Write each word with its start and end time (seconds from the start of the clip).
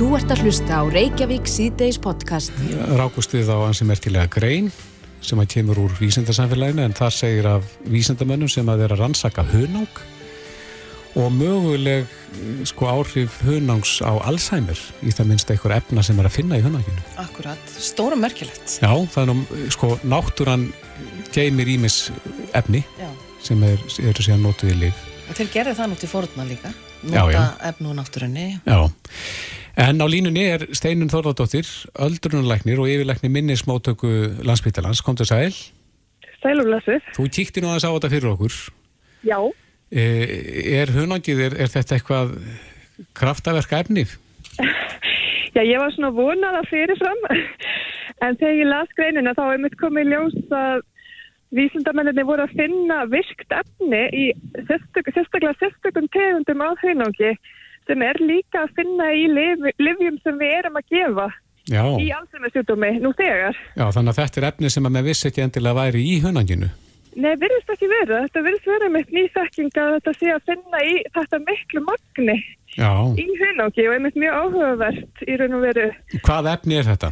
Þú 0.00 0.14
ert 0.16 0.30
að 0.32 0.46
hlusta 0.46 0.78
á 0.80 0.82
Reykjavík 0.88 1.44
síðdeis 1.44 1.98
podcast. 2.00 2.54
Rákust 2.96 3.34
við 3.36 3.50
á 3.52 3.60
ansi 3.60 3.84
merkilega 3.84 4.30
grein 4.32 4.70
sem 5.20 5.36
að 5.42 5.50
kemur 5.52 5.76
úr 5.82 5.92
vísendarsamfélaginu 5.98 6.86
en 6.86 6.94
það 6.96 7.10
segir 7.12 7.48
af 7.50 7.66
vísendamönnum 7.84 8.48
sem 8.48 8.70
að 8.72 8.80
vera 8.86 8.96
rannsaka 8.96 9.44
hunang 9.50 10.00
og 11.20 11.28
möguleg 11.36 12.08
sko 12.72 12.88
áhrif 12.88 13.36
hunangs 13.44 13.98
á 14.00 14.16
Alzheimer 14.24 14.80
í 15.04 15.12
það 15.12 15.30
minnst 15.34 15.52
eitthvað 15.52 15.76
efna 15.82 16.06
sem 16.08 16.24
er 16.24 16.30
að 16.30 16.36
finna 16.38 16.56
í 16.56 16.64
hunanginu. 16.64 17.04
Akkurat, 17.20 17.76
stóra 17.76 18.16
merkilegt. 18.16 18.78
Já, 18.80 18.96
það 19.04 19.20
er 19.26 19.30
nú, 19.34 19.62
sko, 19.76 19.92
náttúran 20.00 20.70
geymir 21.36 21.74
ímis 21.76 22.06
efni 22.56 22.86
Já. 22.96 23.12
sem 23.44 23.68
er, 23.68 23.76
eru 24.00 24.24
síðan 24.24 24.48
nótuð 24.48 24.72
í 24.78 24.80
lif. 24.86 25.06
Og 25.28 25.36
þeir 25.36 25.54
gerði 25.58 25.78
það 25.84 25.92
nú 25.92 26.00
til 26.00 26.14
fórutna 26.16 26.48
líka. 26.48 26.72
Já, 27.04 27.20
Nota 27.20 27.36
já. 27.36 27.44
efnu 27.68 27.92
úr 27.92 28.00
náttúrunni. 28.00 28.48
Já, 28.64 28.80
en 29.80 30.04
á 30.04 30.06
línunni 30.10 30.44
er 30.52 30.66
Steinun 30.76 31.10
Þorðardóttir, 31.12 31.68
öldrunarlæknir 31.96 32.82
og 32.82 32.90
yfirlæknir 32.92 33.32
minnismótöku 33.32 34.10
landsbyttalans, 34.44 35.00
komdu 35.06 35.24
sæl. 35.24 35.54
Sælumlessuð. 36.44 37.02
Þú 37.16 37.26
kíkti 37.32 37.64
nú 37.64 37.72
aðeins 37.72 37.88
á 37.88 37.92
þetta 37.96 38.12
fyrir 38.12 38.32
okkur. 38.34 38.60
Já, 39.24 39.38
E, 39.90 40.02
er 40.78 40.92
hunangið, 40.94 41.40
er, 41.48 41.54
er 41.64 41.70
þetta 41.70 41.96
eitthvað 41.96 42.36
kraftaverka 43.18 43.80
efnið? 43.82 44.12
já, 45.56 45.62
ég 45.66 45.80
var 45.82 45.90
svona 45.96 46.12
vonað 46.14 46.60
að 46.60 46.68
fyrirfram 46.70 47.24
en 48.24 48.38
þegar 48.38 48.60
ég 48.60 48.70
las 48.70 48.92
greinina 48.94 49.34
þá 49.34 49.42
er 49.48 49.62
mitt 49.64 49.74
komið 49.80 50.12
ljós 50.12 50.36
að 50.54 50.84
vísindamenninni 51.58 52.22
voru 52.28 52.46
að 52.46 52.54
finna 52.54 53.00
virkt 53.10 53.56
efni 53.56 54.04
í 54.14 54.28
sérstaklega 54.68 55.56
sérstökum 55.58 56.06
tegundum 56.14 56.62
af 56.62 56.78
hunangi 56.84 57.32
sem 57.88 58.02
er 58.06 58.20
líka 58.20 58.64
að 58.66 58.74
finna 58.76 59.08
í 59.16 59.24
lyfjum 59.30 60.18
sem 60.24 60.38
við 60.40 60.52
erum 60.58 60.76
að 60.80 60.90
gefa 60.92 61.28
Já, 61.70 61.82
í 62.02 62.08
alzheimersjúdómi 62.16 62.92
nú 63.04 63.12
þegar. 63.14 63.56
já, 63.76 63.84
þannig 63.94 64.10
að 64.14 64.20
þetta 64.20 64.40
er 64.40 64.46
efni 64.48 64.70
sem 64.72 64.86
að 64.88 64.94
með 64.96 65.04
vissi 65.10 65.28
ekki 65.28 65.42
endilega 65.44 65.76
væri 65.78 66.00
í 66.02 66.14
hunanginu. 66.24 66.70
Nei, 67.20 67.32
virðist 67.38 67.70
ekki 67.74 67.88
vera. 67.90 68.20
Þetta 68.24 68.42
virðist 68.46 68.66
vera 68.70 68.88
mitt 68.94 69.10
nýþekking 69.14 69.70
að 69.82 69.92
þetta 69.96 70.12
sé 70.18 70.30
að 70.34 70.44
finna 70.50 70.80
í 70.86 70.92
þetta 71.14 71.40
miklu 71.42 71.82
magni 71.86 72.36
Já, 72.78 72.90
í 73.18 73.26
hunangi 73.40 73.86
og 73.90 73.94
einmitt 73.96 74.18
mjög 74.18 74.36
áhugavert 74.40 75.22
í 75.26 75.36
raun 75.40 75.56
og 75.58 75.64
veru. 75.66 75.86
hvað 76.26 76.50
efni 76.54 76.78
er 76.80 76.86
þetta? 76.90 77.10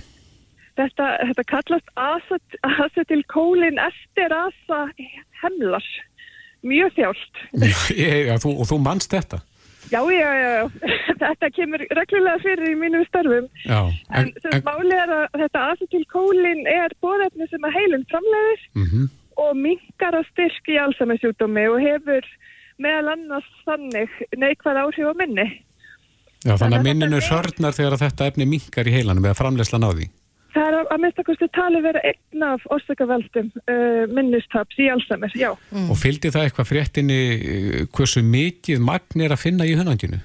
Þetta, 0.78 1.06
þetta 1.28 1.44
kallast 1.50 1.88
acet, 1.98 2.58
acetilkólin 2.62 3.80
esterasa 3.82 4.84
hemlar. 5.42 5.86
Mjög 6.66 6.94
þjált. 6.98 7.42
Já, 8.28 8.34
þú, 8.42 8.54
og 8.62 8.70
þú 8.70 8.78
manst 8.82 9.14
þetta? 9.14 9.42
Já, 9.90 10.00
já, 10.12 10.30
já. 10.38 10.68
Þetta 11.22 11.50
kemur 11.56 11.84
reglulega 11.98 12.42
fyrir 12.42 12.72
í 12.72 12.74
mínum 12.78 13.04
starfum. 13.08 13.46
Já, 13.64 13.80
En, 14.14 14.32
en 14.52 14.64
máli 14.66 14.96
er 14.96 15.14
að 15.14 15.40
þetta 15.42 15.64
acetilkólin 15.72 16.66
er 16.70 16.94
bóðefni 17.04 17.48
sem 17.50 17.64
að 17.66 17.78
heilun 17.78 18.04
framleiðir 18.12 18.66
mhm. 18.78 19.08
og 19.44 19.56
minkar 19.58 20.18
að 20.18 20.28
styrk 20.32 20.70
í 20.70 20.78
allsamarsjúdómi 20.82 21.66
og 21.72 21.80
hefur 21.82 22.28
meðal 22.78 23.14
annars 23.16 23.48
þannig 23.66 24.20
neikvæð 24.38 24.82
áhrif 24.84 25.10
á 25.10 25.14
minni. 25.18 25.48
Já, 26.46 26.54
þannig 26.54 26.78
að 26.78 26.86
minninu 26.86 27.20
hörnar 27.26 27.74
þegar 27.74 27.96
að 27.96 28.04
þetta 28.06 28.30
efni 28.30 28.46
minkar 28.46 28.86
í 28.86 28.94
heilanum 28.94 29.26
eða 29.26 29.38
framleyslan 29.40 29.86
á 29.86 29.90
því. 29.90 30.06
Það 30.54 30.64
er 30.64 30.74
að, 30.78 30.86
að 30.94 31.02
mista 31.04 31.24
kosti 31.26 31.46
tali 31.52 31.80
vera 31.84 32.00
einn 32.08 32.44
af 32.46 32.64
orsakaveldum 32.72 33.50
uh, 33.68 34.04
minnistaps 34.16 34.80
í 34.80 34.88
Alzheimer, 34.92 35.34
já. 35.36 35.50
Og 35.84 35.98
fylgdi 36.00 36.32
það 36.32 36.48
eitthvað 36.48 36.70
fréttinni 36.70 37.20
eh, 37.36 37.82
hversu 37.92 38.22
mikið 38.24 38.80
magn 38.84 39.24
er 39.26 39.34
að 39.36 39.42
finna 39.44 39.68
í 39.68 39.76
hunanginu? 39.76 40.22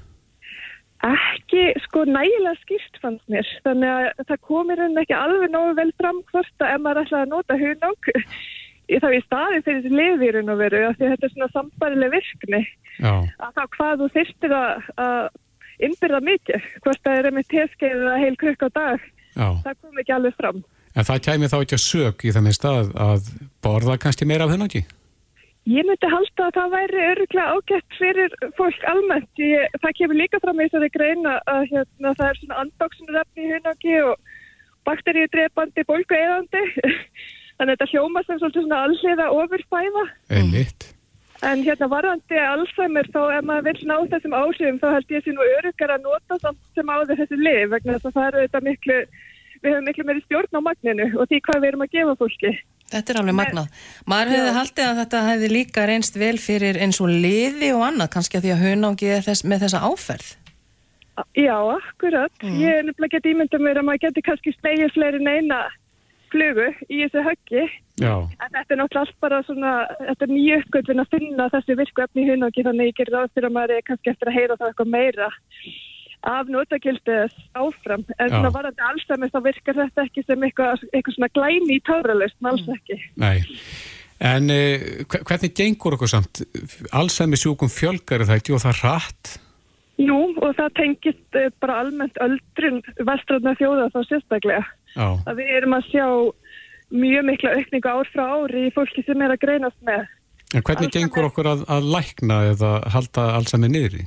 Ekki 1.03 1.65
sko 1.83 2.05
nægilega 2.07 2.55
skýrt 2.61 2.99
fannst 3.03 3.25
mér, 3.31 3.47
þannig 3.65 3.91
að 3.91 4.27
það 4.29 4.43
komir 4.47 4.79
henni 4.79 5.01
ekki 5.03 5.15
alveg 5.17 5.51
nógu 5.51 5.73
vel 5.81 5.89
fram 5.99 6.21
hvort 6.31 6.63
að 6.63 6.71
ef 6.71 6.83
maður 6.85 7.01
ætlaði 7.01 7.25
að 7.25 7.33
nota 7.33 7.57
hunang. 7.59 8.11
Þá 8.93 9.07
í 9.09 9.19
staði 9.23 9.59
fyrir 9.65 9.81
þessi 9.81 9.97
lifirinn 9.97 10.53
og 10.53 10.59
veru, 10.59 10.85
af 10.87 10.95
því 10.95 11.07
að 11.07 11.13
þetta 11.13 11.27
er 11.27 11.33
svona 11.33 11.49
sambarileg 11.51 12.13
virkni, 12.13 12.61
Já, 12.99 13.13
að 13.43 13.51
þá 13.57 13.63
hvað 13.75 13.99
þú 13.99 14.07
þyrstir 14.15 14.55
að, 14.55 14.87
að 15.03 15.83
innbyrða 15.87 16.21
mikið, 16.29 16.71
hvort 16.85 17.03
það 17.03 17.19
er 17.19 17.35
með 17.35 17.47
teskeið 17.51 18.03
eða 18.05 18.17
heil 18.23 18.35
krukk 18.39 18.65
á 18.67 18.69
dag, 18.77 19.07
já. 19.35 19.47
það 19.65 19.77
kom 19.81 20.01
ekki 20.03 20.15
alveg 20.17 20.35
fram. 20.39 20.63
En 20.93 21.07
það 21.07 21.23
kæmi 21.27 21.49
þá 21.49 21.55
ekki 21.59 21.77
að 21.77 21.87
sök 21.87 22.25
í 22.27 22.33
það 22.33 22.45
minnst 22.45 22.67
að, 22.69 22.91
að 23.01 23.31
borða 23.65 23.97
kannski 24.01 24.27
meira 24.29 24.45
af 24.45 24.53
hunangi? 24.53 24.83
Ég 25.63 25.85
myndi 25.87 26.09
halda 26.11 26.49
að 26.49 26.55
það 26.57 26.73
væri 26.73 27.03
öruglega 27.07 27.51
ágætt 27.55 27.95
fyrir 27.95 28.33
fólk 28.57 28.81
almennt. 28.91 29.29
Ég, 29.39 29.77
það 29.79 29.95
kemur 29.99 30.19
líka 30.19 30.41
fram 30.43 30.59
í 30.59 30.65
þessari 30.67 30.89
greina 30.91 31.37
að 31.47 31.69
hérna, 31.71 32.11
það 32.19 32.25
er 32.27 32.39
svona 32.41 32.57
andbóksunarefni 32.65 33.45
í 33.45 33.53
hunangi 33.53 33.95
og 34.03 34.33
bakteríudrepandi, 34.89 35.85
bólgueðandi. 35.87 36.63
Þannig 37.57 37.63
að 37.63 37.71
þetta 37.71 37.89
hljóma 37.93 38.25
sem 38.25 38.41
svolítið 38.41 38.65
svona 38.65 38.81
alliða 38.89 39.29
ofurfæða. 39.39 40.05
Einmitt. 40.35 40.89
En 41.43 41.63
hérna 41.65 41.89
varðandi 41.91 42.39
Alzheimer 42.39 43.07
þá 43.11 43.21
ef 43.37 43.47
maður 43.47 43.65
vil 43.67 43.87
ná 43.89 43.95
þessum 44.13 44.35
áhrifum 44.37 44.77
þá 44.79 44.85
held 44.95 45.09
ég 45.11 45.23
sé 45.25 45.33
nú 45.35 45.47
örugar 45.57 45.95
að 45.95 46.05
nota 46.05 46.37
samt 46.39 46.61
sem 46.77 46.91
áður 46.93 47.19
þessi 47.19 47.39
lif 47.39 47.71
vegna 47.73 47.97
þess 47.97 48.09
að 48.11 48.15
það 48.17 48.27
eru 48.29 48.43
þetta 48.45 48.61
miklu, 48.67 48.99
við 49.63 49.73
höfum 49.73 49.89
miklu 49.89 50.05
meiri 50.07 50.23
stjórn 50.23 50.59
á 50.59 50.61
magninu 50.69 51.09
og 51.17 51.27
því 51.27 51.41
hvað 51.47 51.59
við 51.59 51.69
erum 51.71 51.83
að 51.83 51.97
gefa 51.97 52.15
fólki. 52.21 52.53
Þetta 52.93 53.13
er 53.13 53.19
alveg 53.19 53.37
magnað. 53.39 53.83
Maður 54.13 54.33
hefði 54.37 54.55
haldið 54.59 54.87
að 54.87 54.97
þetta 55.01 55.25
hefði 55.27 55.51
líka 55.51 55.85
reynst 55.89 56.17
vel 56.21 56.37
fyrir 56.39 56.79
eins 56.85 57.01
og 57.03 57.11
liði 57.11 57.73
og 57.73 57.85
annað, 57.89 58.11
kannski 58.15 58.39
að 58.39 58.47
því 58.47 58.55
að 58.55 58.65
hunangi 58.67 59.13
er 59.17 59.27
þess, 59.27 59.45
með 59.49 59.65
þessa 59.65 59.83
áferð. 59.89 60.31
Já, 61.37 61.57
akkurat. 61.75 62.33
Ég 62.41 62.79
er 62.79 62.85
nefnilega 62.87 63.17
gett 63.17 63.29
ímyndað 63.29 63.65
mér 63.65 63.79
að 63.81 63.87
maður 63.89 64.05
geti 64.07 64.23
kannski 64.25 64.53
stegið 64.55 64.93
fleiri 64.95 65.19
en 65.21 65.29
eina 65.29 65.59
flugu 66.33 66.67
í 66.89 66.99
þessu 67.05 67.23
höggi. 67.29 67.63
Já, 68.01 68.13
En 68.41 68.49
þetta 68.57 68.73
er 68.73 68.79
náttúrulega 68.81 69.01
allt 69.05 69.17
bara 69.21 69.39
svona, 69.45 69.71
þetta 70.09 70.25
er 70.27 70.31
nýju 70.33 70.59
uppgötvin 70.63 71.03
að 71.03 71.11
finna 71.13 71.49
þessi 71.53 71.75
virku 71.77 72.01
efni 72.07 72.23
í 72.25 72.29
hunangi 72.33 72.63
þannig 72.65 72.89
ég 72.89 72.97
gerir 72.99 73.13
ráð 73.19 73.31
fyrir 73.35 73.49
að 73.51 73.55
maður 73.59 73.75
er 73.77 73.85
kannski 73.89 74.09
eftir 74.13 74.31
að 74.31 74.37
heyra 74.39 74.57
það 74.59 74.71
eitthvað 74.71 74.93
meira 74.97 75.29
af 76.33 76.47
notagildið 76.47 77.33
áfram. 77.59 78.05
En 78.17 78.29
Já. 78.29 78.33
svona 78.33 78.51
varandi 78.55 78.85
allsæmis 78.89 79.33
þá 79.33 79.39
virkar 79.43 79.75
þetta 79.81 80.05
ekki 80.07 80.23
sem 80.25 80.45
eitthvað, 80.47 80.85
eitthvað 80.93 81.17
svona 81.17 81.31
glæni 81.35 81.77
í 81.77 81.83
táralegst, 81.89 82.37
alls 82.47 82.67
ekki. 82.77 82.99
nei. 83.19 83.37
En 84.23 84.49
eh, 84.53 85.03
hve- 85.09 85.23
hvernig 85.27 85.51
gengur 85.57 85.97
okkur 85.97 86.07
samt? 86.07 86.43
Alzheimer 86.95 87.35
sjúkum 87.35 87.67
fjölgar 87.67 88.21
er 88.23 88.29
það 88.29 88.39
ekki 88.39 88.53
og 88.55 88.61
það 88.63 88.77
rætt? 88.85 89.31
Jú, 89.99 90.19
og 90.39 90.53
það 90.57 90.69
tengist 90.79 91.35
eh, 91.37 91.49
bara 91.59 91.81
almennt 91.83 92.15
öldrun 92.23 92.79
vestræðna 93.03 93.51
þjóða 93.59 93.89
þá 93.91 93.99
sérstaklega. 94.07 94.63
Já, 94.95 95.07
að 95.27 95.39
við 95.41 95.51
erum 95.57 95.77
að 95.77 95.87
sjá 95.91 96.05
mjög 96.93 97.25
mikla 97.29 97.55
aukningu 97.57 97.89
ár 97.89 98.09
frá 98.13 98.23
ári 98.37 98.67
í 98.67 98.73
fólki 98.75 99.03
sem 99.07 99.21
er 99.25 99.33
að 99.33 99.41
greinast 99.45 99.79
með. 99.87 100.03
en 100.53 100.61
hvernig 100.61 100.85
Alzheimer- 100.89 100.93
gengur 100.99 101.27
okkur 101.31 101.47
að, 101.49 101.63
að 101.73 101.87
lækna 101.95 102.35
eða 102.51 102.71
halda 102.93 103.23
Alzheimer 103.39 103.71
niður 103.73 103.95
í? 104.03 104.05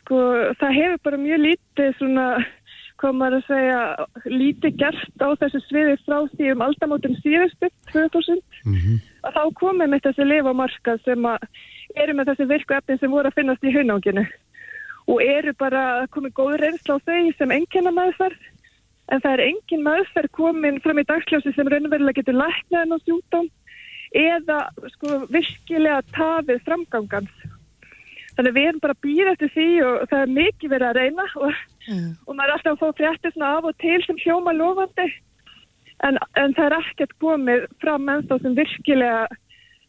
Sko, 0.00 0.16
það 0.60 0.76
hefur 0.78 1.00
bara 1.08 1.18
mjög 1.24 1.40
lítið 1.46 1.90
svona, 1.98 2.26
hvað 3.02 3.16
maður 3.18 3.36
að 3.40 3.48
segja, 3.48 3.80
lítið 4.30 4.76
gert 4.84 5.24
á 5.24 5.28
þessu 5.42 5.60
sviði 5.66 5.96
frá 6.06 6.18
því 6.36 6.52
um 6.54 6.62
aldamótin 6.68 7.18
síðustu, 7.24 7.70
2000, 7.92 8.40
Mm 8.64 9.00
að 9.20 9.34
þá 9.36 9.42
komið 9.60 9.90
með 9.92 10.00
þessi 10.06 10.24
lifa 10.24 10.52
markað 10.56 11.00
sem 11.04 11.26
að 11.28 11.42
eru 12.00 12.12
með 12.16 12.30
þessi 12.30 12.44
virku 12.48 12.72
efnin 12.72 12.98
sem 13.02 13.10
voru 13.12 13.28
að 13.28 13.34
finnast 13.36 13.66
í 13.68 13.72
hunanginu 13.74 14.22
og 15.12 15.18
eru 15.20 15.52
bara 15.60 15.82
komið 16.14 16.32
góð 16.38 16.54
reynsla 16.62 16.96
á 16.96 17.04
þau 17.04 17.28
sem 17.36 17.52
enginna 17.52 17.92
meðferð 17.92 18.38
en 19.10 19.22
það 19.22 19.32
er 19.36 19.44
engin 19.46 19.86
meðferð 19.86 20.32
komin 20.36 20.80
fram 20.84 21.00
í 21.02 21.06
dagsljósi 21.08 21.54
sem 21.56 21.70
raunverulega 21.70 22.20
getur 22.20 22.38
læknað 22.38 22.84
en 22.84 22.94
á 22.94 22.98
sjúkdóm 23.04 23.48
eða 24.20 24.58
sko 24.96 25.20
virkilega 25.30 26.02
tafið 26.14 26.62
framgangans. 26.66 27.34
Þannig 28.36 28.54
við 28.56 28.68
erum 28.70 28.82
bara 28.82 28.94
að 28.96 29.04
býra 29.04 29.34
eftir 29.34 29.50
því 29.54 29.68
og 29.86 29.96
það 30.10 30.22
er 30.24 30.34
mikið 30.38 30.72
verið 30.74 30.88
að 30.90 30.98
reyna 31.00 31.26
og, 31.36 31.66
Mm. 31.88 32.10
og 32.28 32.34
maður 32.36 32.50
er 32.50 32.54
alltaf 32.54 32.74
að 32.74 32.80
fá 32.82 32.98
fréttir 32.98 33.32
svona 33.32 33.50
af 33.56 33.64
og 33.64 33.76
til 33.80 34.02
sem 34.04 34.18
hljóma 34.20 34.52
lofandi 34.52 35.06
en, 36.04 36.18
en 36.36 36.52
það 36.54 36.66
er 36.66 36.74
ekkert 36.76 37.14
komið 37.24 37.64
fram 37.80 38.10
ennþá 38.12 38.36
sem 38.42 38.56
virkilega 38.58 39.22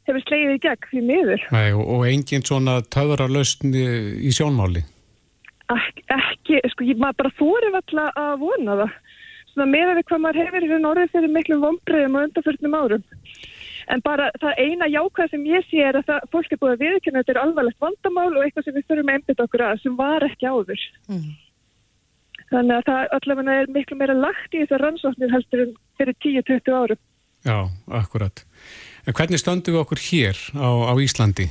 hefur 0.07 0.24
slegið 0.24 0.56
í 0.56 0.62
gegn 0.63 0.88
því 0.92 1.01
miður. 1.10 1.44
Nei, 1.51 1.68
og, 1.75 1.84
og 1.94 2.06
engin 2.10 2.46
svona 2.48 2.80
töðrarlausn 2.96 3.75
í, 3.75 3.86
í 4.24 4.31
sjónmáli? 4.34 4.86
Ek, 5.72 6.01
ekki, 6.16 6.62
sko, 6.74 6.88
ég 6.88 7.00
maður 7.00 7.19
bara 7.22 7.36
þóri 7.38 7.69
alltaf 7.75 8.18
að 8.24 8.34
vona 8.42 8.80
það. 8.81 8.96
Svona 9.51 9.68
meira 9.71 9.95
við 9.98 10.07
hvað 10.07 10.24
maður 10.24 10.42
hefur 10.45 10.65
í 10.65 10.69
raun 10.71 10.89
orðið 10.92 11.13
fyrir 11.15 11.33
miklum 11.36 11.63
vombriðum 11.65 12.18
og 12.18 12.27
undanförnum 12.27 12.77
árum. 12.80 13.06
En 13.92 14.03
bara 14.06 14.30
það 14.39 14.59
eina 14.63 14.88
jákvæð 14.88 15.31
sem 15.33 15.48
ég 15.50 15.65
sé 15.68 15.81
er 15.83 15.98
að 16.00 16.07
það, 16.07 16.27
fólk 16.31 16.51
er 16.53 16.59
búið 16.62 16.75
að 16.75 16.83
viðkynna 16.86 17.24
þetta 17.24 17.33
er 17.33 17.39
alvarlegt 17.42 17.81
vandamál 17.83 18.30
og 18.31 18.44
eitthvað 18.45 18.68
sem 18.68 18.77
við 18.77 18.86
þurfum 18.88 19.09
að 19.12 19.18
einbytta 19.18 19.48
okkur 19.48 19.63
að 19.68 19.81
sem 19.81 19.98
var 20.00 20.27
ekki 20.27 20.48
áður. 20.48 20.86
Mm. 21.12 21.25
Þannig 22.51 22.77
að 22.77 22.88
það 22.88 23.15
allavega 23.18 23.57
er 23.57 23.74
miklu 23.75 23.98
meira 24.00 24.15
lagt 24.15 24.56
í 24.56 24.62
þessar 24.63 24.86
rannsóknir 24.86 25.33
heldur 25.33 25.65
en 25.65 25.74
fyrir 26.00 26.18
10-20 26.24 26.77
árum. 26.77 27.01
Já, 27.48 27.57
akkurat. 28.00 28.44
En 29.07 29.18
hvernig 29.18 29.42
stöndum 29.42 29.75
við 29.75 29.81
okkur 29.81 30.01
hér 30.06 30.42
á, 30.56 30.69
á 30.92 30.94
Íslandi? 31.01 31.48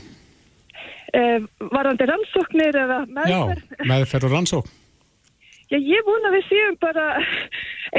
Eh, 1.10 1.40
varandi 1.72 2.06
rannsóknir 2.06 2.76
eða 2.78 3.00
Já, 3.02 3.14
meðferð? 3.16 3.88
meðferð 3.90 4.28
og 4.28 4.36
rannsókn. 4.36 4.76
Já, 5.70 5.78
ég 5.78 6.02
vona 6.02 6.32
við 6.34 6.48
séum 6.48 6.76
bara 6.82 7.04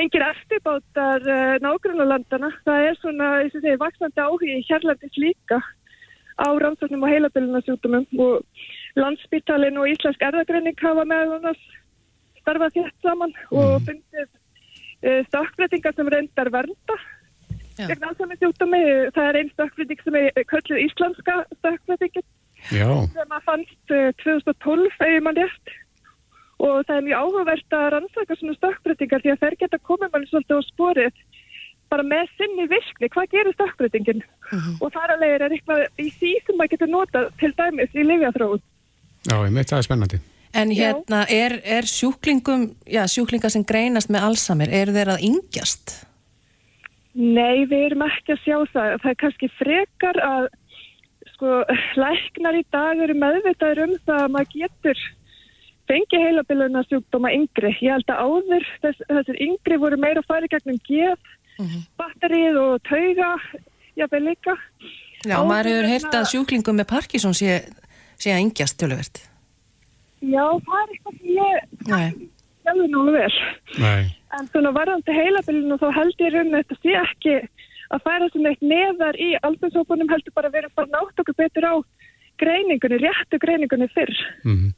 engir 0.02 0.24
eftirbátar 0.26 1.24
uh, 1.24 1.54
nágrannalandana. 1.64 2.50
Það 2.68 2.88
er 2.88 2.98
svona, 3.00 3.30
eins 3.40 3.56
og 3.56 3.64
segir, 3.64 3.80
vaksandi 3.80 4.20
áhugi 4.20 4.58
hérlandis 4.68 5.20
líka 5.20 5.62
á 6.36 6.48
rannsóknum 6.60 7.06
og 7.06 7.14
heilabillinarsjútumum 7.14 8.08
og 8.26 9.00
landsbyttalinn 9.00 9.80
og 9.80 9.88
Íslensk 9.88 10.24
erðagreining 10.28 10.76
hafa 10.84 11.06
með 11.08 11.36
annars 11.38 11.64
starfað 12.42 12.76
þétt 12.76 13.08
saman 13.08 13.36
og 13.56 13.74
fundið 13.88 14.28
uh, 14.28 15.22
stökkbreytingar 15.30 15.96
sem 15.96 16.12
reyndar 16.12 16.52
vernda. 16.52 16.98
Það 19.16 19.30
er 19.30 19.40
einn 19.40 19.54
stökkbreyting 19.54 20.04
sem 20.04 20.20
er 20.20 20.44
kölluð 20.52 20.84
íslenska 20.90 21.38
stökkbreytingin. 21.62 22.28
Já, 22.68 22.90
sem 23.16 23.32
að 23.32 23.48
fannst 23.48 23.96
uh, 23.96 24.12
2012 24.26 25.08
ef 25.08 25.24
mann 25.24 25.40
rétt 25.40 25.78
og 26.62 26.82
það 26.88 26.98
er 26.98 27.06
mjög 27.08 27.22
áhugavert 27.26 27.76
að 27.78 27.88
rannsaka 27.96 28.38
svona 28.38 28.58
stökkbreytingar 28.58 29.24
því 29.24 29.34
að 29.34 29.44
þær 29.44 29.56
geta 29.64 29.80
komið 29.90 30.12
mann 30.14 30.28
svolítið 30.30 30.62
á 30.62 30.70
sporið 30.70 31.24
bara 31.92 32.06
með 32.08 32.30
sinni 32.40 32.68
virkni, 32.72 33.10
hvað 33.12 33.32
gerir 33.34 33.56
stökkbreytingin 33.56 34.22
og 34.80 34.92
þar 34.94 35.16
leiðir 35.20 35.48
er 35.48 35.56
eitthvað 35.56 35.82
í 36.00 36.12
því 36.20 36.36
sem 36.46 36.60
maður 36.60 36.74
getur 36.76 36.92
notað 36.92 37.32
til 37.42 37.52
dæmis 37.58 37.98
í 37.98 38.06
lifjaþróun. 38.06 38.62
já, 39.28 39.36
ég 39.36 39.52
meit 39.56 39.72
það 39.72 39.82
er 39.82 39.88
spennandi. 39.90 40.22
En 40.52 40.72
hérna, 40.76 41.22
er, 41.32 41.58
er 41.64 41.88
sjúklingum, 41.88 42.72
já, 42.84 43.06
sjúklingar 43.08 43.52
sem 43.54 43.64
greinast 43.64 44.12
með 44.12 44.26
Alzheimer, 44.28 44.72
eru 44.82 44.96
þeir 44.96 45.14
að 45.14 45.24
yngjast? 45.30 45.94
Nei, 47.16 47.64
við 47.68 47.86
erum 47.86 48.04
ekki 48.08 48.36
að 48.36 48.44
sjá 48.44 48.58
það. 48.74 48.98
Það 49.04 49.12
er 49.12 49.18
kannski 49.24 49.50
frekar 49.56 50.20
að 50.28 50.50
sko, 51.34 51.62
læknar 52.04 52.60
í 52.60 52.66
dag 52.72 53.04
eru 53.08 53.16
meðvitaður 53.20 53.84
um 53.88 53.96
það 54.06 54.24
að 54.26 54.36
maður 54.36 54.54
getur 54.58 55.06
fengið 55.92 56.26
heilabiluna 56.26 56.82
sjúkdóma 56.88 57.32
yngri. 57.36 57.74
Ég 57.84 57.92
held 57.98 58.12
að 58.16 58.24
áður 58.26 58.68
þess, 58.86 59.04
þessir 59.12 59.40
yngri 59.48 59.78
voru 59.84 60.00
meira 60.00 60.24
að 60.24 60.30
fara 60.32 60.48
í 60.48 60.52
gegnum 60.56 60.80
gef, 60.88 61.32
batterið 62.00 62.60
og 62.62 62.78
tauga, 62.88 63.32
jáfnveg 64.00 64.24
líka. 64.30 64.56
Já, 65.22 65.36
Áður 65.38 65.50
maður 65.52 65.70
hefur 65.72 65.90
heyrt 65.92 66.16
að 66.18 66.30
sjúklingum 66.32 66.80
með 66.80 66.88
Parkinson 66.90 67.36
sé, 67.38 67.60
sé 68.18 68.32
að 68.34 68.44
yngjast 68.48 68.80
töluvert. 68.82 69.22
Já, 70.22 70.46
það 70.66 70.80
er 70.82 70.94
eitthvað 70.96 71.18
sem 71.18 71.30
ég 71.36 71.90
Nei. 71.92 72.30
hefði 72.66 72.88
nú 72.94 73.04
alveg 73.04 73.22
vel. 73.22 73.52
Nei, 73.82 74.18
En 74.32 74.48
svona 74.48 74.72
varðandi 74.72 75.12
heilabilinu 75.12 75.76
þá 75.82 75.88
held 75.98 76.22
ég 76.24 76.34
raun 76.34 76.54
þetta 76.56 76.76
sé 76.80 76.94
ekki 77.02 77.34
að 77.92 78.04
færa 78.06 78.30
sem 78.32 78.46
eitt 78.48 78.62
neðar 78.64 79.18
í 79.20 79.34
aldursópunum 79.44 80.08
heldur 80.14 80.34
bara 80.38 80.48
að 80.48 80.56
vera 80.56 80.70
bara 80.78 80.88
nátt 80.94 81.20
okkur 81.20 81.36
betur 81.42 81.68
á 81.68 81.74
greiningunni, 82.42 83.00
réttu 83.02 83.40
greiningunni 83.42 83.88
fyrr. 83.96 84.14
mm. 84.44 84.72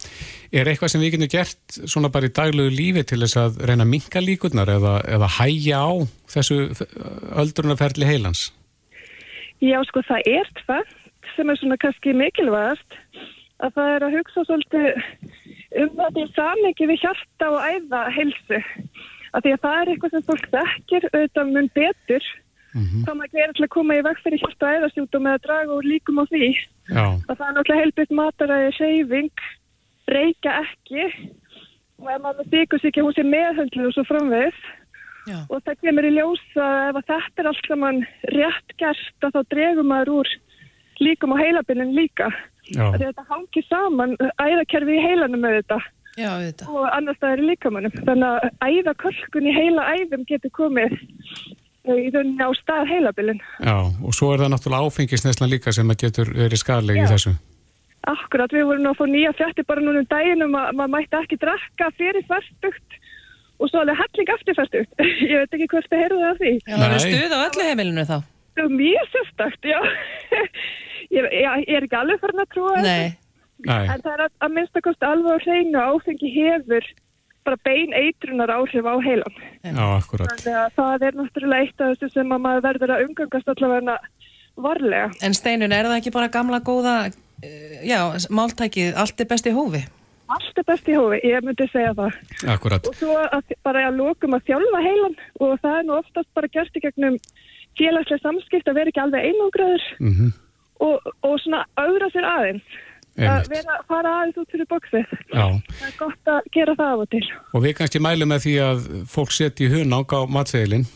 er 0.54 0.71
eitthvað 0.71 0.94
sem 0.94 1.04
við 1.04 1.15
getum 1.15 1.31
gert 1.33 1.77
svona 1.81 2.12
bara 2.13 2.30
í 2.30 2.33
daglegu 2.36 2.74
lífi 2.74 3.06
til 3.10 3.21
þess 3.24 3.39
að 3.42 3.62
reyna 3.69 3.88
að 3.88 3.94
minka 3.94 4.24
líkurnar 4.24 4.74
eða, 4.75 4.98
eða 5.15 5.31
hæja 5.39 5.80
á 5.83 5.92
þessu 6.36 6.60
öldrunarferli 7.44 8.10
heilans? 8.10 8.50
Já, 9.63 9.80
sko, 9.88 10.04
það 10.04 10.27
er 10.27 10.51
tvært 10.60 11.00
sem 11.38 11.50
er 11.50 11.60
svona 11.60 11.80
kannski 11.80 12.13
mikilvægast 12.18 13.00
að 13.63 13.75
það 13.77 13.95
er 13.95 14.06
að 14.06 14.16
hugsa 14.18 14.45
svolítið 14.48 14.88
um 15.81 15.92
þetta 15.98 16.24
í 16.24 16.31
samingi 16.36 16.88
við 16.89 17.04
hjarta 17.06 17.50
og 17.54 17.68
æða 17.71 18.01
heilsu. 18.18 18.62
Af 19.33 19.42
því 19.42 19.54
að 19.56 19.63
það 19.63 19.77
er 19.80 19.92
eitthvað 19.92 20.13
sem 20.13 20.25
fólk 20.27 20.50
þekkir 20.54 21.07
auðvitað 21.09 21.54
mun 21.56 21.69
betur 21.77 22.27
hvað 22.73 23.15
maður 23.19 23.33
gerir 23.37 23.55
til 23.57 23.65
að 23.65 23.73
koma 23.75 23.95
í 23.97 24.03
veg 24.07 24.21
fyrir 24.23 24.41
hjarta 24.41 24.65
og 24.69 24.77
æðasjútum 24.77 25.27
eða 25.29 25.41
draga 25.47 25.75
úr 25.77 25.87
líkum 25.87 26.21
á 26.21 26.25
því. 26.29 26.47
Já, 26.89 27.05
að 27.29 27.35
það 27.37 27.47
er 27.47 27.55
náttúrulega 27.57 27.81
heilbyggt 27.83 28.15
mataræði 28.19 28.71
seyfing, 28.77 29.43
reykja 30.09 30.55
ekki. 30.63 31.09
Og 32.03 32.07
ef 32.11 32.23
maður 32.23 32.49
byggur 32.51 32.81
sér 32.81 32.89
ekki 32.91 33.03
hún 33.05 33.13
sé 33.15 33.23
meðhöndluð 33.23 33.91
og 33.91 33.93
svo 33.95 34.03
framvegð 34.09 34.63
Já. 35.23 35.37
og 35.47 35.61
það 35.63 35.77
kemur 35.85 36.07
í 36.09 36.15
ljós 36.17 36.41
að 36.59 36.89
ef 36.89 36.97
að 36.99 37.05
þetta 37.13 37.43
er 37.43 37.49
allt 37.51 37.69
saman 37.69 38.01
rétt 38.33 38.73
gert 38.81 39.23
að 39.27 39.37
þá 39.37 39.41
dregum 39.53 39.87
maður 39.87 40.15
úr 40.17 40.31
líkum 40.99 41.31
á 41.31 41.37
heilabinin 41.39 41.95
líka. 41.95 42.27
Já, 42.71 42.89
að 42.89 43.01
þetta 43.05 43.25
hangi 43.29 43.61
saman 43.69 44.17
æðakerfi 44.39 44.95
í 44.95 45.03
heilanum 45.03 45.41
með 45.43 45.57
þetta 45.61 45.79
Já, 46.15 46.29
auðvitað. 46.29 46.67
og 46.71 46.85
annars 46.93 47.19
það 47.19 47.33
er 47.33 47.41
í 47.41 47.47
líkamannum 47.49 47.95
þannig 48.07 48.29
að 48.29 48.69
æðakölkun 48.69 49.49
í 49.49 49.55
heila 49.55 49.87
æðum 49.97 50.23
getur 50.29 50.53
komið 50.55 50.93
í 51.83 52.09
rauninni 52.13 52.44
á 52.44 52.51
stað 52.56 52.88
heilabilin 52.88 53.39
já, 53.59 53.75
og 53.75 54.13
svo 54.15 54.31
er 54.33 54.44
það 54.44 54.53
náttúrulega 54.53 54.88
áfengisnesla 54.88 55.50
líka 55.51 55.74
sem 55.75 55.89
að 55.91 56.06
getur 56.06 56.31
verið 56.35 56.62
skadleg 56.62 57.01
í 57.01 57.07
þessu. 57.12 57.33
Akkurat, 58.07 58.51
við 58.51 58.68
vorum 58.68 58.89
að 58.89 58.97
fá 59.00 59.06
nýja 59.07 59.31
frétti 59.38 59.63
bara 59.68 59.83
núna 59.83 60.01
um 60.03 60.07
daginn 60.12 60.44
um 60.44 60.56
að 60.59 60.74
maður 60.80 60.94
mætti 60.95 61.19
ekki 61.19 61.39
drakka 61.39 61.89
fyrir 61.95 62.25
færstugt 62.27 62.97
og 63.59 63.71
svo 63.71 63.80
alveg 63.80 64.00
helling 64.01 64.31
eftir 64.33 64.57
færstugt. 64.57 65.03
Ég 65.31 65.39
veit 65.39 65.56
ekki 65.56 65.69
hvort 65.71 65.88
þið 65.91 66.01
heyrðu 66.03 66.21
það 66.24 66.31
af 66.31 66.41
því. 66.41 66.53
Já, 66.59 66.75
það 66.75 66.85
er 66.88 66.95
Nei. 66.95 67.03
stuð 67.06 67.35
á 67.35 67.39
öllu 67.44 67.68
heimilinu 67.69 68.06
þá. 68.09 68.18
Það 68.53 68.63
er 68.63 68.74
mjög 68.80 69.12
sérstakt, 69.13 69.69
já. 69.71 69.80
ég, 71.15 71.24
ég, 71.24 71.45
ég 71.63 71.77
er 71.77 71.88
ekki 71.88 72.00
alveg 72.00 72.24
farin 72.24 72.44
að 72.44 72.51
trúa 72.56 72.74
þessu. 72.75 72.89
Nei. 72.89 73.19
Nei, 73.63 73.85
En 73.88 74.01
það 74.03 74.12
er 74.13 74.25
að, 74.25 74.33
að 74.44 74.53
minnst 74.57 74.77
að 74.77 74.85
kosta 74.89 75.12
alveg 75.13 75.39
á 75.39 75.44
hreinu 75.45 75.83
áfengi 75.88 76.31
hefur 76.35 76.88
bara 77.45 77.60
bein 77.66 77.95
eitrunar 77.98 78.51
áhrif 78.54 78.86
á 78.86 78.95
heilan. 79.04 79.40
já, 79.63 79.84
akkurat. 79.98 80.30
Þannig 80.34 80.60
að 80.60 80.78
það 80.78 81.07
er 81.07 81.18
náttúrulega 81.19 81.66
eitt 81.66 81.81
af 81.81 81.92
þessu 81.94 82.12
sem 82.13 82.36
að 82.36 82.44
maður 82.45 82.66
verður 82.68 82.94
að 82.95 83.04
umgangast 83.07 83.51
allavega 83.54 83.98
varlega. 84.56 85.10
En 85.22 85.38
Steinun, 85.38 85.74
er 85.74 85.90
það 85.90 86.00
ekki 86.00 86.13
bara 86.13 86.31
gamla 86.34 86.60
góða, 86.63 86.95
eh, 87.44 87.81
já, 87.88 88.00
máltækið, 88.30 88.94
allt 88.95 89.19
er 89.19 89.30
best 89.30 89.50
í 89.50 89.56
hófi? 89.56 89.84
Allt 90.34 90.57
er 90.57 90.68
best 90.68 90.88
í 90.88 90.95
hófi, 90.98 91.19
ég 91.24 91.44
myndi 91.44 91.68
segja 91.72 91.94
það. 91.98 92.22
Akkurat. 92.48 92.88
og 92.88 92.95
svo 92.95 93.18
að, 93.18 93.57
bara 93.63 93.88
að 93.90 94.00
lokum 94.00 94.34
að 94.34 94.45
þjálfa 94.48 94.86
heilan 94.86 95.18
og 95.40 95.60
það 95.60 95.80
er 95.80 95.84
nú 95.90 95.98
oftast 95.98 96.30
bara 96.34 96.48
gert 96.48 96.78
í 96.78 96.84
gegnum 96.86 97.19
félagslega 97.78 98.22
samskipt 98.22 98.68
að 98.69 98.80
vera 98.80 98.90
ekki 98.94 99.01
alveg 99.04 99.28
einangraður 99.28 99.86
Mm 100.00 100.31
og, 100.84 101.13
og 101.25 101.38
svona 101.44 101.63
auðra 101.80 102.10
sér 102.13 102.28
aðeins 102.28 102.81
að 103.13 103.27
Einmitt. 103.30 103.51
vera 103.54 103.77
að 103.77 103.86
fara 103.92 104.12
aðeins 104.19 104.39
út 104.42 104.51
fyrir 104.56 104.68
bóksið 104.71 105.06
Já, 105.33 105.45
það 105.54 105.88
er 105.89 105.95
gott 106.00 106.31
að 106.33 106.50
gera 106.57 106.75
það 106.80 106.92
af 106.95 107.04
og 107.06 107.10
til 107.13 107.24
og 107.54 107.63
við 107.68 107.75
kannski 107.77 108.01
mælum 108.01 108.31
með 108.33 108.44
því 108.48 108.54
að 108.69 108.83
fólk 109.13 109.31
setji 109.36 109.69
hunang 109.74 110.10
á 110.18 110.19
matseðilinn. 110.33 110.88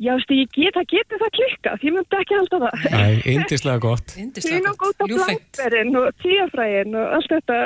Já, 0.00 0.14
stu, 0.22 0.32
ég 0.32 0.48
get, 0.56 0.72
það 0.72 0.86
getur 0.94 1.18
það 1.20 1.32
klikkað 1.36 1.82
ég 1.84 1.92
myndi 1.92 2.16
ekki 2.22 2.36
halda 2.38 2.58
það 2.62 2.84
Nei, 2.94 3.16
yndislega 3.34 3.80
gott. 3.84 4.14
Indislega 4.16 4.56
Sýnum 4.62 4.76
góta 4.80 5.08
ljúfengt. 5.10 5.42
bláberinn 5.58 5.98
og 6.00 6.06
tíafrægin 6.24 6.96
og 6.96 7.16
allt 7.18 7.34
þetta 7.34 7.58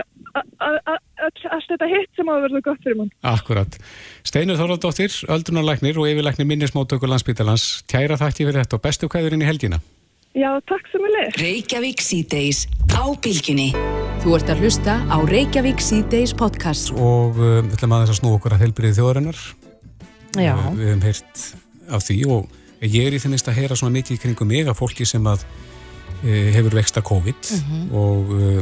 allt 1.54 1.68
þetta 1.70 1.88
hitt 1.92 2.10
sem 2.18 2.26
á 2.26 2.34
að 2.34 2.42
verða 2.48 2.62
gott 2.66 2.82
fyrir 2.82 2.98
mann 2.98 3.12
Akkurat. 3.30 3.78
Steinur 4.26 4.58
Þorvaldóttir, 4.58 5.14
öldrunarlæknir 5.30 5.98
og 6.02 6.10
yfirlæknir 6.10 6.48
minnismóttöku 6.50 7.06
landsbítalans. 7.10 7.84
Tjæra 7.90 8.18
þætti 8.18 8.48
fyrir 8.48 8.64
þetta 8.64 8.78
og 8.80 8.84
bestu 8.88 9.10
kvæðurinn 9.14 9.44
í 9.46 9.50
helgina. 9.50 9.78
Já, 10.34 10.48
takk 10.66 10.88
sem 10.90 11.04
er 11.06 11.12
leið 11.14 11.36
Reykjavík 11.38 12.00
síðdeis 12.02 12.64
á 12.90 13.06
bylginni. 13.22 13.68
Þú 14.24 14.32
ert 14.34 14.48
að 14.50 14.64
hlusta 14.64 14.96
á 15.06 15.22
Reykjavík 15.30 15.78
síðdeis 15.78 16.32
podcast. 16.34 16.90
Og 16.90 17.36
uh, 17.38 17.60
við 17.62 17.76
ætlum 17.76 17.92
aðeins 17.94 18.10
að 18.10 18.18
snú 18.18 18.32
okkur 18.34 18.56
að 18.56 18.64
helbriði 18.64 18.96
þjóðarinnar. 18.96 19.42
Já. 20.34 20.56
Uh, 20.56 20.64
við 20.74 20.88
hefum 20.90 21.04
heyrt 21.06 21.44
af 21.86 22.02
því 22.08 22.16
og 22.34 22.56
ég 22.82 23.06
er 23.06 23.14
í 23.14 23.20
þennist 23.22 23.50
að 23.52 23.60
heyra 23.60 23.78
svona 23.78 23.94
mikið 23.94 24.18
kringum 24.24 24.50
mig 24.50 24.66
af 24.66 24.80
fólki 24.80 25.06
sem 25.06 25.28
að 25.30 25.44
uh, 25.46 26.50
hefur 26.56 26.74
vexta 26.80 27.04
COVID 27.06 27.52
og 27.94 28.34
uh, 28.34 28.58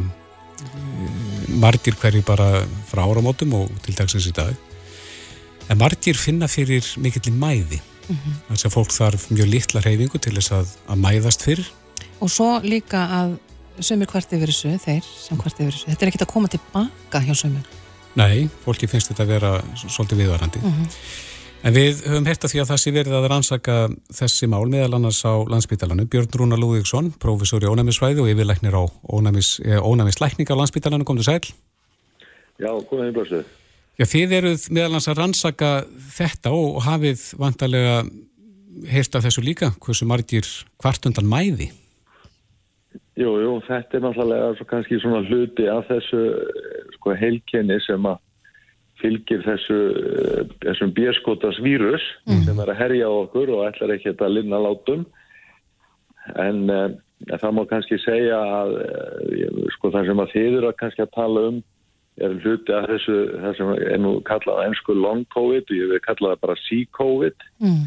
margir 1.57 1.97
hverju 2.03 2.21
bara 2.29 2.51
frá 2.91 3.01
áramótum 3.07 3.57
og 3.63 3.73
til 3.87 3.97
dagsins 3.97 4.29
í 4.29 4.35
dag. 4.37 4.53
En 5.73 5.81
margir 5.81 6.21
finna 6.21 6.53
fyrir 6.53 6.85
mikill 7.01 7.33
mæði. 7.33 7.81
Þannig 8.09 8.67
að 8.67 8.75
fólk 8.75 8.93
þarf 8.95 9.29
mjög 9.33 9.51
litla 9.53 9.83
reyfingu 9.85 10.21
til 10.23 10.35
þess 10.37 10.55
að, 10.57 10.75
að 10.91 11.03
mæðast 11.03 11.47
fyrir. 11.47 11.69
Og 12.23 12.31
svo 12.31 12.49
líka 12.65 13.03
að 13.21 13.37
sömur 13.83 14.11
hvert 14.13 14.33
yfir 14.37 14.53
þessu, 14.53 14.73
þeir 14.83 15.05
sem 15.07 15.39
hvert 15.41 15.61
yfir 15.61 15.75
þessu. 15.75 15.91
Þetta 15.91 16.05
er 16.05 16.13
ekkert 16.13 16.27
að 16.27 16.33
koma 16.33 16.51
tilbaka 16.53 17.23
hjá 17.27 17.35
sömur. 17.39 17.69
Nei, 18.19 18.49
fólki 18.65 18.89
finnst 18.91 19.13
þetta 19.13 19.25
að 19.25 19.33
vera 19.33 19.53
svolítið 19.81 20.25
viðvarandi. 20.25 20.65
En 21.63 21.75
við 21.77 22.03
höfum 22.11 22.27
hert 22.27 22.45
að 22.45 22.53
því 22.53 22.61
að 22.61 22.71
það 22.73 22.81
sé 22.83 22.93
verið 22.93 23.17
að 23.17 23.27
rannsaka 23.31 23.75
þessi 24.19 24.49
mál 24.51 24.65
meðal 24.69 24.97
annars 24.99 25.21
á 25.23 25.33
landsbítalanu. 25.47 26.09
Björn 26.11 26.35
Rúna 26.41 26.59
Lúðíksson, 26.59 27.13
prófessor 27.23 27.63
í 27.63 27.71
ónæmisfræði 27.71 28.25
og 28.25 28.31
yfirlæknir 28.33 28.75
á 28.75 28.83
ónæmis, 29.07 29.61
eh, 29.63 29.79
ónæmislækning 29.79 30.51
á 30.51 30.59
landsbítalanu, 30.59 31.07
kom. 31.07 31.23
Já, 32.61 32.71
komið 32.91 33.09
í 33.11 33.15
blössu. 33.17 33.45
Já, 34.01 34.07
þið 34.09 34.35
eruð 34.39 34.67
meðal 34.73 34.91
annars 34.91 35.09
að 35.11 35.19
rannsaka 35.21 35.71
þetta 36.17 36.53
og 36.57 36.79
og 36.79 36.85
hafið 36.87 37.25
vantarlega 37.41 37.97
heyrt 38.89 39.17
af 39.17 39.27
þessu 39.27 39.45
líka, 39.45 39.71
hversu 39.85 40.09
margir 40.09 40.49
kvartundan 40.81 41.29
mæði. 41.29 41.69
Jú, 43.21 43.35
jú, 43.43 43.57
þetta 43.67 43.99
er 43.99 44.05
náttúrulega 44.07 44.53
svo 44.57 44.67
kannski 44.71 44.99
svona 45.01 45.21
hluti 45.29 45.67
af 45.69 45.85
þessu 45.91 46.21
eh, 46.33 46.93
sko, 46.97 47.13
heilkenni 47.21 47.77
sem 47.85 48.09
að 48.09 48.21
fylgir 49.03 49.43
þessu, 49.45 49.79
eh, 49.93 50.43
þessum 50.65 50.93
bjerskotas 50.97 51.59
vírus 51.65 52.05
sem 52.47 52.61
er 52.63 52.73
að 52.73 52.79
herja 52.79 53.11
á 53.11 53.13
okkur 53.13 53.53
og 53.53 53.67
ætlar 53.69 53.97
ekki 53.97 54.15
að 54.15 54.35
linna 54.37 54.61
látum. 54.63 55.05
En 56.39 56.71
eh, 56.71 56.89
það 57.35 57.55
má 57.57 57.63
kannski 57.71 57.99
segja 58.03 58.39
að 58.63 58.77
eh, 58.87 59.61
sko, 59.77 59.93
það 59.95 60.11
sem 60.11 60.25
að 60.25 60.35
þið 60.37 60.59
eru 60.61 60.71
að 60.71 60.81
kannski 60.81 61.05
að 61.05 61.15
tala 61.19 61.47
um 61.51 61.63
er 62.21 62.37
hluti 62.43 62.75
af 62.77 62.87
þessu, 62.91 63.17
það 63.41 63.57
sem 63.57 63.73
er 63.79 63.99
nú 64.03 64.13
kallað 64.29 64.63
ennsku 64.67 64.95
long 64.97 65.25
covid 65.33 65.65
og 65.65 65.77
ég 65.79 65.91
vil 65.93 66.05
kalla 66.05 66.35
það 66.35 66.43
bara 66.45 66.57
C-covid 66.67 67.47
mm. 67.65 67.83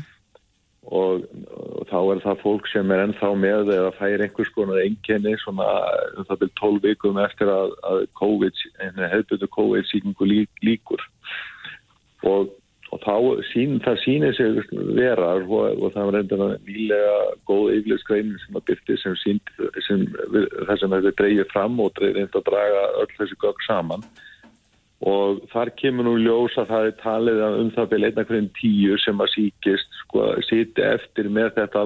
og, 0.98 1.28
og 1.54 1.88
þá 1.92 1.98
er 2.00 2.24
það 2.26 2.42
fólk 2.42 2.70
sem 2.72 2.94
er 2.96 3.06
ennþá 3.06 3.32
með 3.38 3.72
eða 3.78 3.94
fær 4.00 4.26
einhvers 4.26 4.52
konar 4.58 4.82
enginni 4.82 5.36
svona 5.44 5.70
um 6.18 6.28
það 6.28 6.42
byrjum 6.42 6.60
12 6.64 6.84
vikum 6.90 7.22
eftir 7.22 7.54
að, 7.54 7.78
að 7.92 8.06
COVID, 8.22 8.66
hefðbyrju 9.14 9.52
COVID-síkingu 9.60 10.30
lík, 10.32 10.64
líkur 10.66 11.06
og 12.26 12.54
og 12.96 13.02
þá 13.04 13.44
sín, 13.52 13.80
það 13.84 13.98
sýnir 14.04 14.36
sig 14.38 14.60
vera 14.96 15.34
og, 15.42 15.82
og 15.84 15.92
það 15.94 16.08
var 16.08 16.16
reyndan 16.16 16.44
nýlega 16.68 17.16
góð 17.50 17.74
yfirleiskreinin 17.80 18.38
sem 18.44 18.60
að 18.60 18.68
byrti 18.70 18.98
sem 19.02 19.18
sínd 19.22 19.52
sem, 19.88 20.06
það 20.62 20.78
sem 20.80 20.96
þetta 20.96 21.16
dreyið 21.20 21.52
fram 21.52 21.82
og 21.84 22.00
reynd 22.02 22.38
að 22.40 22.48
draga 22.48 22.86
öll 23.02 23.12
þessi 23.18 23.40
gögg 23.44 23.66
saman. 23.68 24.06
Og 25.06 25.42
þar 25.52 25.74
kemur 25.78 26.08
nú 26.08 26.16
ljós 26.18 26.56
að 26.58 26.70
það 26.72 26.88
er 26.88 26.94
talið 27.02 27.42
um 27.46 27.72
það 27.76 27.90
byrja 27.92 28.12
einna 28.12 28.28
hverjum 28.30 28.52
tíu 28.56 29.00
sem 29.04 29.20
að 29.22 29.34
síkist 29.34 29.98
sko, 30.06 30.30
sýti 30.48 30.86
eftir 30.88 31.28
með 31.30 31.52
þetta, 31.58 31.84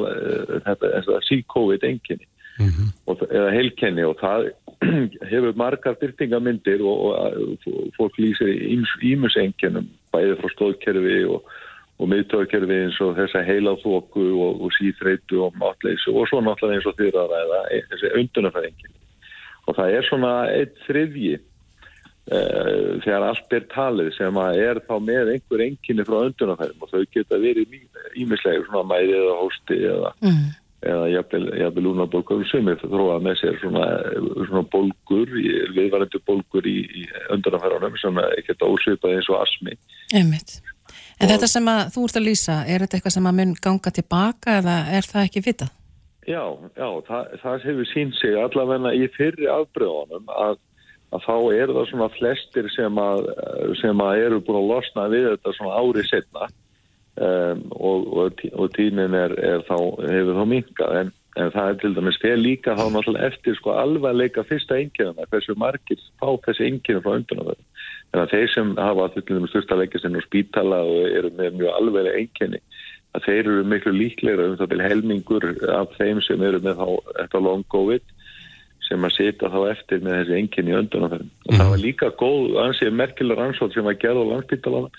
þetta, 0.67 0.91
þetta 0.93 1.21
síkóið 1.25 1.87
enginni 1.89 2.29
mm 2.59 2.69
-hmm. 2.69 2.91
og, 3.09 3.23
eða 3.31 3.55
heilkenni 3.55 4.05
og 4.05 4.19
það 4.21 4.51
hefur 5.31 5.57
margar 5.57 5.97
byrtingamindir 5.99 6.85
og, 6.85 7.09
og, 7.09 7.65
og 7.65 7.89
fólk 7.97 8.21
lýsir 8.21 8.53
ímusengjunum 9.01 9.89
bæði 10.13 10.37
frá 10.39 10.53
stóðkerfi 10.53 11.17
og, 11.33 11.51
og 11.99 12.11
miðtöðkerfi 12.13 12.79
eins 12.85 13.01
og 13.03 13.17
þessa 13.19 13.43
heiláþóku 13.47 14.29
og 14.45 14.65
síþreitu 14.77 15.43
og 15.47 15.59
matleysu 15.59 16.15
og 16.15 16.29
svo 16.29 16.41
náttúrulega 16.45 16.79
eins 16.79 16.89
og 16.89 16.97
þýra 16.99 17.25
að 17.25 17.35
ræða 17.35 17.61
e, 17.75 17.83
þessi 17.91 18.15
undunafæðingin 18.21 18.97
og 19.67 19.77
það 19.77 19.95
er 19.97 20.09
svona 20.09 20.33
eitt 20.53 20.79
þriðji 20.87 21.35
uh, 21.37 22.95
þegar 23.03 23.27
allt 23.27 23.57
er 23.59 23.67
talið 23.73 24.09
sem 24.17 24.39
að 24.41 24.63
er 24.63 24.81
þá 24.87 24.95
með 25.05 25.35
einhver 25.35 25.65
enginni 25.67 26.07
frá 26.07 26.17
undunafæðum 26.23 26.87
og 26.87 26.93
þau 26.93 27.03
geta 27.13 27.41
verið 27.41 27.77
ímislega 28.17 28.65
svona 28.65 28.87
mæðið 28.93 29.19
eða 29.19 29.37
hósti 29.43 29.83
eða 29.91 30.15
mm 30.23 30.49
eða 30.79 31.07
jafnvel 31.11 31.83
lúnabólkur 31.83 32.45
sem 32.47 32.67
er 32.71 32.79
þróað 32.79 33.25
með 33.25 33.39
sér 33.41 33.57
svona, 33.59 33.87
svona 34.47 34.63
bólgur, 34.71 35.33
viðvarandi 35.75 36.21
bólgur 36.27 36.69
í, 36.69 36.77
í 36.87 37.03
öndarnafærunum 37.35 37.97
sem 37.99 38.21
er 38.21 38.37
ekkert 38.39 38.63
ósvipað 38.63 39.17
eins 39.17 39.31
og 39.31 39.41
asmi 39.41 39.75
Einmitt. 40.15 40.59
En 41.19 41.27
og, 41.27 41.33
þetta 41.33 41.49
sem 41.51 41.67
að 41.67 41.81
þú 41.95 42.05
ert 42.07 42.21
að 42.21 42.25
lýsa 42.29 42.55
er 42.63 42.85
þetta 42.85 42.97
eitthvað 42.97 43.15
sem 43.17 43.27
að 43.29 43.37
mun 43.41 43.51
ganga 43.67 43.93
tilbaka 43.97 44.55
eða 44.61 44.77
er 44.95 45.09
það 45.09 45.27
ekki 45.27 45.43
vitað? 45.49 45.75
Já, 46.29 46.43
já, 46.77 46.87
það, 47.09 47.35
það 47.41 47.67
hefur 47.67 47.89
sín 47.89 48.15
sig 48.19 48.39
allavegna 48.39 48.95
í 48.95 49.05
fyrri 49.17 49.49
afbröðunum 49.51 50.31
að, 50.31 50.57
að 51.15 51.23
þá 51.25 51.35
er 51.57 51.75
það 51.75 51.91
svona 51.91 52.09
flestir 52.15 52.71
sem 52.75 53.03
að, 53.03 53.29
sem 53.81 54.03
að 54.05 54.23
eru 54.27 54.41
búin 54.45 54.61
að 54.61 54.71
losna 54.71 55.07
við 55.11 55.29
þetta 55.33 55.55
svona 55.57 55.79
árið 55.81 56.09
setna 56.11 56.49
um, 57.19 57.63
og, 57.71 58.09
og, 58.17 58.43
og 58.53 58.75
tínin 58.75 59.15
er, 59.17 59.35
er 59.37 59.63
þá, 59.67 59.77
hefur 60.09 60.39
þá 60.39 60.45
minkað 60.53 60.99
en, 60.99 61.11
en 61.39 61.51
það 61.55 61.71
er 61.71 61.79
til 61.81 61.95
dæmis 61.97 62.19
fyrir 62.21 62.41
líka 62.41 62.75
þá 62.79 62.85
náttúrulega 62.93 63.31
eftir 63.31 63.57
sko 63.59 63.75
alvarleika 63.77 64.45
fyrsta 64.47 64.79
enginuna, 64.79 65.27
hversu 65.31 65.55
margir 65.59 66.01
fá 66.21 66.29
þessi 66.47 66.69
enginu 66.69 67.03
frá 67.05 67.15
undanaföðum. 67.17 67.65
En 68.09 68.23
að 68.23 68.31
þeir 68.33 68.53
sem 68.55 68.71
hafa 68.81 69.09
til 69.13 69.25
dæmis 69.29 69.53
styrstalegistinn 69.53 70.17
og 70.17 70.25
spítala 70.25 70.83
og 70.85 71.17
eru 71.19 71.33
með 71.37 71.59
mjög 71.59 71.75
alveglega 71.77 72.23
enginni 72.23 72.63
að 73.17 73.25
þeir 73.25 73.39
eru 73.41 73.65
miklu 73.65 73.93
líklegra 73.95 74.47
um 74.49 74.55
það 74.59 74.71
til 74.71 74.85
helmingur 74.85 75.45
af 75.73 75.93
þeim 75.97 76.21
sem 76.25 76.41
eru 76.45 76.61
með 76.61 76.81
þá 76.81 76.87
eftir 77.23 77.45
long 77.45 77.65
covid 77.73 78.15
sem 78.89 79.05
að 79.05 79.15
setja 79.15 79.49
þá 79.53 79.59
eftir 79.69 80.03
með 80.05 80.15
þessi 80.17 80.35
enginn 80.39 80.69
í 80.69 80.75
öndunafærum. 80.79 81.31
Og 81.45 81.55
það 81.55 81.71
var 81.71 81.81
líka 81.83 82.09
góð, 82.17 82.55
ansið 82.63 82.95
merkilega 82.97 83.43
rannsótt 83.43 83.75
sem 83.75 83.85
var 83.85 83.97
gerð 84.01 84.23
á 84.25 84.29
landspítalana 84.31 84.89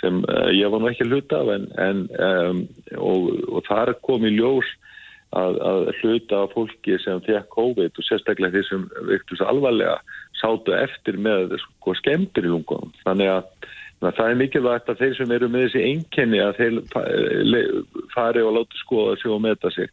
sem 0.00 0.20
uh, 0.24 0.50
ég 0.54 0.70
var 0.72 0.82
nú 0.82 0.90
ekki 0.90 1.06
hluta 1.08 1.42
af 1.42 1.54
en, 1.54 1.66
en 1.82 2.04
um, 2.28 2.60
og, 2.96 3.32
og 3.48 3.64
þar 3.68 3.94
kom 4.06 4.26
í 4.26 4.34
ljós 4.36 4.68
að, 5.36 5.58
að 5.70 5.88
hluta 6.00 6.44
af 6.44 6.54
fólki 6.54 6.98
sem 7.02 7.20
fekk 7.26 7.50
COVID 7.54 8.00
og 8.00 8.06
sérstaklega 8.06 8.54
því 8.54 8.64
sem 8.68 8.86
viktus 9.10 9.42
alvarlega 9.44 9.98
sátu 10.38 10.74
eftir 10.76 11.18
með 11.20 11.58
sko, 11.62 11.94
skemmtir 11.98 12.46
í 12.46 12.52
lungunum. 12.52 12.94
Þannig 13.04 13.32
að 13.34 14.14
það 14.14 14.24
er 14.24 14.40
mikilvægt 14.40 14.90
að 14.92 15.00
þeir 15.02 15.14
sem 15.18 15.32
eru 15.34 15.48
með 15.50 15.66
þessi 15.66 15.84
einkenni 15.90 16.42
að 16.42 16.60
þeir 16.60 16.76
fari 18.14 18.44
og 18.46 18.54
láti 18.60 18.82
skoða 18.84 19.16
sig 19.18 19.34
og 19.34 19.42
meta 19.44 19.72
sig. 19.74 19.90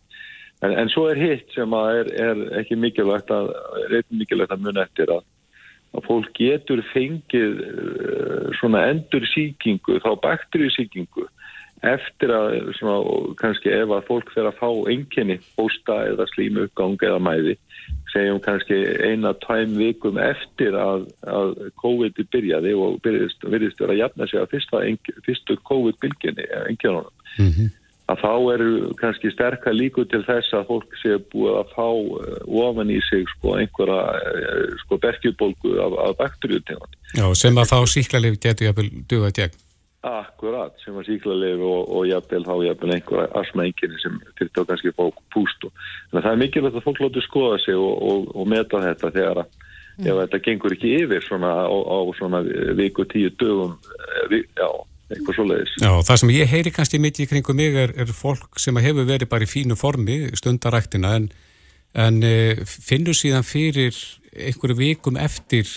En, 0.63 0.71
en 0.71 0.91
svo 0.93 1.07
er 1.11 1.19
hitt 1.19 1.49
sem 1.55 1.73
er, 1.77 2.11
er 2.13 2.43
ekki 2.61 2.77
mikilvægt 2.79 3.33
að, 3.33 3.51
er 3.89 4.05
mikilvægt 4.13 4.53
að 4.55 4.67
mun 4.67 4.83
eftir 4.85 5.11
að 5.11 5.25
að 5.95 6.07
fólk 6.09 6.31
getur 6.37 6.83
fengið 6.91 7.61
uh, 7.63 8.51
svona 8.59 8.85
endur 8.91 9.25
síkingu, 9.31 9.99
þá 10.03 10.11
bakterísíkingu 10.23 11.27
eftir 11.85 12.31
að 12.33 12.71
svona, 12.79 12.95
kannski 13.37 13.69
ef 13.75 13.91
að 13.93 14.07
fólk 14.07 14.31
fer 14.33 14.47
að 14.49 14.57
fá 14.57 14.69
enginni 14.89 15.37
hósta 15.59 15.99
eða 16.09 16.25
slímu 16.31 16.65
uppgang 16.65 16.95
eða 17.03 17.19
mæði 17.21 17.55
segjum 18.13 18.39
kannski 18.41 18.77
eina 19.05 19.33
tæm 19.43 19.75
vikum 19.77 20.17
eftir 20.21 20.77
að, 20.79 21.05
að 21.27 21.55
COVID 21.81 22.21
byrjaði 22.33 22.73
og 22.79 22.99
verið 23.05 23.83
að 23.85 23.97
jafna 23.99 24.27
sig 24.31 24.41
að 24.41 24.51
fyrsta, 24.55 24.83
fyrstu 25.27 25.57
COVID-bylginni 25.67 26.47
enginunum. 26.63 27.11
Mm 27.37 27.51
-hmm 27.51 27.73
að 28.11 28.21
þá 28.21 28.31
eru 28.53 28.71
kannski 28.99 29.31
sterkar 29.33 29.73
líku 29.73 30.05
til 30.09 30.21
þess 30.27 30.53
að 30.53 30.67
fólk 30.69 30.97
sé 31.01 31.17
búið 31.33 31.59
að 31.61 31.71
fá 31.73 31.87
eh, 31.89 32.39
ofan 32.61 32.93
í 32.93 32.99
sig 33.07 33.25
sko 33.33 33.55
einhverja 33.57 34.01
eh, 34.21 34.75
sko 34.83 34.99
bergjubólgu 35.01 35.75
af, 35.81 35.97
af 36.05 36.17
bakteríutegund. 36.21 36.97
Já, 37.17 37.25
sem 37.37 37.57
að 37.57 37.71
þá 37.73 37.77
síklarleif 37.95 38.39
getur 38.43 38.69
jafnvel 38.69 38.89
duða 39.09 39.33
gegn. 39.39 39.61
Akkurat, 40.05 40.75
sem 40.85 40.97
að 41.01 41.07
síklarleif 41.09 41.65
og, 41.65 41.81
og 41.97 42.07
jafnvel 42.11 42.45
þá 42.45 42.55
jafnvel 42.67 42.95
einhverja 42.99 43.29
asmaenginni 43.41 44.01
sem 44.03 44.19
til 44.37 44.51
þá 44.53 44.63
kannski 44.69 44.93
fá 44.93 45.05
pústu. 45.33 45.73
Þannig 46.11 46.21
að 46.21 46.27
það 46.27 46.33
er 46.35 46.41
mikilvægt 46.43 46.81
að 46.81 46.89
fólk 46.89 47.05
láti 47.07 47.25
skoða 47.25 47.61
sig 47.65 47.79
og, 47.79 47.95
og, 48.11 48.27
og 48.37 48.51
meta 48.53 48.83
þetta 48.85 49.15
þegar 49.17 49.41
að 49.41 49.55
mm. 49.97 50.05
ef 50.05 50.19
þetta 50.21 50.43
gengur 50.45 50.75
ekki 50.77 50.97
yfir 51.01 51.25
svona 51.25 51.55
á, 51.65 51.73
á 51.73 51.97
svona 52.19 52.43
viku 52.77 53.07
tíu 53.09 53.33
dögum, 53.33 53.79
eh, 53.97 54.43
já, 54.45 54.69
eitthvað 55.09 55.37
svo 55.37 55.45
leiðis. 55.49 55.73
Já, 55.81 55.91
það 56.07 56.21
sem 56.21 56.31
ég 56.33 56.51
heyri 56.51 56.73
kannski 56.73 56.99
mikið 57.01 57.25
í 57.25 57.29
kringum 57.31 57.59
mig 57.59 57.77
er, 57.77 57.93
er 58.01 58.13
fólk 58.15 58.59
sem 58.61 58.77
hefur 58.81 59.07
verið 59.07 59.29
bara 59.31 59.45
í 59.45 59.49
fínu 59.49 59.77
formi 59.77 60.17
stundaræktina 60.37 61.15
en, 61.19 61.27
en 61.93 62.21
e, 62.25 62.35
finnur 62.65 63.17
síðan 63.17 63.45
fyrir 63.45 63.95
einhverju 64.33 64.77
vikum 64.79 65.19
eftir 65.21 65.69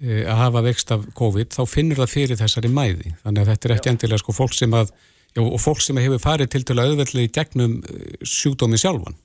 e, 0.00 0.24
að 0.24 0.40
hafa 0.42 0.64
vext 0.68 0.92
af 0.94 1.06
COVID 1.16 1.56
þá 1.56 1.62
finnur 1.70 2.02
það 2.02 2.12
fyrir 2.12 2.40
þessari 2.42 2.72
mæði 2.72 3.14
þannig 3.22 3.42
að 3.42 3.52
þetta 3.52 3.68
er 3.68 3.76
ekki 3.76 3.90
já. 3.90 3.94
endilega 3.94 4.22
sko 4.22 4.36
fólk 4.36 4.56
sem 4.58 4.76
að 4.76 4.92
já, 5.32 5.42
og 5.42 5.60
fólk 5.62 5.80
sem 5.84 6.02
hefur 6.02 6.22
farið 6.22 6.52
til 6.52 6.64
til 6.68 6.76
að 6.76 6.92
auðvelda 6.92 7.24
í 7.24 7.32
gegnum 7.38 7.78
e, 7.80 8.02
sjúkdómi 8.20 8.80
sjálfan. 8.80 9.16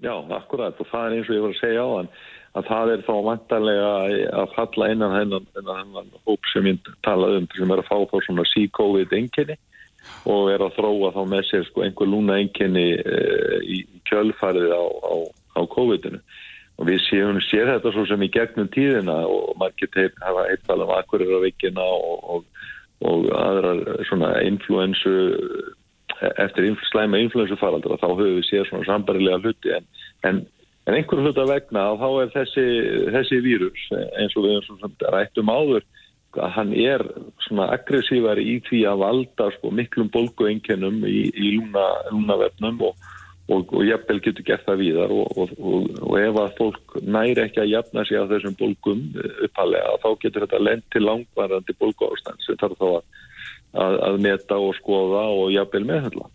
Já, 0.00 0.14
akkurat 0.36 0.76
og 0.80 0.88
það 0.88 1.06
er 1.06 1.16
eins 1.16 1.28
og 1.28 1.36
ég 1.36 1.42
var 1.44 1.56
að 1.56 1.62
segja 1.64 1.84
á 1.84 1.88
þann 1.96 2.12
að 2.58 2.66
það 2.66 2.92
er 2.92 3.02
þá 3.06 3.14
vantarlega 3.26 3.90
að 4.42 4.54
falla 4.56 4.90
innan 4.90 5.14
hennan, 5.14 5.48
hennan 5.54 6.14
hóp 6.26 6.48
sem 6.50 6.66
ég 6.66 6.92
talaði 7.06 7.42
um 7.42 7.48
sem 7.54 7.74
er 7.74 7.82
að 7.82 7.90
fá 7.90 7.96
þá 8.10 8.16
svona 8.26 8.46
sí-covid 8.50 9.14
enginni 9.14 9.56
og 10.30 10.50
er 10.50 10.64
að 10.64 10.76
þróa 10.78 11.12
þá 11.14 11.20
með 11.30 11.44
sér 11.46 11.66
sko 11.68 11.84
einhver 11.84 12.10
lúna 12.10 12.40
enginni 12.42 12.86
e, 12.98 13.18
í 13.62 13.80
kjölfarið 14.08 14.72
á, 14.74 14.82
á, 14.82 15.14
á 15.56 15.60
COVID-inu. 15.76 16.20
Og 16.80 16.88
við 16.88 17.02
séum 17.04 17.38
sér 17.44 17.68
þetta 17.74 17.92
svo 17.92 18.06
sem 18.08 18.22
í 18.24 18.30
gegnum 18.32 18.70
tíðina 18.72 19.20
og 19.28 19.52
margir 19.60 19.90
teip 19.94 20.16
hafa 20.24 20.46
eitt 20.48 20.64
tala 20.66 20.88
um 20.88 20.94
akkurirarveikina 20.96 21.84
og, 21.84 22.22
og, 22.34 22.70
og 23.04 23.28
aðrar 23.36 23.84
svona 24.08 24.32
influensu 24.48 25.12
eftir 26.40 26.72
slæma 26.90 27.20
influensu 27.20 27.56
faraldra 27.60 28.00
þá 28.00 28.08
höfum 28.08 28.40
við 28.40 28.48
séð 28.48 28.66
svona 28.68 28.88
sambarilega 28.88 29.40
hluti 29.44 29.76
en, 29.76 29.86
en 30.28 30.40
En 30.90 30.96
einhverju 30.98 31.22
hluta 31.22 31.44
vegna 31.46 31.82
að 31.92 32.00
þá 32.00 32.08
er 32.10 32.30
þessi, 32.34 32.62
þessi 33.14 33.36
vírus 33.44 33.82
eins 33.94 34.32
og 34.34 34.42
við 34.42 34.56
erum 34.56 34.94
rættum 35.14 35.50
áður 35.52 35.84
að 36.34 36.50
hann 36.56 36.72
er 36.74 37.04
svona 37.46 37.68
aggressívar 37.76 38.40
í 38.42 38.56
því 38.66 38.80
að 38.90 39.02
valda 39.04 39.46
sko, 39.54 39.70
miklum 39.74 40.10
bolguengjönum 40.10 41.04
í, 41.06 41.28
í 41.30 41.52
lúna, 41.60 41.84
lúnavefnum 42.10 42.82
og, 42.88 43.06
og, 43.54 43.70
og 43.70 43.84
jafnvel 43.86 44.18
getur 44.24 44.48
gert 44.48 44.66
það 44.66 44.82
víðar 44.82 45.14
og, 45.14 45.54
og 45.60 46.16
ef 46.18 46.40
að 46.42 46.58
fólk 46.58 46.98
næri 47.06 47.44
ekki 47.44 47.62
að 47.62 47.72
jafna 47.76 48.04
sig 48.10 48.18
á 48.18 48.30
þessum 48.34 48.58
bolgum 48.58 49.06
uppalega 49.46 49.94
þá 50.02 50.10
getur 50.24 50.46
þetta 50.48 50.62
lend 50.66 50.86
til 50.90 51.04
langvarandi 51.06 51.78
bolgu 51.78 52.10
ástand 52.10 52.42
sem 52.46 52.58
þarf 52.58 52.82
þá 52.82 52.88
að, 52.90 53.00
að, 53.86 54.00
að 54.10 54.20
meta 54.26 54.58
og 54.58 54.74
skoða 54.82 55.24
og 55.38 55.54
jafnvel 55.54 55.86
meðhaldla. 55.86 56.26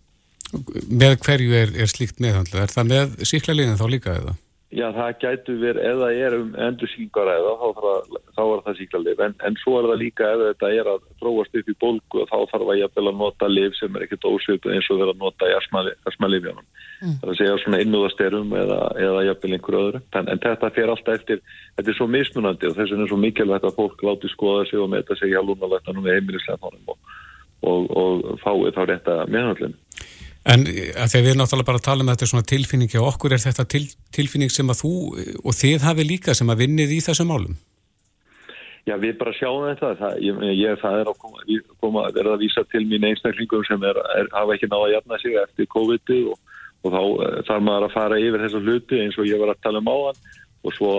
Með 0.87 1.19
hverju 1.25 1.59
er, 1.59 1.75
er 1.75 1.91
slíkt 1.91 2.23
meðhandla? 2.23 2.63
Er 2.63 2.71
það 2.71 2.91
með 2.93 3.21
síklarleginn 3.27 3.79
þá 3.79 3.87
líka 3.91 4.15
eða? 4.15 4.39
Já, 4.73 4.87
það 4.95 5.11
gætu 5.21 5.53
verið, 5.61 5.83
ef 5.85 5.99
það 6.01 6.19
er 6.25 6.35
um 6.39 6.47
endursýkingar 6.65 7.29
eða, 7.29 7.51
þá, 7.77 8.15
þá 8.33 8.39
er 8.43 8.63
það 8.65 8.77
síklarlif, 8.79 9.19
en, 9.21 9.35
en 9.45 9.57
svo 9.61 9.75
er 9.77 9.87
það 9.91 9.99
líka 10.01 10.29
ef 10.33 10.41
þetta 10.41 10.71
er 10.73 10.89
að 10.89 11.03
tróast 11.21 11.59
upp 11.59 11.69
í 11.69 11.75
bólgu 11.83 12.21
og 12.23 12.31
þá 12.31 12.39
þarf 12.49 12.71
að 12.73 12.79
jafnvel 12.81 13.03
að 13.11 13.19
nota 13.19 13.49
liv 13.51 13.77
sem 13.77 13.95
er 13.95 14.07
ekkert 14.07 14.25
ósvipið 14.31 14.73
eins 14.73 14.89
og 14.89 14.99
verið 15.03 15.13
að 15.13 15.21
nota 15.21 15.51
í 15.51 15.55
asmalifjónum. 16.09 16.65
Mm. 16.65 17.13
Það 17.21 17.27
er 17.27 17.33
að 17.35 17.39
segja 17.43 17.59
svona 17.61 17.83
innúðasterum 17.85 18.57
eða, 18.63 18.79
eða 19.05 19.23
jafnvel 19.29 19.53
einhverju 19.59 19.83
öðru. 19.83 20.03
En, 20.17 20.33
en 20.33 20.43
þetta 20.47 20.73
fer 20.79 20.93
alltaf 20.95 21.21
eftir, 21.21 21.45
þetta 21.77 21.93
er 21.93 21.99
svo 21.99 22.09
mismunandi 22.17 22.71
og 22.71 22.77
þess 22.79 22.95
vegna 22.95 23.05
er 23.05 23.13
svo 23.13 23.21
mikilvægt 23.21 23.69
að 23.69 23.77
fólk 23.77 24.05
láti 24.09 24.33
skoða 24.33 24.65
sig 24.71 24.81
og 24.81 24.91
meta 24.95 25.19
sig 25.21 25.35
hjá 25.35 25.43
lúnalættanum 25.45 26.09
við 26.09 26.17
heimilislega 26.17 26.73
og, 26.73 26.99
og, 27.61 27.95
og 28.01 28.27
fái 28.41 28.73
þá 28.73 28.83
rétta 28.89 29.21
meðhandlinu. 29.29 29.77
En 30.45 30.61
að 30.61 31.09
þegar 31.09 31.23
við 31.23 31.29
erum 31.31 31.39
náttúrulega 31.41 31.67
bara 31.71 31.79
að 31.81 31.85
tala 31.87 32.03
um 32.03 32.09
þetta 32.11 32.27
svona 32.29 32.47
tilfinningi 32.51 32.99
og 33.01 33.07
okkur 33.15 33.33
er 33.33 33.41
þetta 33.41 33.65
til, 33.73 33.85
tilfinning 34.13 34.51
sem 34.53 34.67
að 34.69 34.83
þú 34.83 34.91
og 35.41 35.55
þið 35.57 35.87
hafi 35.87 36.05
líka 36.05 36.35
sem 36.37 36.51
að 36.53 36.61
vinnið 36.61 36.93
í 36.93 36.99
þessum 37.01 37.31
málum? 37.33 37.55
Já, 38.85 38.93
við 39.01 39.15
bara 39.17 39.33
sjáum 39.33 39.65
þetta. 39.65 39.95
Það, 39.97 40.17
ég, 40.21 40.41
ég, 40.59 40.77
það 40.77 40.99
er 41.01 41.09
að 41.09 41.21
koma, 41.23 41.59
koma 41.81 42.03
vera 42.13 42.35
að 42.35 42.43
vísa 42.45 42.61
til 42.69 42.83
mín 42.85 43.07
einstaklingum 43.09 43.65
sem 43.65 43.85
er, 43.89 43.97
er, 44.19 44.29
hafa 44.35 44.53
ekki 44.53 44.69
náða 44.69 44.89
að 44.91 44.93
jafna 44.93 45.19
sig 45.23 45.37
eftir 45.41 45.69
COVID-19 45.73 46.29
og, 46.29 46.59
og 46.85 46.93
þá 46.93 47.01
uh, 47.01 47.39
þarf 47.47 47.65
maður 47.65 47.87
að 47.87 47.95
fara 47.95 48.21
yfir 48.21 48.45
þessu 48.45 48.61
hluti 48.61 49.01
eins 49.01 49.17
og 49.17 49.29
ég 49.31 49.41
var 49.41 49.55
að 49.55 49.63
tala 49.65 49.81
um 49.81 49.89
áðan 49.89 50.21
og 50.65 50.73
svo 50.73 50.91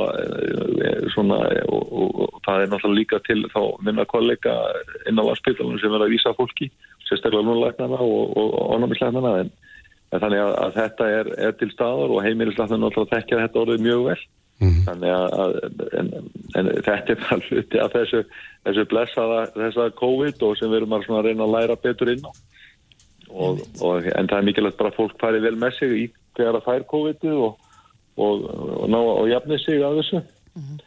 svona 1.11 1.41
og, 1.67 1.87
og, 1.91 2.19
og 2.23 2.35
það 2.47 2.61
er 2.63 2.69
náttúrulega 2.71 2.99
líka 3.01 3.19
til 3.27 3.41
þá 3.51 3.63
minna 3.83 4.05
kollega 4.07 4.55
inn 5.11 5.19
á 5.19 5.27
varspítalunum 5.27 5.81
sem 5.83 5.95
er 5.97 6.05
að 6.05 6.13
vísa 6.15 6.35
fólki 6.39 6.69
sérstaklega 7.09 7.47
núlæknana 7.47 7.99
og 8.01 8.73
ónámislæknana 8.75 9.35
en, 9.43 9.53
en 10.13 10.23
þannig 10.23 10.43
að, 10.43 10.55
að 10.65 10.75
þetta 10.81 11.11
er, 11.19 11.31
er 11.49 11.55
til 11.61 11.71
staðar 11.75 12.15
og 12.15 12.25
heimilislæknana 12.27 12.83
náttúrulega 12.83 13.21
þekkja 13.21 13.43
þetta 13.45 13.63
orðið 13.63 13.87
mjög 13.87 14.09
vel. 14.11 14.19
Mm 14.57 14.69
-hmm. 14.69 14.85
þannig 14.87 15.11
að 15.13 15.51
en, 16.01 16.07
en 16.57 16.69
þetta 16.87 17.13
er 17.13 17.19
bara 17.27 17.41
hluti 17.49 17.81
af 17.81 17.93
þessu, 17.93 18.23
þessu 18.65 18.85
blessaða 18.89 19.41
þessa 19.53 19.91
COVID 19.99 20.45
og 20.49 20.57
sem 20.57 20.71
við 20.71 20.77
erum 20.77 20.95
að 20.97 21.27
reyna 21.27 21.45
að 21.45 21.55
læra 21.57 21.77
betur 21.77 22.13
inn 22.13 22.25
á. 22.25 22.33
Og, 23.29 23.61
og, 23.83 24.07
en 24.07 24.29
það 24.29 24.39
er 24.39 24.47
mikilvægt 24.49 24.79
bara 24.79 24.89
að 24.95 24.97
fólk 24.97 25.21
fari 25.21 25.43
vel 25.45 25.57
með 25.61 25.77
sig 25.79 25.93
í 25.93 26.05
hverja 26.39 26.63
fær 26.65 26.87
COVID 26.89 27.29
og, 27.37 27.59
og 28.17 28.89
ná 28.89 28.97
að 28.97 29.33
jafni 29.35 29.59
sig 29.59 29.85
að 29.85 30.01
þessu. 30.01 30.23
Mm 30.57 30.63
-hmm 30.63 30.85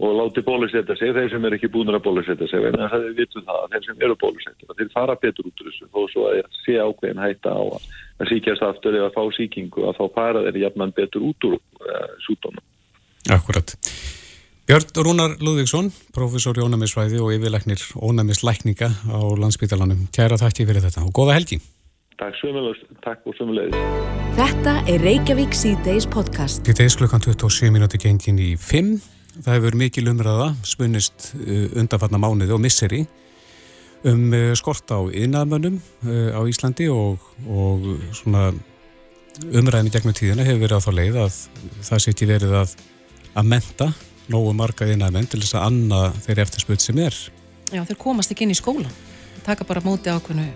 og 0.00 0.14
láti 0.16 0.42
bólusetja 0.44 0.96
sig, 0.96 1.12
þeir 1.12 1.28
sem 1.32 1.44
er 1.44 1.56
ekki 1.56 1.68
búin 1.72 1.92
að 1.92 2.04
bólusetja 2.06 2.46
sig, 2.48 2.64
en 2.64 2.78
það 2.80 3.02
er 3.04 3.16
vitum 3.18 3.44
það 3.44 3.58
að 3.58 3.74
þeir 3.74 3.86
sem 3.86 4.04
eru 4.06 4.16
bólusetja, 4.22 4.76
þeir 4.78 4.92
fara 4.94 5.16
betur 5.20 5.50
út 5.50 5.60
úr 5.60 5.68
þessu, 5.68 5.88
þó 5.92 6.00
svo 6.12 6.28
að 6.30 6.38
sé 6.62 6.76
ákveðin 6.80 7.20
hætta 7.20 7.52
á 7.52 7.60
að 7.60 8.30
síkjast 8.30 8.64
aftur 8.64 8.96
eða 8.96 9.10
að 9.10 9.18
fá 9.18 9.36
síkingu, 9.36 9.84
að 9.90 10.00
þá 10.00 10.04
fara 10.16 10.44
þeir 10.46 10.62
jafnan 10.64 10.94
betur 10.96 11.26
út 11.28 11.48
úr 11.50 11.58
uh, 11.58 11.90
eh, 11.92 12.08
sútónum. 12.24 12.64
Akkurat. 13.36 13.76
Björn 14.70 15.04
Rúnar 15.04 15.36
Lúðvíksson, 15.42 15.92
professor 16.16 16.56
í 16.56 16.64
ónæmisvæði 16.64 17.20
og 17.20 17.34
yfirleiknir 17.36 17.84
ónæmislækninga 18.00 18.88
á 18.88 19.20
landsbytalanum. 19.42 20.08
Kæra 20.14 20.40
þakki 20.40 20.68
fyrir 20.68 20.84
þetta 20.86 21.04
og 21.04 21.12
goða 21.12 21.36
helgi. 21.36 21.60
Takk 22.20 22.36
takk 23.00 23.24
og 23.26 23.36
sömulegis. 23.36 23.76
Þetta 24.36 24.74
er 24.92 25.00
Reykjavík 25.02 25.56
C-Days 25.56 26.06
podcast. 26.06 26.62
Þetta 26.68 26.84
er 26.84 26.98
klukkan 27.00 27.24
27 27.24 27.72
minúti 27.72 27.98
gengin 28.00 28.38
í 28.38 28.52
5 28.60 29.19
Það 29.30 29.54
hefur 29.54 29.76
mikil 29.78 30.10
umræða 30.10 30.50
spunnist 30.66 31.32
uh, 31.38 31.68
undanfarnar 31.78 32.22
mánuði 32.22 32.54
og 32.56 32.62
misseri 32.62 33.04
um 34.08 34.32
uh, 34.32 34.52
skort 34.58 34.90
á 34.90 34.98
innamönnum 35.12 35.78
uh, 36.06 36.32
á 36.34 36.40
Íslandi 36.50 36.88
og, 36.90 37.22
og 37.46 37.86
svona 38.16 38.50
umræðinni 39.54 39.92
gegnum 39.94 40.16
tíðina 40.16 40.46
hefur 40.46 40.64
verið 40.64 40.80
á 40.80 40.84
þá 40.86 40.90
leið 40.96 41.20
að 41.24 41.36
það 41.86 42.02
seti 42.06 42.28
verið 42.28 42.56
að 42.64 42.74
að 43.38 43.52
menta 43.52 43.92
nógu 44.30 44.50
marga 44.58 44.88
innamenn 44.90 45.28
til 45.30 45.40
þess 45.42 45.56
að 45.58 45.68
anna 45.68 46.00
þeirri 46.24 46.44
eftirspöld 46.44 46.82
sem 46.82 46.98
er. 47.02 47.14
Já, 47.70 47.84
þeir 47.86 47.98
komast 47.98 48.34
ekki 48.34 48.46
inn 48.46 48.54
í 48.54 48.58
skóla. 48.58 48.90
Taka 49.46 49.66
bara 49.66 49.82
móti 49.84 50.10
ákveðnu 50.10 50.48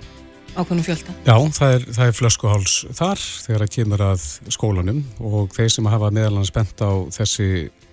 ákveðnum 0.54 0.86
fjölda. 0.86 1.14
Já, 1.26 1.36
það 1.56 1.76
er, 1.76 1.86
það 1.96 2.10
er 2.10 2.18
flöskuháls 2.18 2.74
þar 2.94 3.22
þegar 3.22 3.64
það 3.64 3.72
kemur 3.78 4.04
að 4.10 4.26
skólanum 4.54 5.00
og 5.22 5.54
þeir 5.54 5.72
sem 5.74 5.90
hafa 5.90 6.10
meðalans 6.14 6.52
bent 6.54 6.82
á 6.82 6.90
þessi 7.14 7.48
Eh, 7.58 7.83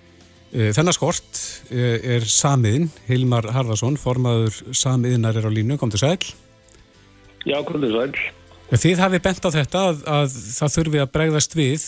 þennar 0.52 0.92
skort 0.92 1.38
eh, 1.72 2.16
er 2.18 2.26
samiðin, 2.28 2.90
Hilmar 3.08 3.46
Harðarsson, 3.54 3.96
formaður 4.00 4.58
samiðinar 4.76 5.38
er 5.40 5.48
á 5.48 5.52
línu, 5.52 5.78
kom 5.80 5.92
til 5.92 6.02
sæl. 6.02 6.18
Já, 7.48 7.56
kom 7.64 7.80
til 7.80 7.92
sæl. 7.94 8.12
Þið 8.72 9.00
hafið 9.00 9.22
bent 9.24 9.46
á 9.48 9.50
þetta 9.52 9.84
að, 9.90 10.02
að 10.08 10.34
það 10.56 10.74
þurfi 10.74 11.00
að 11.02 11.12
bregðast 11.12 11.56
við 11.56 11.86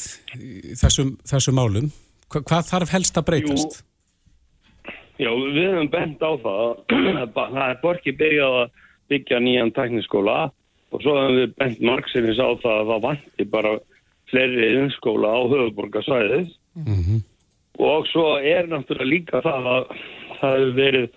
þessum, 0.80 1.12
þessum 1.28 1.56
málum. 1.56 1.90
Hva, 2.32 2.40
hvað 2.40 2.70
þarf 2.70 2.94
helst 2.96 3.20
að 3.20 3.26
breytast? 3.28 3.78
Jú, 5.16 5.26
já, 5.26 5.30
við 5.32 5.68
hefum 5.68 5.92
bent 5.92 6.24
á 6.24 6.32
það. 6.44 6.66
Það 7.36 7.60
er 7.66 7.78
borkið 7.84 8.18
byggjað 8.20 8.58
að 8.62 8.82
byggja 9.12 9.42
nýjan 9.44 9.74
tekniskóla 9.76 10.38
og 10.94 11.04
svo 11.04 11.14
hefum 11.20 11.38
við 11.42 11.54
bent 11.60 11.84
margsinnis 11.84 12.40
á 12.40 12.48
það 12.64 12.80
að 12.80 12.90
það 12.90 13.04
vanti 13.08 13.48
bara 13.52 13.76
fleiri 14.32 14.72
innskóla 14.80 15.36
á 15.36 15.40
höfuborgarsæðið. 15.52 16.50
Mhm. 16.80 16.96
Mm 16.96 17.22
og 17.82 18.08
svo 18.10 18.26
er 18.38 18.68
náttúrulega 18.70 19.10
líka 19.10 19.42
það 19.44 19.70
að 19.74 19.86
það 20.40 20.58
hefur 20.58 20.74
verið 20.78 21.08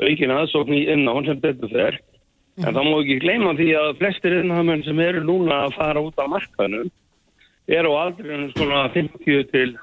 aukin 0.00 0.32
aðsókn 0.34 0.78
í 0.78 0.86
innáðan 0.94 1.28
sem 1.28 1.42
betur 1.42 1.74
þeir 1.74 1.98
mm. 2.00 2.64
en 2.64 2.74
þá 2.74 2.80
má 2.82 2.96
ekki 2.96 3.18
gleyma 3.24 3.54
því 3.58 3.68
að 3.82 3.92
flestir 4.00 4.38
innáðamenn 4.40 4.86
sem 4.86 5.04
eru 5.04 5.22
núna 5.26 5.64
að 5.66 5.76
fara 5.78 6.02
út 6.02 6.18
á 6.18 6.26
markaðnum 6.32 6.90
eru 7.70 7.94
á 7.94 7.98
aldrei 8.02 8.50
svona 8.56 8.88
50 8.94 9.44
til 9.52 9.74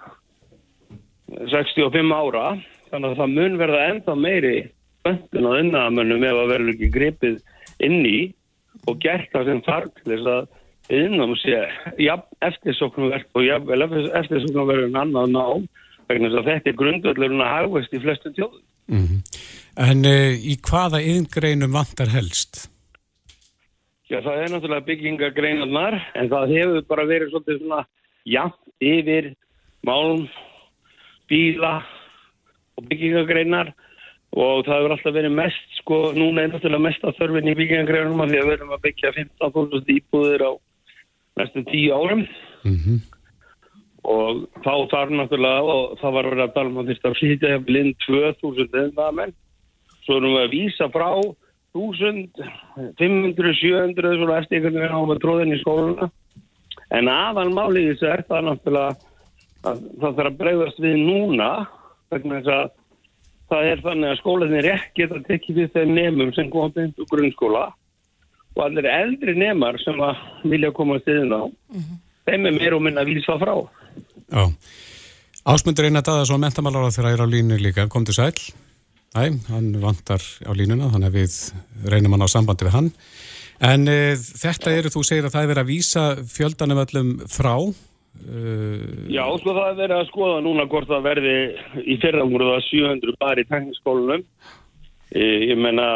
65 1.52 2.12
ára. 2.16 2.58
Þannig 2.88 3.14
að 3.14 3.20
það 3.20 3.34
mun 3.36 3.58
verða 3.60 3.86
enda 3.92 4.16
meiri 4.16 4.58
böndun 5.04 5.48
á 5.48 5.52
innáðamennum 5.62 6.24
ef 6.28 6.42
að 6.42 6.52
verður 6.54 6.74
ekki 6.74 6.92
gripið 6.94 7.40
inn 7.84 8.06
í 8.08 8.20
og 8.88 9.00
gert 9.04 9.28
það 9.34 9.50
sem 9.52 9.66
þarf 9.66 9.92
til 9.98 10.14
þess 10.14 10.30
að 10.32 10.98
innám 10.98 11.34
sé 11.42 11.58
eftirsóknverk 12.48 13.28
og 13.36 13.50
eftirsóknverk 14.22 14.88
en 14.88 15.02
annað 15.02 15.34
nám 15.36 15.66
vegna 16.08 16.32
þess 16.32 16.40
að 16.42 16.50
þetta 16.52 16.72
er 16.72 16.80
grundvöldurinn 16.82 17.44
að 17.44 17.54
hagvest 17.56 17.94
í 17.94 18.02
flestu 18.04 18.34
tjóðum. 18.36 18.64
Mm 18.88 19.06
-hmm. 19.08 19.22
En 19.88 20.06
uh, 20.08 20.34
í 20.34 20.56
hvaða 20.64 21.02
yðingreinum 21.04 21.76
vantar 21.76 22.12
helst? 22.14 22.70
Já, 24.08 24.22
það 24.24 24.38
er 24.42 24.52
náttúrulega 24.54 24.88
byggingagreinarnar, 24.88 25.98
en 26.16 26.30
það 26.32 26.54
hefur 26.56 26.86
bara 26.88 27.06
verið 27.10 27.34
svolítið 27.34 27.60
svona 27.60 27.82
jafn 28.24 28.72
yfir 28.80 29.34
málum, 29.84 30.24
bíla 31.28 31.74
og 32.78 32.88
byggingagreinar 32.88 33.74
og 34.38 34.64
það 34.64 34.78
hefur 34.78 34.96
alltaf 34.96 35.14
verið 35.14 35.36
mest, 35.36 35.68
sko, 35.82 36.00
núna 36.16 36.46
er 36.46 36.54
náttúrulega 36.54 36.86
mest 36.88 37.04
að 37.04 37.20
þörfin 37.20 37.52
í 37.52 37.58
byggingagreinum 37.60 38.24
að 38.24 38.32
því 38.32 38.40
að 38.40 38.48
við 38.48 38.56
erum 38.56 38.74
að 38.78 38.84
byggja 38.88 39.14
15.000 39.20 39.94
íbúðir 39.98 40.46
á 40.48 40.52
næstum 41.42 41.68
10 41.68 41.92
árum. 41.92 42.28
Mhm. 42.64 42.96
Mm 42.96 43.17
og 44.08 44.46
þá 44.64 44.74
þarf 44.92 45.12
náttúrulega 45.12 45.74
og 45.74 45.98
það 46.00 46.16
var 46.16 46.30
verið 46.32 46.46
að 46.46 46.54
tala 46.56 46.72
um 46.72 46.80
að 46.82 46.94
þetta 46.94 47.14
flytja 47.18 47.54
hefði 47.56 47.82
inn 47.82 47.94
2000 48.06 48.80
eðnamenn 48.84 49.36
svo 50.08 50.22
erum 50.22 50.38
við 50.38 50.46
að 50.46 50.54
vísa 50.54 50.88
frá 50.94 51.10
1000, 51.76 52.30
500, 52.98 53.54
700 53.60 54.16
svona 54.18 54.40
eftir 54.42 54.58
einhvern 54.58 54.80
veginn 54.80 54.96
á 54.96 55.02
með 55.10 55.22
tróðin 55.24 55.54
í 55.54 55.60
skóluna. 55.62 56.08
En 56.96 57.10
aðan 57.12 57.54
málið 57.56 57.92
þessu 57.92 58.08
er 58.14 58.24
það 58.30 58.48
náttúrulega 58.48 58.94
að 59.68 59.82
það 60.00 60.20
þarf 60.20 60.32
að 60.32 60.38
bregðast 60.42 60.80
við 60.86 60.96
núna 61.04 61.50
vegna 62.14 62.40
þess 62.40 62.54
að 62.56 62.70
það 63.52 63.70
er 63.72 63.84
þannig 63.84 64.10
að 64.10 64.22
skólinni 64.22 64.60
er 64.62 64.70
ekki 64.74 65.08
að 65.08 65.20
tekja 65.28 65.58
við 65.58 65.76
þeim 65.76 65.94
nefnum 65.98 66.34
sem 66.36 66.50
koma 66.54 66.72
beint 66.76 67.04
úr 67.04 67.12
grunnskóla. 67.12 67.66
Og 68.56 68.64
allir 68.64 68.88
eldri 68.90 69.36
nefnar 69.38 69.78
sem 69.84 70.00
að 70.02 70.24
vilja 70.48 70.72
koma 70.76 70.98
að 70.98 71.04
stiðina 71.04 71.44
á 71.44 71.46
mm 71.46 71.82
-hmm. 71.84 72.00
þeim 72.26 72.48
er 72.48 72.56
meir 72.58 72.74
og 72.74 72.82
minna 72.82 73.04
að 73.04 73.12
vísa 73.12 73.38
frá 73.38 73.54
Já. 74.28 74.52
Ásmundur 75.48 75.88
Einar 75.88 76.04
Dadarsson, 76.04 76.42
mentamálar 76.44 76.88
á 76.88 76.92
þeirra 76.92 77.14
er 77.16 77.24
á 77.24 77.28
línu 77.28 77.56
líka, 77.62 77.88
kom 77.88 78.04
til 78.04 78.18
sæl. 78.18 78.36
Æ, 79.16 79.32
hann 79.48 79.70
vantar 79.80 80.20
á 80.44 80.52
línuna, 80.52 80.92
þannig 80.92 81.08
að 81.08 81.20
við 81.22 81.36
reynum 81.88 82.18
hann 82.18 82.26
á 82.28 82.30
sambandi 82.30 82.68
við 82.68 82.76
hann. 82.76 82.90
En 83.64 83.88
e, 83.88 84.16
þetta 84.18 84.74
eru, 84.76 84.92
þú 84.94 85.04
segir 85.08 85.28
að 85.28 85.34
það 85.38 85.46
er 85.46 85.52
verið 85.54 85.64
að 85.64 85.72
vísa 85.72 86.04
fjöldanum 86.28 86.82
öllum 86.84 87.14
frá. 87.32 87.54
Uh, 88.18 89.08
Já, 89.14 89.24
sko 89.40 89.54
það 89.54 89.70
er 89.70 89.80
verið 89.80 89.96
að 90.02 90.08
skoða 90.10 90.44
núna 90.44 90.66
hvort 90.70 90.90
það 90.90 91.06
verði 91.06 91.36
í 91.86 91.98
fyrramúruða 92.02 92.60
700 92.68 93.18
bar 93.22 93.40
í 93.40 93.48
tekniskólunum. 93.48 94.28
E, 95.16 95.24
ég 95.54 95.62
menna, 95.62 95.88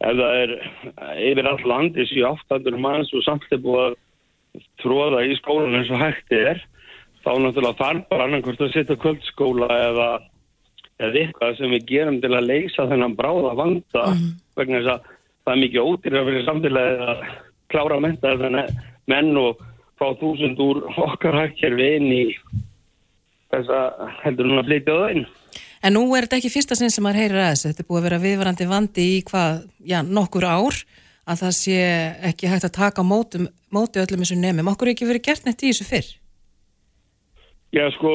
ef 0.00 0.18
það 0.22 0.40
er 0.40 0.54
yfir 1.28 1.50
all 1.52 1.60
landi 1.68 2.08
700-800 2.14 2.82
manns 2.82 3.12
og 3.12 3.26
samt 3.26 3.46
er 3.52 3.62
búið 3.62 3.84
að 3.90 3.98
tróða 4.80 5.22
í 5.28 5.36
skólunum 5.42 5.78
eins 5.82 5.92
og 5.92 6.00
hægt 6.00 6.34
er, 6.34 6.62
þá 7.24 7.30
náttúrulega 7.42 7.78
þarf 7.78 8.02
bara 8.10 8.26
annarkvæmst 8.28 8.64
að 8.64 8.74
setja 8.74 8.98
kvöldskóla 9.02 9.68
eða, 9.88 10.08
eða 11.00 11.22
eitthvað 11.22 11.56
sem 11.58 11.74
við 11.74 11.88
gerum 11.92 12.20
til 12.22 12.32
að 12.34 12.48
leysa 12.50 12.86
þennan 12.90 13.16
bráða 13.18 13.54
vanda 13.58 14.04
mm. 14.12 14.28
vegna 14.58 14.82
þess 14.82 14.92
að 14.94 15.10
það 15.48 15.54
er 15.54 15.62
mikið 15.64 15.90
ódýrða 15.90 16.24
fyrir 16.28 16.46
samfélagið 16.46 17.04
að 17.08 17.26
klára 17.72 18.00
menta 18.04 18.36
þennan 18.42 18.78
menn 19.08 19.34
og 19.40 19.62
fá 19.98 20.06
þúsund 20.20 20.60
úr 20.62 20.82
okkar 21.08 21.40
hækkerfi 21.42 21.88
inn 21.98 22.08
í 22.12 22.22
þess 23.52 23.72
að 23.72 24.14
heldur 24.22 24.50
hún 24.50 24.62
að 24.62 24.70
flytja 24.70 24.96
það 25.00 25.14
inn. 25.14 25.26
En 25.78 25.94
nú 25.94 26.04
er 26.16 26.26
þetta 26.26 26.38
ekki 26.40 26.52
fyrsta 26.52 26.76
sinn 26.78 26.92
sem 26.92 27.04
maður 27.06 27.22
heyrir 27.22 27.40
að 27.42 27.50
þessu. 27.52 27.70
Þetta 27.70 27.84
er 27.84 27.88
búið 27.88 28.00
að 28.00 28.06
vera 28.08 28.22
viðvarandi 28.24 28.68
vandi 28.68 29.04
í 29.14 29.18
hvað, 29.28 29.60
já, 29.86 29.98
nokkur 30.02 30.46
ár 30.48 30.80
að 31.28 31.42
það 31.42 31.52
sé 31.58 31.76
ekki 32.30 32.50
hægt 32.50 32.66
að 32.66 32.76
taka 32.78 33.04
móti, 33.06 33.44
móti 33.74 34.02
öllum 34.02 34.24
þessu 34.24 34.38
nefnum. 34.40 34.70
Okkur 34.72 34.90
er 34.90 34.96
ekki 34.96 35.08
verið 35.08 35.26
gert 35.28 35.46
neitt 35.46 35.62
í 35.62 35.70
þessu 35.70 35.86
fyrr? 35.88 36.10
Já, 37.76 37.84
sko, 37.92 38.14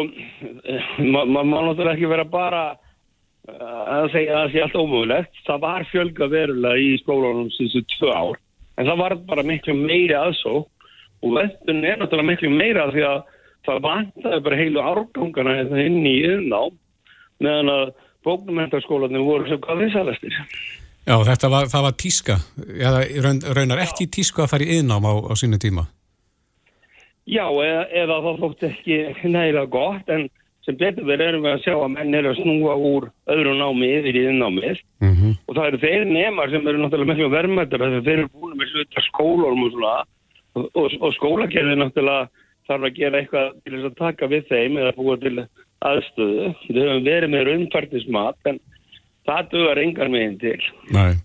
maður 0.97 1.29
ma 1.29 1.43
má 1.45 1.59
náttúrulega 1.61 1.93
ekki 1.93 2.09
vera 2.09 2.25
bara 2.25 2.63
að 3.45 4.07
segja 4.13 4.33
að 4.33 4.39
það 4.39 4.53
sé 4.53 4.63
allt 4.63 4.77
ómögulegt. 4.79 5.41
Það 5.45 5.59
var 5.65 5.85
fjölga 5.91 6.29
verulega 6.31 6.81
í 6.81 6.93
skólanum 7.03 7.51
síðan 7.53 7.85
tvö 7.97 8.13
ár. 8.13 8.39
En 8.79 8.89
það 8.89 9.01
var 9.03 9.15
bara 9.27 9.45
miklu 9.45 9.75
meiri 9.77 10.15
aðsó 10.17 10.63
og 11.23 11.35
vettun 11.37 11.83
er 11.85 11.99
náttúrulega 12.01 12.29
miklu 12.31 12.51
meira 12.53 12.87
því 12.91 13.05
að 13.09 13.19
það 13.67 13.83
vantaði 13.85 14.39
bara 14.47 14.59
heilu 14.59 14.81
árgangana 14.83 15.57
hérna 15.59 15.83
inn 15.87 15.99
í 16.07 16.15
yðná 16.27 16.61
meðan 17.43 17.73
að 17.73 17.91
bóknumentarskólanum 18.23 19.27
voru 19.27 19.49
sem 19.51 19.61
hvað 19.63 19.83
vissalastir. 19.85 20.39
Já, 21.03 21.17
þetta 21.27 21.49
var, 21.51 21.67
það 21.71 21.85
var 21.85 21.95
tíska, 21.99 22.37
eða 22.79 23.03
raun, 23.25 23.41
raunar 23.57 23.81
ekki 23.83 24.07
tíska 24.07 24.45
að 24.45 24.53
fara 24.53 24.65
í 24.65 24.77
yðnám 24.79 25.03
á, 25.03 25.13
á 25.27 25.33
sínu 25.35 25.59
tíma. 25.59 25.83
Já, 27.29 27.45
eða, 27.47 27.83
eða 28.03 28.21
það 28.25 28.39
þótt 28.41 28.65
ekki 28.67 29.29
næra 29.31 29.65
gott, 29.71 30.09
en 30.11 30.27
sem 30.63 30.77
betur 30.79 31.07
verið 31.07 31.29
erum 31.29 31.45
við 31.45 31.53
að 31.53 31.63
sjá 31.65 31.73
að 31.75 31.91
menn 31.93 32.15
er 32.15 32.27
að 32.29 32.39
snúa 32.39 32.75
úr 32.79 33.09
öðru 33.31 33.55
námi 33.59 33.89
yfir 33.97 34.15
í 34.15 34.23
yðnámið 34.29 34.77
mm 35.03 35.13
-hmm. 35.13 35.33
og 35.47 35.57
það 35.57 35.67
eru 35.67 35.79
þeir 35.81 36.05
nemar 36.07 36.51
sem 36.51 36.67
eru 36.67 36.79
náttúrulega 36.79 37.11
miklu 37.11 37.29
verðmættar 37.33 37.83
þegar 37.83 38.05
þeir 38.07 38.19
eru 38.19 38.29
búin 38.31 38.57
með 38.59 38.71
sluta 38.71 39.03
skólorm 39.07 39.65
og 39.65 39.73
svona 39.73 39.95
og, 40.55 40.69
og, 40.71 40.95
og 40.99 41.15
skólakerfið 41.17 41.81
náttúrulega 41.81 42.29
þarf 42.67 42.87
að 42.87 42.95
gera 42.99 43.19
eitthvað 43.19 43.49
til 43.63 43.73
þess 43.75 43.89
að 43.89 43.99
taka 43.99 44.29
við 44.31 44.47
þeim 44.51 44.79
eða 44.79 44.95
búa 44.95 45.17
til 45.19 45.35
aðstöðu. 45.83 46.47
Við 46.69 46.79
höfum 46.79 47.03
verið 47.07 47.33
með 47.33 47.45
raunfærtismat 47.49 48.51
en 48.51 48.61
það 49.27 49.51
duðar 49.51 49.83
engar 49.83 50.11
meginn 50.13 50.39
til. 50.39 50.59
Nei. 50.95 51.19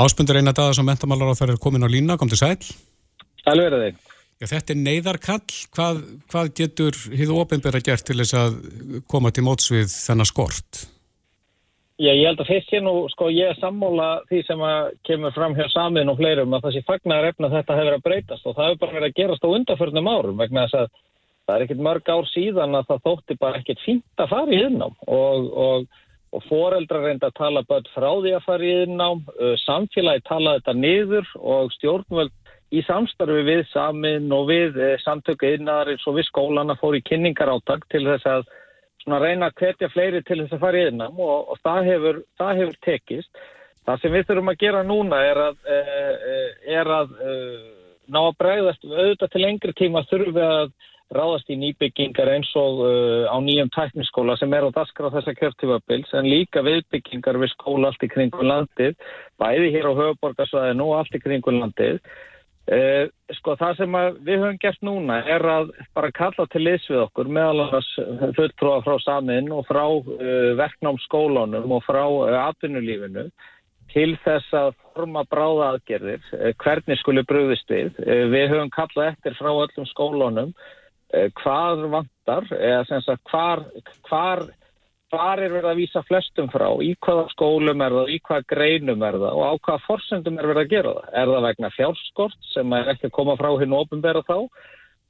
Áspundur 0.00 0.40
eina 0.40 0.56
dag 0.56 0.72
sem 0.74 0.88
mentamálar 0.88 1.36
á 1.36 1.38
þeirra 1.38 1.60
komin 1.60 1.84
á 1.84 1.88
lína, 1.88 2.16
kom 2.16 2.32
til 2.32 2.40
sæl. 2.40 2.56
Alveg 3.44 3.68
er 3.68 3.76
það 3.76 3.84
þeim. 3.84 4.13
Já, 4.42 4.48
þetta 4.50 4.74
er 4.74 4.80
neyðarkall. 4.82 5.60
Hvað, 5.74 6.00
hvað 6.32 6.50
getur 6.58 6.98
hýðu 7.14 7.38
ofinbæra 7.44 7.82
gert 7.84 8.06
til 8.08 8.18
þess 8.18 8.34
að 8.38 8.58
koma 9.10 9.30
til 9.34 9.46
mótsvið 9.46 9.86
þennar 9.92 10.30
skort? 10.30 10.84
Já, 11.94 12.10
ég 12.10 12.26
held 12.26 12.40
að 12.42 12.48
fyrst 12.50 12.72
sé 12.72 12.80
nú, 12.82 12.92
sko, 13.12 13.28
ég 13.30 13.52
er 13.52 13.58
sammóla 13.60 14.08
því 14.26 14.40
sem 14.48 14.62
að 14.66 14.88
kemur 15.06 15.34
fram 15.36 15.52
hjá 15.54 15.68
samin 15.70 16.10
og 16.10 16.18
fleirum 16.18 16.56
að 16.56 16.72
sé 16.74 16.80
fagnar 16.88 17.28
efna 17.28 17.52
þetta 17.52 17.76
hefur 17.78 17.94
að 17.94 18.06
breytast 18.08 18.48
og 18.50 18.56
það 18.56 18.66
hefur 18.66 18.80
bara 18.80 18.96
verið 18.96 19.10
að 19.12 19.18
gerast 19.20 19.46
á 19.46 19.54
undarförnum 19.54 20.10
árum 20.10 20.40
vegna 20.42 20.64
þess 20.64 20.80
að 20.80 20.88
það 21.44 21.54
er 21.54 21.64
ekkert 21.66 21.84
mörg 21.86 22.10
ár 22.10 22.28
síðan 22.32 22.74
að 22.80 22.88
það 22.88 23.04
þótti 23.06 23.36
bara 23.44 23.60
ekkert 23.60 23.84
fínt 23.84 24.24
að 24.24 24.32
fara 24.32 24.56
í 24.56 24.60
yðnám 24.64 24.98
og, 25.06 25.48
og, 25.66 25.86
og 26.34 26.44
foreldrar 26.48 27.06
reynda 27.06 27.30
að 27.30 27.38
tala 27.38 27.62
börn 27.68 27.90
frá 27.94 28.10
því 28.10 28.34
að 28.34 28.46
fara 28.48 28.66
í 28.66 28.74
yðnám, 28.80 29.22
samfélagi 29.62 30.26
tala 30.26 30.56
þetta 30.58 30.76
niður 30.80 31.30
og 31.38 31.74
stjórnvöld 31.76 32.34
í 32.74 32.82
samstarfi 32.86 33.44
við 33.46 33.64
samin 33.70 34.30
og 34.34 34.48
við 34.50 34.78
samtöku 35.04 35.54
yðnar 35.54 35.92
eins 35.92 36.04
og 36.10 36.18
við 36.18 36.28
skólana 36.28 36.76
fór 36.80 36.98
í 36.98 37.02
kynningar 37.06 37.52
áttak 37.52 37.86
til 37.92 38.04
þess 38.08 38.26
að 38.30 38.48
reyna 39.20 39.50
að 39.50 39.58
hvetja 39.60 39.90
fleiri 39.92 40.22
til 40.24 40.40
þess 40.42 40.56
að 40.56 40.64
fara 40.64 40.80
í 40.80 40.88
innam 40.90 41.20
og, 41.20 41.52
og 41.52 41.60
það, 41.62 41.90
hefur, 41.90 42.22
það 42.40 42.62
hefur 42.62 42.80
tekist. 42.86 43.44
Það 43.84 44.00
sem 44.00 44.14
við 44.14 44.26
þurfum 44.30 44.50
að 44.50 44.60
gera 44.62 44.82
núna 44.86 45.20
er 45.28 45.40
að, 45.50 45.58
eh, 45.68 46.48
er 46.78 46.88
að 46.88 47.14
eh, 47.20 47.70
ná 48.08 48.20
að 48.22 48.38
bregðast 48.40 48.86
auðvitað 48.88 49.32
til 49.32 49.44
lengri 49.44 49.76
tíma 49.76 50.04
þurfum 50.08 50.36
við 50.38 50.48
að 50.48 50.74
ráðast 51.14 51.50
í 51.52 51.56
nýbyggingar 51.60 52.30
eins 52.32 52.48
og 52.56 52.80
á 53.28 53.36
nýjum 53.44 53.68
tækniskóla 53.74 54.38
sem 54.40 54.52
er 54.56 54.64
á 54.66 54.70
daskra 54.74 55.12
þessa 55.12 55.34
kjörtífabils 55.36 56.14
en 56.16 56.26
líka 56.26 56.62
viðbyggingar 56.64 57.38
við 57.42 57.52
skóla 57.52 57.90
allt 57.90 58.06
í 58.06 58.08
kringum 58.10 58.48
landið, 58.48 58.96
bæði 59.38 59.68
hér 59.76 59.90
á 59.92 59.98
höfuborgarsvæðinu 60.00 60.86
og 60.88 60.96
allt 60.98 61.14
í 61.14 61.20
kringum 61.22 61.60
landið 61.60 62.00
Uh, 62.64 63.10
sko 63.36 63.58
það 63.60 63.74
sem 63.76 63.96
við 64.24 64.38
höfum 64.40 64.58
gert 64.62 64.84
núna 64.86 65.18
er 65.28 65.42
að 65.44 65.74
bara 65.92 66.08
kalla 66.16 66.46
til 66.48 66.62
liðs 66.64 66.86
við 66.88 67.02
okkur 67.02 67.28
meðal 67.28 67.66
annars 67.66 67.90
fulltróða 68.38 68.78
frá 68.86 68.94
samin 69.04 69.50
og 69.52 69.66
frá 69.68 69.82
uh, 69.84 70.54
verknámsskólanum 70.56 71.74
og 71.76 71.84
frá 71.84 72.00
uh, 72.08 72.38
atvinnulífinu 72.46 73.26
til 73.92 74.14
þess 74.24 74.56
að 74.56 74.72
forma 74.96 75.26
bráða 75.28 75.74
aðgerðir 75.74 76.24
hvernig 76.64 76.98
skulle 77.02 77.26
bröðist 77.28 77.68
við. 77.68 77.92
Við 78.32 78.48
höfum 78.54 78.72
kallað 78.72 79.10
eftir 79.12 79.36
frá 79.36 79.50
öllum 79.52 79.86
skólanum 79.90 80.54
hvað 81.44 81.84
vantar 81.92 82.48
eða 82.56 82.80
sem 82.88 83.04
sagt 83.04 83.28
hvar, 83.30 83.62
hvar 84.08 84.48
hvar 85.14 85.40
er 85.40 85.52
verið 85.52 85.70
að 85.70 85.80
vísa 85.80 86.02
flestum 86.08 86.48
frá, 86.50 86.66
í 86.82 86.92
hvaða 87.04 87.24
skólum 87.32 87.82
er 87.84 87.94
það, 87.94 88.10
í 88.10 88.20
hvaða 88.26 88.46
greinum 88.50 89.04
er 89.06 89.18
það? 89.22 89.34
Og 89.38 89.44
á 89.46 89.52
hvaða 89.54 89.82
forsendum 89.86 90.38
er 90.40 90.48
verið 90.50 90.62
að 90.64 90.72
gera 90.72 90.94
það. 90.96 91.10
Er 91.20 91.32
það 91.32 91.46
vegna 91.48 91.70
fjárskort 91.74 92.48
sem 92.50 92.74
er 92.78 92.90
ekki 92.94 93.08
að 93.08 93.14
koma 93.18 93.36
frá 93.40 93.50
hinn 93.60 93.76
og 93.76 93.84
ofinbera 93.86 94.24
þá? 94.26 94.38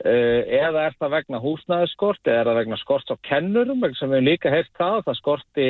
Eh, 0.04 0.40
eða 0.60 0.88
er 0.88 0.96
það 1.00 1.14
vegna 1.14 1.40
húsnæðiskort 1.40 2.28
eða 2.28 2.40
er 2.42 2.50
það 2.50 2.60
vegna 2.60 2.80
skort 2.82 3.14
á 3.14 3.16
kennurum? 3.30 3.84
Sem 3.98 4.12
við 4.12 4.26
líka 4.28 4.52
heilt 4.52 4.72
það, 4.78 5.00
það 5.08 5.20
skorti 5.22 5.68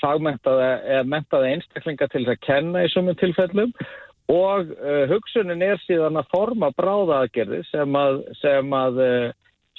fagmentaði 0.00 1.02
mentaði 1.06 1.50
einstaklinga 1.54 2.08
til 2.10 2.24
að 2.26 2.40
kenna 2.46 2.86
í 2.86 2.90
sumum 2.90 3.18
tilfellum. 3.20 3.74
Og 4.30 4.70
uh, 4.78 5.04
hugsunin 5.10 5.62
er 5.66 5.80
síðan 5.84 6.20
að 6.20 6.30
forma 6.30 6.70
bráðaðgerði 6.78 7.64
sem 7.68 7.96
að, 7.98 8.20
sem 8.38 8.74
að 8.78 9.00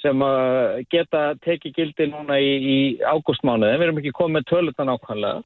sem 0.02 0.22
að 0.26 0.80
geta 0.92 1.24
tekið 1.44 1.76
gildi 1.78 2.08
núna 2.10 2.38
í, 2.42 2.52
í 2.58 2.78
ágústmánuðin. 3.00 3.78
Við 3.78 3.86
erum 3.86 4.00
ekki 4.02 4.14
komið 4.18 4.48
tölutan 4.50 4.92
ákvæmlega 4.92 5.42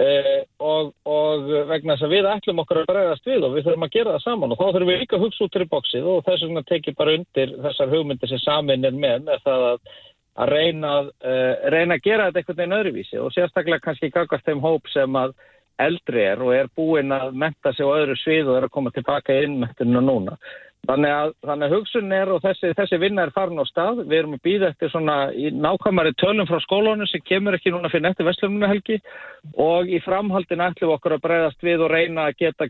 eh, 0.00 0.42
og, 0.62 0.92
og 1.04 1.50
vegna 1.70 1.96
þess 1.96 2.06
að 2.06 2.14
við 2.14 2.30
ætlum 2.32 2.62
okkur 2.64 2.82
að 2.82 2.90
bregðast 2.92 3.30
við 3.30 3.46
og 3.46 3.56
við 3.56 3.66
þurfum 3.66 3.88
að 3.88 3.94
gera 3.96 4.14
það 4.16 4.26
saman 4.26 4.54
og 4.54 4.60
þá 4.60 4.66
þurfum 4.68 4.92
við 4.92 5.02
líka 5.02 5.18
að 5.18 5.26
hugsa 5.26 5.46
út 5.46 5.56
til 5.56 5.68
bóksið 5.74 6.08
og 6.14 6.22
þess 6.28 6.46
vegna 6.46 6.64
tekið 6.70 6.98
bara 7.02 7.16
undir 7.18 7.54
þessar 7.66 7.94
hugmyndir 7.94 8.32
sem 8.32 8.42
samin 8.44 8.88
er 8.88 8.96
með 8.96 9.28
með 9.28 9.46
það 9.46 9.68
að, 9.68 9.94
að 10.40 10.54
reyna, 10.54 10.96
uh, 11.26 11.54
reyna 11.74 11.98
að 11.98 12.04
gera 12.06 12.28
þetta 12.28 12.42
einhvern 12.42 12.60
veginn 12.62 12.78
öðruvísi 12.80 13.20
og 13.20 13.32
sérstaklega 13.34 13.86
kannski 13.86 14.12
gagast 14.14 14.46
þeim 14.46 14.64
hóp 14.64 14.92
sem 14.94 15.20
að 15.20 15.34
eldri 15.80 16.24
er 16.28 16.42
og 16.44 16.54
er 16.54 16.68
búinn 16.76 17.12
að 17.14 17.36
menta 17.40 17.72
sig 17.74 17.86
á 17.86 17.96
öðru 17.96 18.16
svið 18.20 18.50
og 18.50 18.58
er 18.58 18.66
að 18.68 18.74
koma 18.74 18.92
tilbaka 18.94 19.36
í 19.36 19.46
innmettinu 19.46 20.02
núna. 20.04 20.36
Þannig 20.88 21.12
að, 21.12 21.32
þannig 21.44 21.66
að 21.66 21.74
hugsun 21.76 22.14
er 22.16 22.30
og 22.32 22.40
þessi, 22.40 22.70
þessi 22.78 22.98
vinna 23.02 23.26
er 23.26 23.32
farin 23.34 23.60
á 23.60 23.66
stað. 23.68 24.00
Við 24.08 24.16
erum 24.16 24.36
að 24.38 24.42
býða 24.48 24.70
eftir 24.72 24.90
svona 24.90 25.16
nákvæmari 25.36 26.14
tölum 26.18 26.48
frá 26.48 26.56
skólanu 26.64 27.06
sem 27.10 27.22
kemur 27.28 27.56
ekki 27.58 27.72
núna 27.74 27.90
fyrir 27.92 28.06
nætti 28.06 28.24
vestlumnuhelgi 28.24 28.96
og 29.60 29.90
í 29.92 30.00
framhaldin 30.02 30.64
ætlum 30.64 30.94
okkur 30.96 31.18
að 31.18 31.24
breyðast 31.26 31.64
við 31.66 31.84
og 31.84 31.92
reyna 31.92 32.30
að 32.30 32.38
geta 32.40 32.68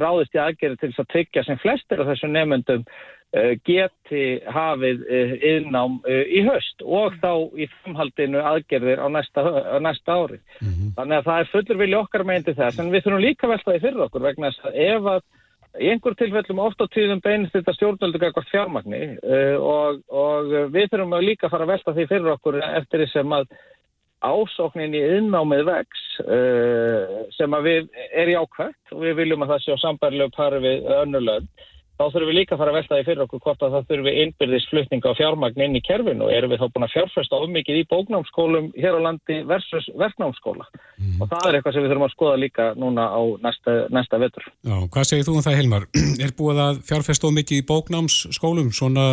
ráðist 0.00 0.36
í 0.38 0.40
aðgerði 0.40 0.80
til 0.80 0.90
þess 0.90 1.02
að 1.04 1.10
tryggja 1.14 1.44
sem 1.46 1.60
flestir 1.60 2.00
af 2.00 2.08
þessum 2.10 2.32
nefnendum 2.32 2.86
uh, 2.86 3.52
geti 3.68 4.24
hafið 4.56 5.04
uh, 5.04 5.34
innám 5.50 5.98
í 6.08 6.44
höst 6.48 6.86
og 6.86 7.18
þá 7.20 7.32
í 7.60 7.68
framhaldinu 7.74 8.40
aðgerðir 8.54 9.04
á 9.04 9.06
næsta, 9.12 9.44
á 9.44 9.78
næsta 9.84 10.16
ári. 10.16 10.40
Mm 10.62 10.72
-hmm. 10.72 10.96
Þannig 10.96 11.20
að 11.20 11.28
það 11.28 11.44
er 11.44 11.52
fullur 11.52 11.82
vilja 11.84 12.00
okkar 12.00 12.24
meginn 12.24 12.48
til 12.48 12.56
þess 12.56 12.80
en 12.80 12.90
við 12.90 13.04
þurfum 13.04 13.26
líka 13.26 13.52
veltaði 13.52 13.84
fyrir 13.84 14.06
okkur 14.08 14.26
vegna 14.30 14.50
þess 14.50 14.64
að 14.72 14.80
ef 14.88 15.12
að 15.14 15.22
Í 15.78 15.90
einhver 15.92 16.16
tilfellum 16.18 16.62
ofta 16.64 16.88
tíðum 16.90 17.20
beinist 17.22 17.54
þetta 17.54 17.74
stjórnvöldu 17.76 18.18
eitthvað 18.18 18.48
fjármagni 18.50 19.02
uh, 19.22 19.56
og, 19.62 20.00
og 20.10 20.54
við 20.74 20.88
þurfum 20.90 21.14
að 21.14 21.26
líka 21.28 21.50
fara 21.52 21.66
að 21.66 21.74
velta 21.76 21.94
því 21.94 22.06
fyrir 22.10 22.32
okkur 22.32 22.58
eftir 22.64 23.04
því 23.04 23.10
sem 23.12 23.36
að 23.36 23.52
ásóknin 24.20 24.96
í 24.98 25.02
innnámið 25.18 25.62
vex 25.70 26.02
uh, 26.26 27.20
sem 27.36 27.54
að 27.56 27.68
við 27.68 28.00
er 28.10 28.32
í 28.32 28.36
ákvæmt 28.40 28.96
og 28.96 29.04
við 29.06 29.14
viljum 29.22 29.46
að 29.46 29.54
það 29.54 29.62
sé 29.64 29.76
á 29.78 29.84
sambærlegu 29.84 30.34
pari 30.34 30.60
við 30.66 30.90
önnulönd 30.98 31.68
þá 32.00 32.14
þurfum 32.14 32.30
við 32.30 32.36
líka 32.38 32.54
að 32.56 32.60
fara 32.62 32.72
að 32.72 32.78
velta 32.78 32.96
því 32.96 33.06
fyrir 33.06 33.22
okkur 33.26 33.42
hvort 33.44 33.64
að 33.64 33.74
það 33.74 33.88
þurfum 33.90 34.06
við 34.08 34.18
innbyrðis 34.22 34.68
flutninga 34.70 35.12
á 35.12 35.18
fjármagn 35.18 35.64
inn 35.66 35.76
í 35.76 35.82
kerfinu 35.84 36.24
og 36.26 36.32
erum 36.32 36.54
við 36.54 36.62
þá 36.62 36.72
búin 36.72 36.86
að 36.86 36.94
fjárfesta 36.94 37.40
ofmikið 37.44 37.80
í 37.80 37.84
bóknámskólum 37.90 38.70
hér 38.78 38.96
á 38.96 39.00
landi 39.04 39.36
versus 39.50 39.90
verknámskóla 40.00 40.64
mm. 40.70 41.18
og 41.20 41.28
það 41.28 41.50
er 41.50 41.58
eitthvað 41.58 41.76
sem 41.76 41.84
við 41.84 41.92
þurfum 41.92 42.06
að 42.08 42.14
skoða 42.14 42.40
líka 42.40 42.70
núna 42.80 43.04
á 43.12 43.20
næsta, 43.44 43.76
næsta 43.92 44.22
vetur. 44.22 44.48
Já, 44.64 44.76
hvað 44.88 45.10
segir 45.10 45.28
þú 45.28 45.36
um 45.36 45.44
það 45.44 45.60
Helmar? 45.60 45.86
Er 46.24 46.34
búið 46.40 46.64
að 46.64 46.82
fjárfesta 46.88 47.28
ofmikið 47.28 47.60
í 47.60 47.68
bóknámsskólum 47.68 48.72
svona 48.72 49.06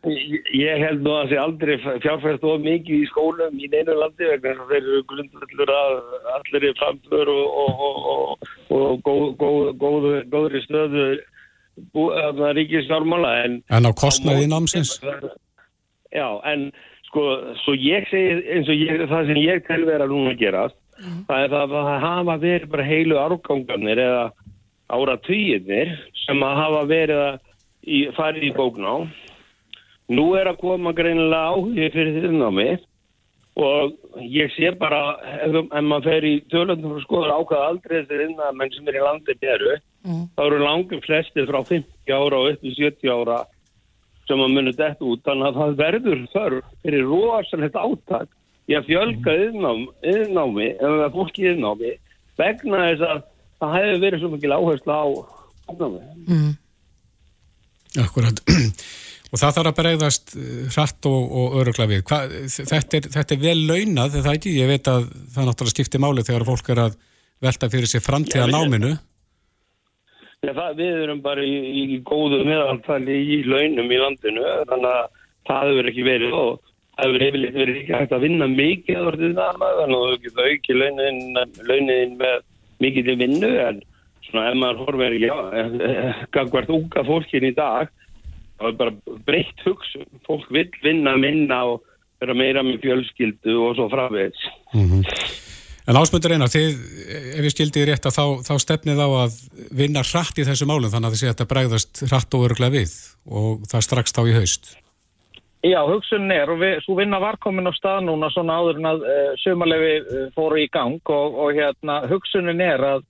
Ég 0.00 0.80
held 0.80 1.02
nú 1.04 1.10
að 1.12 1.18
það 1.18 1.26
sé 1.28 1.38
aldrei 1.40 1.74
fjárfært 2.00 2.44
of 2.48 2.62
mikið 2.64 3.02
í 3.02 3.08
skólum 3.10 3.58
í 3.60 3.66
neinu 3.68 3.98
landi 3.98 4.30
vegna 4.30 4.54
þess 4.54 4.62
að 4.62 4.70
þeir 4.70 4.86
eru 4.86 5.02
grundvöldur 5.10 5.72
að 5.74 5.98
allir 6.38 6.64
er 6.70 6.78
framför 6.78 7.32
og, 7.34 7.58
og, 7.60 7.98
og, 8.14 8.48
og 8.78 9.02
góð, 9.04 9.26
góð, 9.42 9.68
góð, 9.82 10.08
ríkisfjármála 12.58 13.32
en, 13.44 13.60
en 13.70 13.88
á 13.88 13.92
kostnaði 13.96 14.48
námsins 14.50 14.98
já 16.12 16.28
en 16.50 16.70
sko 17.08 17.24
svo 17.64 17.74
ég 17.74 18.06
segi 18.10 18.42
eins 18.54 18.68
og 18.68 18.76
ég, 18.76 19.06
það 19.10 19.30
sem 19.30 19.40
ég 19.42 19.64
tel 19.66 19.84
vera 19.88 20.08
núna 20.10 20.34
að 20.34 20.42
gera 20.42 20.66
mm. 20.68 21.24
það 21.28 21.44
er 21.44 21.54
það 21.54 21.76
að 21.80 21.90
hafa 22.04 22.36
verið 22.44 22.68
bara 22.74 22.90
heilu 22.90 23.18
árgangarnir 23.22 24.02
eða 24.04 24.24
áratvíðinir 24.90 25.96
sem 26.26 26.44
að 26.44 26.60
hafa 26.64 26.84
verið 26.90 27.24
að 27.24 27.40
í, 27.86 27.98
farið 28.16 28.46
í 28.50 28.54
bókná 28.56 28.94
nú 30.10 30.30
er 30.38 30.50
að 30.50 30.62
koma 30.62 30.94
greinilega 30.96 31.54
áhugir 31.54 31.92
fyrir 31.94 32.16
því 32.18 32.32
námi 32.36 32.70
og 33.60 33.94
ég 34.22 34.50
sé 34.54 34.70
bara 34.78 35.18
ef, 35.42 35.54
ef 35.54 35.84
maður 35.84 36.06
fer 36.08 36.26
í 36.26 36.34
tölundum 36.52 36.96
og 36.96 37.04
skoður 37.04 37.34
ákvað 37.38 37.66
aldrei 37.66 37.96
þessir 38.00 38.26
innamenn 38.28 38.74
sem 38.74 38.88
er 38.88 38.98
í 38.98 39.04
landið 39.04 39.40
beru, 39.42 39.76
mm. 40.06 40.26
þá 40.36 40.42
eru 40.46 40.60
langum 40.62 41.02
flestir 41.04 41.48
frá 41.48 41.60
50 41.62 42.14
ára 42.14 42.40
og 42.40 42.52
upp 42.52 42.66
í 42.66 42.74
70 42.76 43.14
ára 43.14 43.40
sem 44.30 44.44
að 44.44 44.54
muni 44.54 44.74
þetta 44.76 45.08
út, 45.10 45.24
þannig 45.26 45.48
að 45.48 45.58
það 45.58 45.76
verður 45.80 46.22
þörf 46.34 46.70
fyrir 46.84 47.08
rosalegt 47.08 47.78
áttak 47.80 48.30
í 48.70 48.76
að 48.78 48.86
fjölga 48.86 49.36
yðnámi, 49.48 50.70
eða 50.78 51.10
fólki 51.14 51.48
yðnámi, 51.50 51.96
vegna 52.38 52.84
þess 52.84 53.06
að 53.08 53.22
það 53.60 53.76
hefur 53.76 54.02
verið 54.04 54.22
svo 54.22 54.32
mikil 54.34 54.54
áherslu 54.54 54.94
á 54.94 55.04
yðnámi. 55.74 56.02
Mm. 56.30 56.50
Akkurat. 58.04 58.44
Og 59.30 59.38
það 59.38 59.52
þarf 59.56 59.70
að 59.70 59.76
bregðast 59.78 60.32
eh, 60.34 60.62
hratt 60.74 61.06
og, 61.06 61.34
og 61.38 61.52
örugla 61.60 61.86
við. 61.86 62.00
Hva, 62.08 62.24
þetta, 62.50 62.98
er, 62.98 63.04
þetta 63.14 63.36
er 63.36 63.42
vel 63.44 63.60
launað, 63.68 64.16
þetta 64.16 64.32
ekki? 64.34 64.54
Ég 64.58 64.70
veit 64.70 64.90
að 64.90 65.04
það 65.36 65.46
náttúrulega 65.46 65.74
skiptir 65.76 66.02
máli 66.02 66.24
þegar 66.26 66.46
fólk 66.48 66.70
er 66.74 66.80
að 66.88 66.96
velta 67.46 67.68
fyrir 67.70 67.90
sig 67.90 68.02
framtíða 68.02 68.48
náminu. 68.50 68.90
Það, 70.40 70.70
við 70.78 70.98
erum 71.02 71.18
bara 71.20 71.42
í, 71.44 71.56
í 71.92 71.96
góðu 72.00 72.38
meðaltali 72.48 73.12
í 73.12 73.34
launum 73.44 73.90
í 73.92 73.96
landinu, 74.00 74.44
þannig 74.70 74.86
að 74.88 75.18
það 75.50 75.66
hefur 75.68 75.88
ekki 75.90 76.04
verið 76.06 76.36
og 76.38 76.54
það 76.62 77.02
hefur 77.04 77.24
yfirleitt 77.26 77.58
verið 77.58 77.80
ekki 77.80 77.92
hægt 77.98 78.14
að 78.16 78.24
vinna 78.24 78.48
mikið 78.48 79.10
því 79.18 79.30
það, 79.36 79.58
þannig 79.60 79.98
að 79.98 80.06
þú 80.06 80.16
getur 80.22 80.48
auki 80.48 80.78
launin, 80.78 81.20
launin 81.68 82.16
með 82.22 82.38
mikið 82.80 83.10
til 83.10 83.18
vinnu, 83.20 83.52
en 83.66 83.82
svona 84.30 84.46
ef 84.48 84.58
maður 84.62 84.80
horfir 84.86 85.18
ekki 85.18 85.92
gangvart 86.38 86.74
unga 86.78 87.04
fólkin 87.10 87.48
í 87.50 87.52
dag, 87.60 87.92
það 88.56 88.72
er 88.72 88.80
bara 88.80 89.20
breytt 89.28 89.64
hugsun, 89.68 90.08
fólk 90.24 90.48
vil 90.56 90.70
vinna 90.80 91.18
minna 91.20 91.60
og 91.74 91.84
vera 92.24 92.40
meira 92.40 92.64
með 92.64 92.80
fjölskyldu 92.86 93.60
og 93.60 93.76
svo 93.76 93.92
frafveits. 93.92 94.48
Mm 94.72 94.88
-hmm. 94.88 95.49
En 95.88 95.96
ásmöndur 95.96 96.34
einar, 96.34 96.50
þið, 96.52 96.82
ef 97.38 97.46
ég 97.46 97.54
skildi 97.54 97.86
rétt 97.88 98.06
að 98.08 98.16
þá, 98.18 98.24
þá 98.50 98.52
stefnið 98.62 99.00
á 99.00 99.08
að 99.24 99.38
vinna 99.72 100.04
hratt 100.04 100.38
í 100.38 100.44
þessu 100.46 100.68
málum 100.68 100.92
þannig 100.92 101.08
að 101.08 101.16
þið 101.16 101.22
sé 101.22 101.28
að 101.28 101.34
þetta 101.34 101.50
bregðast 101.54 102.02
hratt 102.10 102.36
og 102.36 102.46
öruglega 102.48 102.76
við 102.76 102.94
og 103.40 103.66
það 103.70 103.86
strax 103.86 104.16
þá 104.16 104.22
í 104.26 104.36
haust. 104.36 104.72
Já, 105.60 105.80
hugsunin 105.84 106.32
er 106.32 106.48
og 106.48 106.60
við, 106.62 106.78
svo 106.86 106.94
vinna 106.96 107.18
var 107.20 107.36
komin 107.40 107.68
á 107.68 107.72
stað 107.76 108.06
núna 108.06 108.30
svona 108.32 108.56
áður 108.60 108.78
en 108.80 108.86
að 108.88 109.02
uh, 109.04 109.10
eh, 109.12 109.32
sömarlefi 109.42 109.90
uh, 110.00 110.12
eh, 110.20 110.28
fóru 110.36 110.60
í 110.62 110.68
gang 110.72 111.12
og, 111.12 111.36
og 111.36 111.58
hérna 111.58 111.98
hugsunin 112.08 112.62
er 112.64 112.84
að 112.94 113.04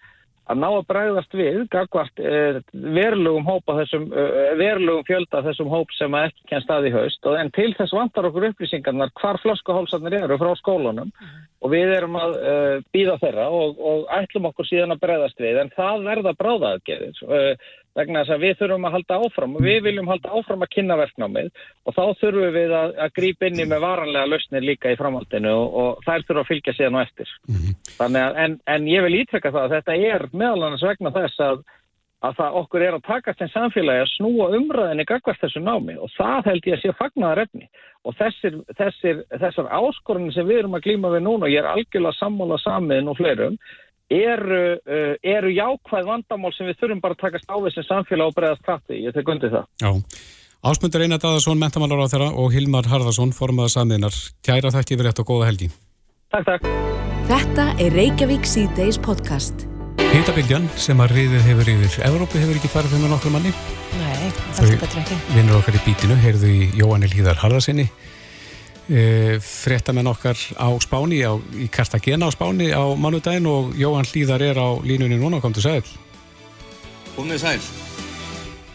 að 0.51 0.61
ná 0.61 0.69
að 0.71 0.87
bræðast 0.91 1.37
við 1.37 1.61
gagvart 1.73 2.23
eh, 2.23 2.59
verulegum 2.73 3.47
hópa 3.47 3.77
þessum, 3.81 4.09
eh, 4.11 4.55
verulegum 4.59 5.07
fjölda 5.07 5.45
þessum 5.47 5.71
hóp 5.71 5.93
sem 5.97 6.17
ekki 6.21 6.49
kennst 6.51 6.67
staði 6.67 6.93
haust. 6.95 7.21
Og 7.31 7.39
en 7.39 7.53
til 7.55 7.71
þess 7.79 7.95
vantar 7.95 8.29
okkur 8.31 8.51
upplýsingarnar 8.51 9.15
hvar 9.21 9.39
flöskuhólsarnir 9.45 10.19
eru 10.25 10.41
frá 10.41 10.53
skólunum. 10.59 11.15
Mm. 11.21 11.47
og 11.61 11.73
við 11.75 11.91
erum 11.93 12.15
að 12.17 12.35
uh, 12.39 12.45
eh, 12.51 12.77
býða 12.95 13.19
þeirra 13.21 13.47
og, 13.53 13.81
og 13.85 14.07
ætlum 14.17 14.47
okkur 14.49 14.69
síðan 14.69 14.95
að 14.95 15.03
bræðast 15.03 15.43
við. 15.43 15.59
En 15.61 15.73
það 15.75 16.07
verða 16.07 16.33
bráðaðgerðir 16.41 17.21
uh, 17.27 17.67
vegna 17.99 18.23
þess 18.23 18.35
að 18.35 18.45
við 18.45 18.59
þurfum 18.61 18.87
að 18.87 18.95
halda 18.97 19.19
áfram 19.25 19.57
og 19.57 19.65
við 19.67 19.81
viljum 19.87 20.11
halda 20.11 20.35
áfram 20.37 20.63
að 20.65 20.73
kynna 20.75 20.99
verknámið 21.01 21.51
og 21.85 21.97
þá 21.97 22.03
þurfum 22.21 22.55
við 22.55 22.77
að, 22.79 22.95
að 23.07 23.17
grípa 23.19 23.51
inni 23.51 23.67
með 23.71 23.83
varanlega 23.87 24.31
lausnir 24.31 24.67
líka 24.67 24.93
í 24.93 25.01
framhaldinu 25.01 25.57
og, 25.57 25.75
og 25.83 26.07
þær 26.07 26.25
þurfum 26.29 26.45
að 26.45 26.49
fylgja 26.53 26.77
síðan 26.77 27.01
og 27.01 27.05
eftir. 27.09 27.35
Mm 27.49 27.59
-hmm. 27.59 27.77
Að, 28.07 28.39
en, 28.45 28.57
en 28.77 28.89
ég 28.89 29.05
vil 29.07 29.21
ítrekka 29.21 29.53
það 29.53 29.67
að 29.67 29.77
þetta 29.77 29.99
er 30.15 30.27
meðal 30.33 30.65
annars 30.69 30.87
vegna 30.87 31.15
þess 31.19 31.45
að, 31.49 31.63
að 32.21 32.41
það 32.41 32.57
okkur 32.63 32.87
er 32.87 32.97
að 32.97 33.07
taka 33.11 33.35
sem 33.35 33.51
samfélagi 33.51 34.05
að 34.05 34.13
snúa 34.15 34.49
umræðinni 34.57 35.09
gagvast 35.09 35.45
þessu 35.45 35.63
námi 35.65 35.99
og 35.99 36.11
það 36.15 36.51
held 36.51 36.67
ég 36.71 36.79
að 36.79 36.83
sé 36.85 36.97
fagnaðar 36.99 37.45
efni 37.47 37.69
og 38.05 38.17
þessir, 38.17 38.59
þessir, 38.79 39.23
þessar 39.35 39.69
áskorunni 39.77 40.33
sem 40.33 40.47
við 40.49 40.63
erum 40.63 40.77
að 40.79 40.87
glíma 40.87 41.13
við 41.13 41.25
núna 41.27 41.49
og 41.49 41.53
ég 41.53 41.65
er 41.65 41.69
algjörlega 41.69 42.17
sammála 42.21 42.61
samiðin 42.63 43.11
og 43.13 43.19
fleirum 43.19 43.57
eru, 44.11 44.63
uh, 44.81 45.15
eru 45.23 45.55
jákvæð 45.55 46.11
vandamál 46.11 46.53
sem 46.57 46.69
við 46.69 46.83
þurfum 46.83 47.01
bara 47.05 47.17
að 47.17 47.25
taka 47.25 47.43
stáfið 47.45 47.77
sem 47.77 47.89
samfélag 47.89 48.31
og 48.31 48.37
bregðast 48.37 48.67
kratti, 48.67 49.01
ég 49.05 49.17
tek 49.17 49.31
undir 49.31 49.55
það. 49.55 49.69
Já, 49.81 49.91
Ásmundur 50.61 51.01
Einar 51.01 51.17
Dadarsson, 51.23 51.57
mentamálar 51.57 52.05
á 52.05 52.13
þeirra 52.13 52.27
og 52.37 52.53
Hilmar 52.53 52.85
Harðarsson, 52.91 53.31
formaða 53.33 53.73
samiðinar. 53.79 54.17
Kæra 54.45 54.69
þætti 54.75 54.99
yfir 54.99 55.09
rétt 55.09 55.23
og 55.23 55.31
góða 55.31 55.49
helgi. 55.49 55.71
Takk, 56.35 56.51
takk. 56.51 56.67
Þetta 57.31 57.65
er 57.81 57.95
Reykjavík 57.97 58.45
C-Days 58.45 58.99
podcast. 59.01 59.65
Hýtabildjan 60.11 60.67
sem 60.77 61.01
að 61.01 61.15
riðið 61.17 61.45
hefur 61.47 61.69
yfir 61.71 62.05
Evrópu 62.11 62.41
hefur 62.43 62.59
ekki 62.59 62.71
farið 62.73 62.97
fyrir 62.97 63.13
nokkur 63.13 63.33
manni. 63.33 63.55
Nei, 63.97 64.29
það 64.57 64.65
er 64.67 64.81
betur 64.83 65.01
ekki. 65.01 65.19
Vinnur 65.33 65.59
okkar 65.63 65.79
í 65.79 65.83
bítinu, 65.87 66.17
heyrðu 66.21 66.51
í 66.51 66.69
Jóanil 66.77 67.13
Híðar 67.15 67.39
Harðarsinni 67.41 67.87
e, 67.87 68.10
fréttamenn 68.91 70.11
okkar 70.11 70.39
á 70.59 70.69
Spáni 70.83 71.21
á, 71.23 71.39
í 71.55 71.69
Cartagena 71.71 72.27
á 72.27 72.35
Spáni 72.35 72.73
á 72.75 72.83
mannudaginn 72.99 73.47
og 73.47 73.77
Jóhann 73.79 74.09
Hlíðar 74.09 74.43
er 74.43 74.59
á 74.59 74.69
línunni 74.83 75.21
núna, 75.21 75.39
kom 75.39 75.55
til 75.55 75.63
sæl 75.63 75.85
Komið 77.15 77.45
sæl 77.45 77.61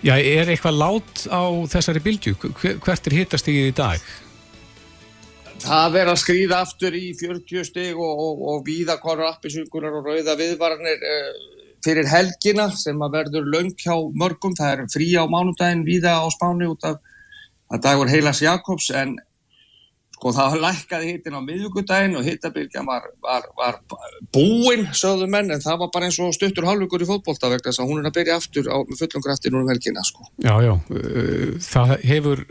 Já, 0.06 0.19
er 0.21 0.51
eitthvað 0.54 0.78
lát 0.78 1.25
á 1.34 1.43
þessari 1.65 2.01
bylgu? 2.06 2.36
Hvert 2.62 3.08
er 3.10 3.15
hittast 3.17 3.47
í 3.49 3.71
dag? 3.73 4.04
Það 5.63 5.95
verður 5.95 6.12
að 6.12 6.19
skrýða 6.21 6.60
aftur 6.62 6.97
í 6.97 7.08
40 7.17 7.65
steg 7.65 7.97
og, 7.97 8.21
og, 8.28 8.43
og 8.51 8.60
víða 8.67 8.99
korra 9.01 9.32
appisvíkunar 9.32 9.95
og 9.97 10.06
rauða 10.06 10.36
viðvarnir 10.38 11.01
eh, 11.10 11.32
fyrir 11.86 12.10
helgina 12.12 12.67
sem 12.78 13.01
að 13.01 13.17
verður 13.17 13.49
laung 13.49 13.71
hjá 13.73 13.95
mörgum. 14.13 14.54
Það 14.54 14.73
er 14.75 14.84
frí 14.93 15.08
á 15.17 15.25
mánudaginn 15.25 15.86
víða 15.88 16.19
á 16.21 16.25
Spáni 16.36 16.69
út 16.69 16.86
af 16.86 17.01
að 17.73 17.82
dagur 17.88 18.12
Heilas 18.12 18.43
Jakobs 18.45 18.91
en 18.93 19.15
Sko 20.15 20.32
það 20.32 20.54
lækkaði 20.63 21.10
hittin 21.12 21.36
á 21.36 21.43
miðugudaginn 21.43 22.15
og 22.15 22.23
hittabilgjan 22.23 22.86
var, 22.88 23.10
var, 23.23 23.49
var 23.58 23.82
búinn, 24.32 24.86
sögðu 24.95 25.28
menn, 25.28 25.51
en 25.51 25.63
það 25.63 25.82
var 25.82 25.89
bara 25.91 26.08
eins 26.08 26.19
og 26.23 26.32
stuttur 26.38 26.67
halvugur 26.69 27.04
í 27.04 27.08
fótbolta 27.10 27.49
vegna 27.51 27.67
þess 27.67 27.82
að 27.84 27.91
hún 27.91 27.99
er 27.99 28.08
að 28.08 28.15
byrja 28.21 28.38
aftur 28.39 28.69
á 28.71 28.78
fullum 28.95 29.25
krafti 29.25 29.51
núna 29.51 29.65
um 29.65 29.73
helgina, 29.73 30.06
sko. 30.08 30.30
Já, 30.39 30.54
já, 30.63 30.71
uh, 30.71 31.51
það 31.67 31.91
hefur 32.08 32.45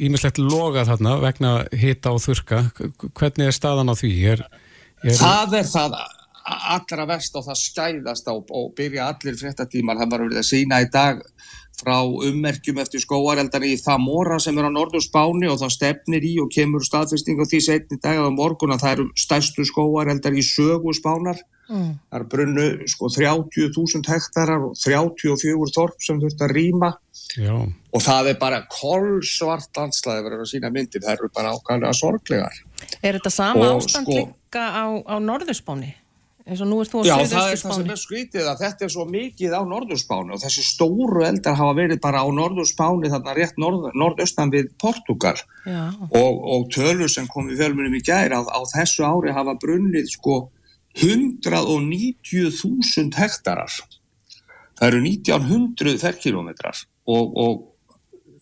ímislegt 0.00 0.40
loga 0.40 0.86
þarna 0.88 1.18
vegna 1.20 1.52
hitta 1.76 2.14
og 2.16 2.24
þurka. 2.24 2.62
Hvernig 3.12 3.50
er 3.50 3.58
staðan 3.58 3.92
á 3.92 3.94
því? 4.00 4.14
Er, 4.32 4.46
er... 5.04 5.20
Það 5.20 5.58
er 5.60 5.68
það 5.68 5.98
allra 6.50 7.06
vest 7.12 7.36
og 7.36 7.44
það 7.46 7.60
skæðast 7.60 8.32
á 8.32 8.34
og 8.34 8.72
byrja 8.78 9.10
allir 9.12 9.36
fréttatímar, 9.38 10.00
það 10.00 10.14
var 10.14 10.24
að 10.30 10.46
sína 10.48 10.80
í 10.80 10.88
dag 10.88 11.20
frá 11.80 11.96
ummerkjum 12.04 12.80
eftir 12.82 13.02
skóareldar 13.02 13.64
í 13.66 13.76
Þamora 13.80 14.38
sem 14.42 14.58
er 14.60 14.68
á 14.68 14.70
norðu 14.72 15.00
spáni 15.04 15.48
og 15.50 15.60
það 15.62 15.74
stefnir 15.76 16.26
í 16.26 16.34
og 16.42 16.50
kemur 16.54 16.84
staðfesting 16.84 17.40
á 17.40 17.44
því 17.48 17.60
setni 17.64 18.00
dag 18.02 18.20
á 18.20 18.28
morgun 18.30 18.74
að 18.74 18.84
það 18.84 18.94
eru 18.96 19.06
stærstu 19.24 19.66
skóareldar 19.68 20.36
í 20.36 20.44
sögu 20.44 20.94
spánar. 20.96 21.40
Mm. 21.70 21.92
Það 22.10 22.18
er 22.18 22.26
brunnu 22.32 22.66
sko 22.90 23.08
30.000 23.14 24.10
hektarar 24.10 24.64
og 24.66 24.72
34 24.80 25.70
þorp 25.76 26.02
sem 26.02 26.18
þurft 26.18 26.42
að 26.42 26.54
rýma 26.56 26.88
Já. 27.38 27.54
og 27.62 28.02
það 28.02 28.32
er 28.32 28.40
bara 28.40 28.64
kolsvart 28.74 29.70
landslæði 29.78 30.24
verið 30.26 30.42
að 30.42 30.50
sína 30.50 30.72
myndir, 30.74 31.04
það 31.04 31.14
eru 31.14 31.30
bara 31.36 31.54
ákvæmlega 31.54 31.94
sorglegar. 31.94 32.58
Er 32.98 33.20
þetta 33.20 33.30
sama 33.30 33.68
og, 33.68 33.78
ástand 33.78 34.08
sko, 34.08 34.18
líka 34.18 34.66
á, 34.66 34.84
á 35.06 35.16
norðurspáni? 35.22 35.92
Eins 36.46 36.60
og 36.64 36.68
nú 36.70 36.76
er 36.82 36.88
þú 36.90 36.96
á 37.00 37.02
Já, 37.08 37.14
það 37.30 37.46
er 37.52 37.58
það 37.60 37.74
sem 37.76 37.90
er 37.94 38.00
skvítið 38.00 38.44
að 38.50 38.60
þetta 38.64 38.82
er 38.86 38.92
svo 38.94 39.04
mikið 39.10 39.50
á 39.56 39.62
Norðurspáni 39.70 40.30
og 40.34 40.40
þessi 40.42 40.62
stóru 40.66 41.20
eldar 41.26 41.58
hafa 41.58 41.74
verið 41.78 41.98
bara 42.04 42.18
á 42.24 42.26
Norðurspáni 42.34 43.12
þarna 43.12 43.32
rétt 43.36 43.56
norð, 43.60 43.82
norðaustan 43.94 44.54
við 44.54 44.66
Portugal 44.80 45.38
og, 45.66 46.32
og 46.54 46.60
tölur 46.74 47.10
sem 47.12 47.26
kom 47.30 47.46
í 47.50 47.58
fjölmunum 47.58 47.98
í 47.98 48.04
gæri 48.04 48.34
á, 48.34 48.40
á 48.40 48.60
þessu 48.72 49.02
ári 49.06 49.30
hafa 49.36 49.54
brunnið 49.60 50.06
sko 50.16 50.36
190.000 50.98 53.14
hektarar. 53.14 53.72
Það 54.80 54.88
eru 54.88 55.00
1900 55.06 56.02
ferkilometrar 56.02 56.76
og, 57.06 57.26
og 57.36 57.52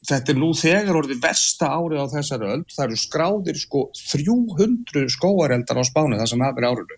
þetta 0.09 0.33
er 0.33 0.39
nú 0.41 0.51
þegar 0.57 0.97
orðið 1.03 1.21
versta 1.23 1.67
árið 1.75 2.03
á 2.05 2.07
þessari 2.15 2.47
öll 2.55 2.65
það 2.71 2.85
eru 2.87 2.97
skráðir 3.03 3.57
sko 3.61 3.81
300 3.99 5.13
skóareldar 5.13 5.81
á 5.81 5.85
Spáni 5.85 6.21
það 6.21 6.31
sem 6.33 6.45
verið 6.45 6.69
árið 6.71 6.89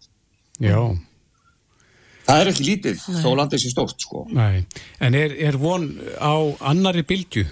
Já. 0.60 0.80
Það 2.30 2.40
er 2.40 2.50
ekki 2.52 2.66
lítið, 2.66 3.00
Nei. 3.10 3.22
þó 3.24 3.30
landið 3.38 3.62
sé 3.62 3.72
stórt 3.72 4.04
sko. 4.04 4.26
Nei, 4.36 4.62
en 5.02 5.16
er, 5.18 5.32
er 5.48 5.56
von 5.58 5.88
á 6.20 6.34
annari 6.70 7.02
bylgu? 7.06 7.46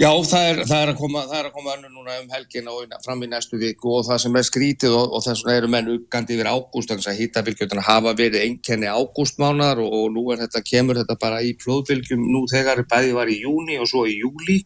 Já, 0.00 0.08
það 0.24 0.46
er, 0.48 0.58
það 0.64 0.78
er 0.80 0.90
að 0.94 0.96
koma, 0.96 1.22
koma 1.52 1.72
önnu 1.74 1.90
núna 1.92 2.14
um 2.22 2.28
helgin 2.32 2.68
og 2.72 2.94
fram 3.04 3.20
í 3.26 3.28
næstu 3.28 3.58
viku 3.60 3.90
og 3.98 4.06
það 4.06 4.20
sem 4.22 4.38
er 4.38 4.46
skrítið 4.48 4.94
og, 4.96 5.16
og 5.18 5.24
þess 5.26 5.44
vegna 5.44 5.56
eru 5.60 5.70
menn 5.74 5.90
uppgandi 5.92 6.38
yfir 6.38 6.48
ágúst, 6.48 6.88
þannig 6.88 7.08
að 7.10 7.18
hýtabylgjuna 7.20 7.84
hafa 7.84 8.14
verið 8.16 8.46
einkenni 8.46 8.88
ágústmánar 8.88 9.82
og, 9.84 9.96
og 9.98 10.06
nú 10.14 10.24
er 10.32 10.40
þetta, 10.46 10.62
kemur 10.70 11.02
þetta 11.02 11.18
bara 11.20 11.42
í 11.44 11.52
flóðbylgjum 11.60 12.22
nú 12.32 12.46
þegar 12.48 12.80
bæði 12.88 13.12
var 13.18 13.28
í 13.28 13.42
júni 13.42 13.76
og 13.82 13.90
svo 13.92 14.06
í 14.08 14.16
júli. 14.22 14.62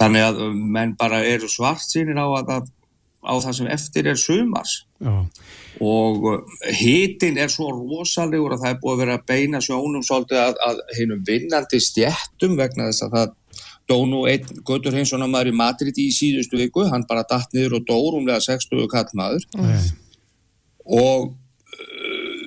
Þannig 0.00 0.24
að 0.30 0.40
menn 0.78 0.96
bara 0.98 1.20
eru 1.28 1.50
svart 1.52 1.84
sínir 1.84 2.16
á 2.16 2.24
að, 2.24 2.54
að 2.56 2.72
á 3.22 3.32
það 3.38 3.54
sem 3.58 3.68
eftir 3.70 4.08
er 4.10 4.18
sumars 4.18 4.72
Já. 5.02 5.12
og 5.82 6.24
uh, 6.26 6.40
hitin 6.74 7.38
er 7.38 7.52
svo 7.52 7.68
rosalegur 7.74 8.56
að 8.56 8.64
það 8.64 8.72
er 8.74 8.80
búið 8.82 8.94
að 8.96 9.02
vera 9.04 9.18
að 9.18 9.28
beina 9.30 9.60
sjónum 9.62 10.02
svolítið 10.06 10.40
að, 10.42 10.58
að 10.66 10.82
hennum 10.98 11.22
vinnandi 11.28 11.80
stjættum 11.82 12.56
vegna 12.58 12.88
þess 12.90 13.06
að 13.06 13.16
það 13.18 13.36
dó 13.92 13.96
nú 14.08 14.24
einn 14.30 14.62
Götur 14.66 14.94
Heinsson 14.96 15.22
að 15.22 15.32
maður 15.34 15.52
í 15.52 15.54
Madrid 15.58 15.98
í 15.98 16.08
síðustu 16.14 16.58
viku, 16.60 16.86
hann 16.90 17.06
bara 17.08 17.24
datt 17.28 17.54
niður 17.54 17.78
og 17.80 17.86
dó 17.88 17.96
rúmlega 18.14 18.42
60 18.42 18.90
kallmaður 18.90 19.46
Nei. 19.58 19.78
og 20.86 21.30
uh, 21.30 22.44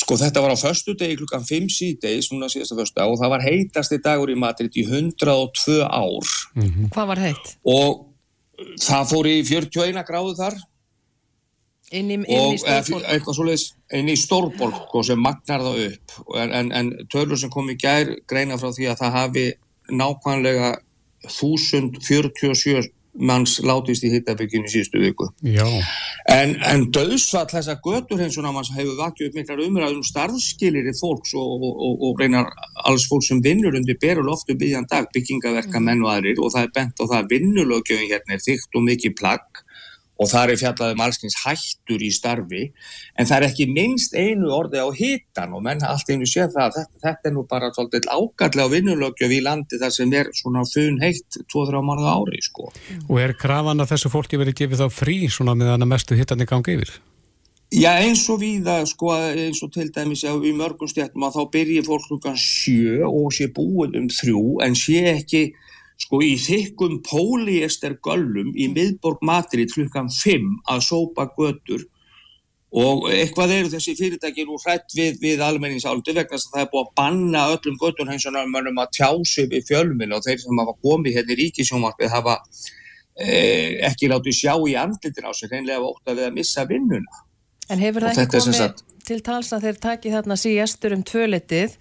sko 0.00 0.18
þetta 0.18 0.42
var 0.42 0.54
á 0.54 0.58
förstu 0.58 0.94
degi 0.98 1.18
klukkan 1.22 1.46
5 1.46 1.70
síðdeis, 1.74 2.30
núna 2.34 2.50
síðasta 2.50 2.78
förstu 2.78 3.06
og 3.06 3.18
það 3.22 3.34
var 3.36 3.46
heitasti 3.46 4.02
dagur 4.02 4.30
í 4.30 4.38
Madrid 4.38 4.74
í 4.74 4.86
102 4.86 5.80
ár 5.86 6.36
Hvað 6.94 7.10
var 7.14 7.26
heitt? 7.28 7.56
og 7.62 8.06
það 8.80 9.08
fór 9.12 9.30
í 9.30 9.36
41 9.48 10.04
gráðu 10.08 10.36
þar. 10.38 10.58
Inn 11.90 12.10
í, 12.12 12.20
inn 12.20 12.26
í 12.28 12.60
og 12.62 13.06
eitthvað 13.10 13.34
svoleiðis 13.34 13.64
inn 13.98 14.12
í 14.12 14.14
Stórborg 14.18 14.76
sko, 14.84 15.02
sem 15.08 15.18
magnar 15.18 15.64
það 15.64 15.80
upp. 15.88 16.14
En, 16.38 16.52
en, 16.54 16.70
en 16.76 16.92
tölur 17.10 17.40
sem 17.40 17.50
kom 17.50 17.70
í 17.72 17.78
gær 17.80 18.12
greina 18.30 18.58
frá 18.60 18.70
því 18.76 18.92
að 18.92 19.00
það 19.02 19.16
hafi 19.16 19.46
nákvæmlega 19.90 20.70
1047 21.26 22.90
manns 23.18 23.56
látist 23.66 24.04
í 24.06 24.10
hittabygginu 24.12 24.70
síðustu 24.70 25.00
viku. 25.02 25.28
Já, 25.46 25.66
en, 26.30 26.54
en 26.66 26.86
döðsvall 26.94 27.48
þessa 27.50 27.76
götur 27.82 28.22
eins 28.22 28.38
og 28.38 28.46
námanns 28.46 28.70
hefur 28.76 28.98
vakið 29.00 29.28
upp 29.28 29.38
miklar 29.40 29.62
umræðum 29.64 30.04
starfskilir 30.06 30.90
í 30.90 30.94
fólks 30.98 31.34
og, 31.38 31.50
og, 31.58 31.72
og, 31.88 32.04
og 32.08 32.22
reynar 32.22 32.52
alls 32.86 33.08
fólk 33.10 33.26
sem 33.26 33.42
vinnur 33.44 33.76
undir 33.76 33.98
beru 34.00 34.24
loftu 34.26 34.56
byggjan 34.58 34.88
dag, 34.90 35.10
byggingaverka 35.14 35.82
menn 35.82 36.04
og 36.06 36.14
aðrir 36.14 36.40
og 36.40 36.54
það 36.54 36.68
er 36.68 36.76
bent 36.78 37.02
á 37.02 37.04
það 37.04 37.18
að 37.18 37.34
vinnulögjöfin 37.34 38.12
hérna 38.12 38.36
er 38.36 38.46
þygt 38.46 38.78
og 38.78 38.86
mikið 38.86 39.18
plagg 39.18 39.64
og 40.20 40.28
það 40.28 40.52
er 40.52 40.60
fjallað 40.60 40.94
um 40.94 41.02
allskins 41.04 41.36
hættur 41.40 42.02
í 42.04 42.10
starfi 42.12 42.62
en 43.16 43.28
það 43.28 43.36
er 43.36 43.46
ekki 43.48 43.66
minnst 43.72 44.16
einu 44.16 44.50
orði 44.52 44.82
á 44.84 44.88
hitan 44.96 45.54
og 45.56 45.64
menn 45.64 45.84
allt 45.86 46.12
einu 46.12 46.28
sé 46.28 46.44
það 46.52 46.66
að 46.66 46.78
þetta, 46.78 47.02
þetta 47.06 47.30
er 47.30 47.36
nú 47.36 47.44
bara 47.48 47.70
svolítið 47.74 48.08
ágallega 48.12 48.72
vinnulögjöf 48.74 49.36
í 49.36 49.42
landi 49.44 49.80
þar 49.80 49.94
sem 49.96 50.16
er 50.20 50.32
svona 50.36 50.66
fun 50.68 51.00
heitt 51.00 51.40
2-3 51.52 51.84
mánuða 51.86 52.16
ári 52.18 52.42
sko. 52.44 52.68
og 53.08 53.22
er 53.22 53.36
krafan 53.38 53.80
að 53.80 53.94
þessu 53.94 54.12
fólki 54.12 54.40
verið 54.40 54.58
gefið 54.60 54.84
þá 54.84 54.98
frí 55.00 55.16
svona 55.32 55.56
meðan 55.56 55.86
að 55.86 55.92
mestu 55.94 56.18
hittarnir 56.18 56.50
gangi 56.50 56.76
yfir? 56.76 56.98
Já 57.70 57.92
eins 58.02 58.24
og 58.32 58.40
víða 58.42 58.80
sko 58.90 59.12
eins 59.14 59.60
og 59.62 59.70
til 59.72 59.92
dæmis 59.94 60.24
já, 60.26 60.32
í 60.34 60.52
mörgum 60.58 60.90
stjættum 60.90 61.22
að 61.22 61.36
þá 61.38 61.42
byrji 61.54 61.82
fólk 61.86 62.08
klukkan 62.08 62.36
sjö 62.36 63.06
og 63.06 63.30
sé 63.32 63.46
búin 63.54 63.94
um 63.94 64.08
þrjú 64.10 64.58
en 64.66 64.74
sé 64.74 65.04
ekki 65.14 65.44
sko 66.00 66.20
í 66.24 66.34
þykkum 66.40 67.00
póliester 67.06 67.96
göllum 68.04 68.52
í 68.56 68.68
miðborg 68.72 69.22
Madrid 69.26 69.72
klukkan 69.74 70.10
5 70.12 70.52
að 70.72 70.84
sópa 70.86 71.28
götur. 71.36 71.86
Og 72.70 73.08
eitthvað 73.10 73.52
eru 73.56 73.70
þessi 73.72 73.96
fyrirtæki 73.98 74.44
nú 74.46 74.58
hrætt 74.62 74.94
við, 74.94 75.16
við 75.22 75.40
almenningsáldu 75.42 76.14
vegna 76.14 76.36
þess 76.36 76.50
að 76.50 76.52
það 76.54 76.62
er 76.62 76.68
búið 76.70 76.84
að 76.84 76.92
banna 77.00 77.46
öllum 77.56 77.78
göttur 77.80 78.12
eins 78.12 78.26
og 78.30 78.36
náttúrulega 78.36 78.84
að 78.84 78.92
tjási 78.98 79.46
við 79.50 79.64
fjölminn 79.72 80.14
og 80.14 80.22
þeir 80.26 80.38
sem 80.44 80.62
hafa 80.62 80.76
komið 80.86 81.18
hérna 81.18 81.34
í 81.34 81.38
ríkisjónvarpið 81.40 82.14
hafa 82.14 82.36
eh, 83.18 83.80
ekki 83.90 84.12
látið 84.12 84.38
sjá 84.38 84.54
í 84.54 84.76
andlitin 84.78 85.26
á 85.26 85.32
sig 85.34 85.50
reynlega 85.50 85.82
ótt 85.82 86.12
að 86.12 86.22
við 86.22 86.28
að 86.30 86.38
missa 86.38 86.66
vinnuna. 86.70 87.24
En 87.70 87.82
hefur 87.82 88.06
það 88.06 88.22
ekki 88.22 88.44
komið 88.46 88.86
til 89.10 89.20
tals 89.26 89.50
að 89.54 89.66
þeir 89.66 89.80
taki 89.82 90.14
þarna 90.14 90.36
síðastur 90.38 90.94
um 90.94 91.02
tvölitið 91.06 91.74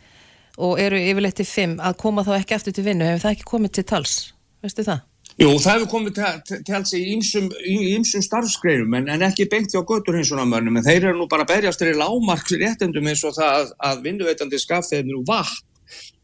og 0.60 0.80
eru 0.82 1.00
yfirleitt 1.00 1.40
til 1.40 1.48
fimm 1.48 1.78
að 1.80 1.98
koma 2.02 2.26
þá 2.28 2.34
ekki 2.40 2.58
aftur 2.58 2.76
til 2.76 2.86
vinnu, 2.88 3.08
hefur 3.08 3.26
það 3.28 3.38
ekki 3.38 3.48
komið 3.54 3.78
til 3.78 3.88
tals? 3.94 4.18
Veistu 4.64 4.86
það? 4.88 5.06
Jú, 5.40 5.54
það 5.56 5.78
hefur 5.78 5.90
komið 5.94 6.18
til, 6.50 6.60
alls 6.76 6.92
í 6.98 7.00
ýmsum, 7.14 7.48
í 7.64 7.76
ýmsum 7.94 8.24
starfsgreinum 8.26 8.98
en, 8.98 9.08
en 9.14 9.24
ekki 9.30 9.48
beint 9.52 9.72
hjá 9.72 9.80
göttur 9.88 10.18
hins 10.20 10.34
og 10.36 10.44
mönnum 10.44 10.76
en 10.76 10.84
þeir 10.84 11.12
eru 11.12 11.22
nú 11.22 11.30
bara 11.32 11.46
að 11.46 11.54
berjast 11.54 11.80
þeirri 11.80 11.96
lámarks 12.02 12.56
réttendum 12.60 13.08
eins 13.08 13.24
og 13.24 13.38
það 13.38 13.56
að, 13.62 13.74
að 13.88 14.02
vinnuveitandi 14.10 14.60
skaff 14.60 14.90
þeir 14.92 15.06
eru 15.06 15.24
vatn. 15.30 15.66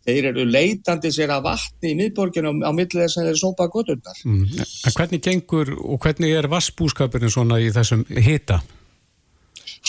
Þeir 0.06 0.28
eru 0.30 0.44
leitandi 0.46 1.10
sér 1.10 1.32
að 1.34 1.48
vatni 1.48 1.96
í 1.96 1.98
miðborginu 1.98 2.52
á, 2.62 2.70
á 2.70 2.72
millið 2.78 3.06
þess 3.06 3.18
að 3.22 3.30
þeir 3.32 3.40
sópa 3.40 3.66
götturnar. 3.74 4.20
Mm. 4.28 4.44
Hvernig 4.94 5.24
gengur 5.26 5.72
og 5.80 6.04
hvernig 6.04 6.36
er 6.36 6.50
vassbúskapurinn 6.52 7.34
svona 7.34 7.58
í 7.64 7.72
þessum 7.74 8.04
hita? 8.14 8.60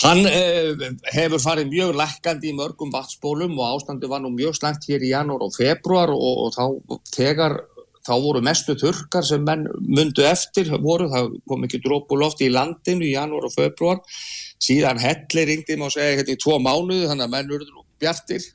Hann 0.03 0.27
eh, 0.29 0.75
hefur 1.09 1.41
farið 1.41 1.71
mjög 1.71 1.95
lækkandi 1.97 2.51
í 2.51 2.57
mörgum 2.57 2.91
vatnsbólum 2.93 3.55
og 3.57 3.79
ástandi 3.79 4.09
var 4.09 4.21
nú 4.21 4.29
mjög 4.35 4.59
slæmt 4.59 4.85
hér 4.89 5.05
í 5.05 5.13
janúar 5.13 5.47
og 5.47 5.55
februar 5.55 6.13
og, 6.13 6.43
og 6.45 6.53
þá 6.53 6.99
þegar 7.15 7.57
þá 8.07 8.13
voru 8.23 8.43
mestu 8.45 8.75
þurkar 8.79 9.25
sem 9.27 9.43
menn 9.43 9.65
mundu 9.81 10.23
eftir 10.27 10.69
voru, 10.83 11.09
það 11.11 11.33
kom 11.49 11.65
ekki 11.67 11.81
drópuloft 11.83 12.43
í 12.45 12.51
landinu 12.53 13.07
í 13.07 13.15
janúar 13.15 13.49
og 13.49 13.55
februar 13.55 13.99
síðan 14.63 15.01
helli 15.01 15.47
ringdi 15.49 15.79
má 15.79 15.89
segja 15.93 16.21
hérna 16.21 16.37
í 16.37 16.41
tvo 16.41 16.59
mánuði 16.61 17.09
þannig 17.09 17.27
að 17.27 17.35
menn 17.35 17.53
urður 17.57 17.83
bjartir 18.01 18.45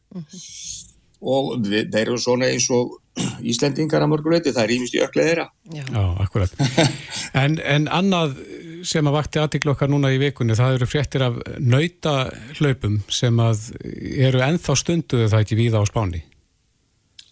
og 1.23 1.55
við, 1.63 1.91
þeir 1.93 2.05
eru 2.07 2.19
svona 2.23 2.51
eins 2.51 2.71
og 2.73 2.99
Íslendingar 3.45 4.01
að 4.01 4.09
mörguleiti, 4.09 4.55
það 4.57 4.63
er 4.63 4.71
ímist 4.73 4.95
í 4.97 5.01
ökla 5.05 5.25
þeirra 5.27 5.45
Já. 5.69 5.83
Já, 5.85 6.05
akkurat. 6.25 6.55
En, 7.43 7.59
en 7.61 7.85
annað 7.93 8.39
sem 8.87 9.07
að 9.09 9.17
vakti 9.17 9.41
aðtikla 9.43 9.75
okkar 9.75 9.91
núna 9.93 10.11
í 10.15 10.19
vikunni, 10.23 10.57
það 10.59 10.77
eru 10.79 10.89
fréttir 10.91 11.25
af 11.27 11.39
nautahlaupum 11.61 13.01
sem 13.13 13.41
að 13.43 13.71
eru 14.29 14.43
ennþá 14.45 14.77
stunduðu 14.79 15.31
það 15.33 15.45
ekki 15.47 15.59
víða 15.59 15.83
á 15.83 15.85
Spáni. 15.89 16.23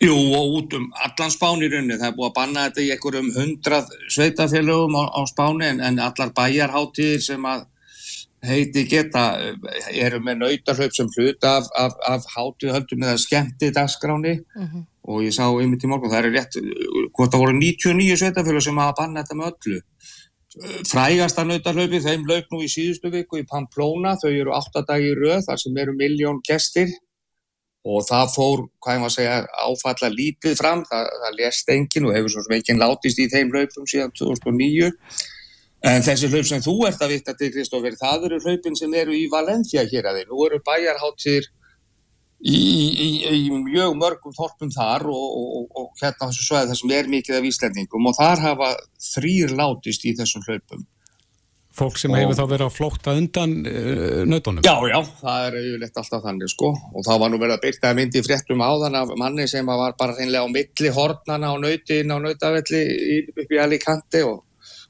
Jú, 0.00 0.14
og 0.16 0.54
út 0.56 0.76
um 0.78 0.86
allan 1.04 1.32
Spáni 1.32 1.66
í 1.68 1.72
rauninni, 1.72 1.98
það 2.00 2.08
er 2.08 2.16
búið 2.16 2.30
að 2.30 2.36
banna 2.38 2.68
þetta 2.68 2.84
í 2.84 2.92
einhverjum 2.94 3.34
hundrað 3.34 3.90
sveitafélögum 4.08 4.96
á, 4.96 5.04
á 5.12 5.20
Spáni 5.28 5.68
en, 5.68 5.82
en 5.84 6.00
allar 6.00 6.32
bæjarháttíðir 6.36 7.26
sem 7.26 7.44
að 7.50 7.66
heiti 8.48 8.86
geta 8.88 9.24
eh, 9.36 9.90
eru 10.06 10.22
með 10.24 10.40
nautarhlaup 10.40 10.94
sem 10.96 11.10
hluta 11.16 11.58
af, 11.58 11.68
af, 11.76 11.98
af 12.08 12.24
hátíðhöldum 12.32 13.04
eða 13.04 13.20
skemmti 13.20 13.68
dagskráni 13.76 14.38
og 15.04 15.24
ég 15.26 15.34
sá 15.36 15.44
einmitt 15.48 15.84
í 15.84 15.90
morgun, 15.90 16.12
það 16.12 16.30
er 16.30 16.34
rétt, 16.38 16.56
eh, 16.56 17.10
hvort 17.16 17.34
það 17.34 17.44
voru 17.44 17.58
99 17.58 18.20
sveitafélög 18.22 18.64
sem 18.64 18.80
hafa 18.80 18.96
bannað 19.02 19.26
þetta 19.26 19.38
með 19.40 19.52
öllu. 19.52 19.80
Frægasta 20.90 21.44
nautarhlaupi, 21.46 22.00
þeim 22.02 22.24
lauk 22.26 22.48
nú 22.50 22.64
í 22.64 22.70
síðustu 22.70 23.10
viku 23.12 23.38
í 23.38 23.46
Pamplona, 23.46 24.16
þau 24.18 24.30
eru 24.32 24.54
8 24.56 24.82
dagi 24.88 25.12
í 25.12 25.14
röð 25.14 25.44
þar 25.46 25.60
sem 25.62 25.76
eru 25.78 25.94
miljón 25.94 26.40
gestir 26.46 26.90
og 27.86 28.02
það 28.04 28.32
fór, 28.34 28.64
hvað 28.82 28.96
ég 28.96 29.00
maður 29.00 29.12
að 29.12 29.14
segja, 29.14 29.36
áfalla 29.64 30.10
lítið 30.12 30.56
fram, 30.58 30.82
það, 30.90 31.06
það 31.22 31.36
lést 31.38 31.70
enginn 31.72 32.08
og 32.08 32.16
hefur 32.16 32.34
svo 32.34 32.42
sem 32.44 32.56
enginn 32.58 32.82
látist 32.82 33.22
í 33.22 33.28
þeim 33.32 33.54
hlaupum 33.54 33.86
síðan 33.88 34.12
2009. 34.18 34.90
En 35.90 36.04
þessi 36.04 36.28
hlaup 36.28 36.48
sem 36.50 36.60
þú 36.66 36.74
ert 36.90 37.00
að 37.00 37.14
vita 37.14 37.32
til 37.38 37.48
Kristófur, 37.54 37.96
það 37.96 38.26
eru 38.28 38.40
hlaupin 38.44 38.76
sem 38.76 38.98
eru 39.00 39.14
í 39.16 39.30
Valencia 39.32 39.86
hér 39.88 40.10
að 40.10 40.18
þið. 40.18 40.28
Nú 40.28 40.42
eru 40.50 40.60
bæjarháttir 40.66 41.48
í, 42.40 42.60
í, 43.06 43.08
í 43.36 43.50
mjög 43.52 43.96
mörgum 44.00 44.32
þorpum 44.36 44.70
þar 44.72 45.04
og, 45.12 45.26
og, 45.40 45.50
og, 45.60 45.66
og 45.84 45.90
hérna 46.00 46.30
þessu 46.30 46.46
svæði 46.46 46.70
þar 46.72 46.80
sem 46.80 46.94
er 46.96 47.10
mikið 47.16 47.36
af 47.40 47.48
Íslendingum 47.50 48.08
og 48.10 48.16
þar 48.16 48.44
hafa 48.46 48.70
þrýr 49.12 49.52
látist 49.58 50.06
í 50.08 50.14
þessum 50.18 50.46
hlaupum. 50.48 50.86
Fólk 51.80 52.00
sem 52.00 52.10
Og- 52.10 52.18
hefur 52.18 52.34
þá 52.34 52.42
verið 52.50 52.64
að 52.66 52.72
flótta 52.74 53.12
undan 53.14 53.52
uh, 53.62 54.24
nautunum. 54.26 54.64
Já, 54.66 54.74
já, 54.90 54.98
það 55.20 55.44
er 55.46 55.58
yfirleitt 55.60 56.00
alltaf 56.02 56.24
þannig 56.24 56.50
sko 56.50 56.70
og 56.74 57.04
það 57.06 57.20
var 57.22 57.30
nú 57.30 57.38
verið 57.40 57.54
að 57.56 57.62
byrta 57.68 57.92
myndi 57.96 58.22
fréttum 58.26 58.64
áðan 58.66 58.96
af 58.98 59.12
manni 59.20 59.46
sem 59.48 59.68
var 59.70 59.94
bara 60.00 60.16
hreinlega 60.18 60.44
á 60.44 60.50
milli 60.50 60.90
hornana 60.96 61.52
á 61.52 61.56
nauti 61.62 62.00
inn 62.02 62.10
á 62.10 62.18
nautavelli 62.24 62.82
í- 63.14 63.22
upp 63.36 63.54
í 63.54 63.60
Alicante 63.62 64.24
og 64.26 64.42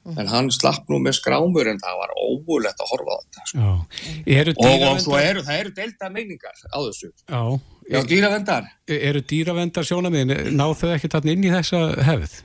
en 0.09 0.29
hann 0.31 0.49
slapp 0.53 0.89
nú 0.89 0.97
með 1.03 1.19
skrámur 1.19 1.69
en 1.69 1.79
það 1.81 1.99
var 1.99 2.13
ógulegt 2.17 2.81
að 2.81 2.93
horfa 2.93 3.17
á 3.17 3.19
þetta 3.21 3.47
sko. 3.51 3.65
Já. 3.65 4.13
Eru 4.37 4.55
og, 4.57 4.85
og 4.87 5.01
svo 5.03 5.17
eru, 5.21 5.43
það 5.45 5.59
eru 5.63 5.73
delta 5.77 6.09
meiningar 6.13 6.55
á 6.57 6.77
þessu 6.87 7.11
Já. 7.11 7.41
Já, 7.91 7.99
dýravendar 8.07 8.69
Eru 8.87 9.21
dýravendar 9.33 9.87
sjónamiðin, 9.87 10.55
ná 10.57 10.65
þau 10.77 10.89
ekki 10.95 11.11
þarna 11.11 11.35
inn 11.35 11.45
í 11.45 11.53
þessa 11.53 11.83
hefð? 12.07 12.39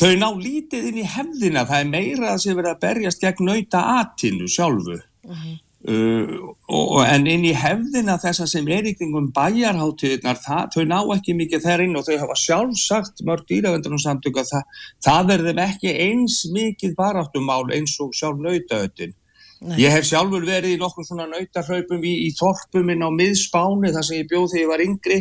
Þau 0.00 0.12
ná 0.16 0.28
lítið 0.32 0.86
inn 0.88 1.00
í 1.02 1.08
hefðina, 1.08 1.66
það 1.68 1.82
er 1.82 1.88
meira 1.90 2.30
að 2.32 2.38
sé 2.44 2.54
verið 2.56 2.70
að 2.70 2.84
berjast 2.86 3.20
gegn 3.20 3.50
nauta 3.50 3.82
atinu 3.98 4.46
sjálfu. 4.48 4.96
Uh, 5.28 5.42
og, 5.50 5.58
og- 5.88 7.06
en 7.06 7.26
inn 7.26 7.44
í 7.44 7.54
hefðina 7.56 8.18
þessa 8.20 8.46
sem 8.48 8.68
er 8.68 8.84
í 8.84 8.94
kringum 8.98 9.32
bæjarháttíðnar, 9.32 10.40
þau 10.74 10.84
ná 10.84 11.00
ekki 11.16 11.34
mikið 11.34 11.64
þær 11.64 11.84
inn 11.84 11.96
og 11.96 12.04
þau 12.04 12.18
hafa 12.18 12.36
sjálfsagt 12.36 13.24
mörg 13.24 13.46
dýravendunum 13.48 13.98
samtök 13.98 14.36
að 14.42 14.50
það, 14.52 14.62
það 15.06 15.30
verðum 15.30 15.62
ekki 15.64 15.94
eins 15.96 16.46
mikið 16.52 16.94
baráttumál 16.94 17.72
eins 17.72 17.96
og 18.00 18.12
sjálf 18.12 18.38
nautaötin. 18.38 19.14
Ég 19.60 19.90
hef 19.92 20.04
sjálfur 20.04 20.44
verið 20.44 20.76
í 20.76 20.78
nokkur 20.80 21.04
svona 21.04 21.26
nautahlaupum 21.28 22.00
í, 22.00 22.28
í 22.28 22.30
þorpum 22.32 22.92
inn 22.92 23.04
á 23.04 23.10
miðspáni 23.12 23.92
þar 23.92 24.04
sem 24.04 24.16
ég 24.22 24.28
bjóð 24.28 24.52
þegar 24.52 24.62
ég 24.62 24.70
var 24.70 24.84
yngri 24.84 25.18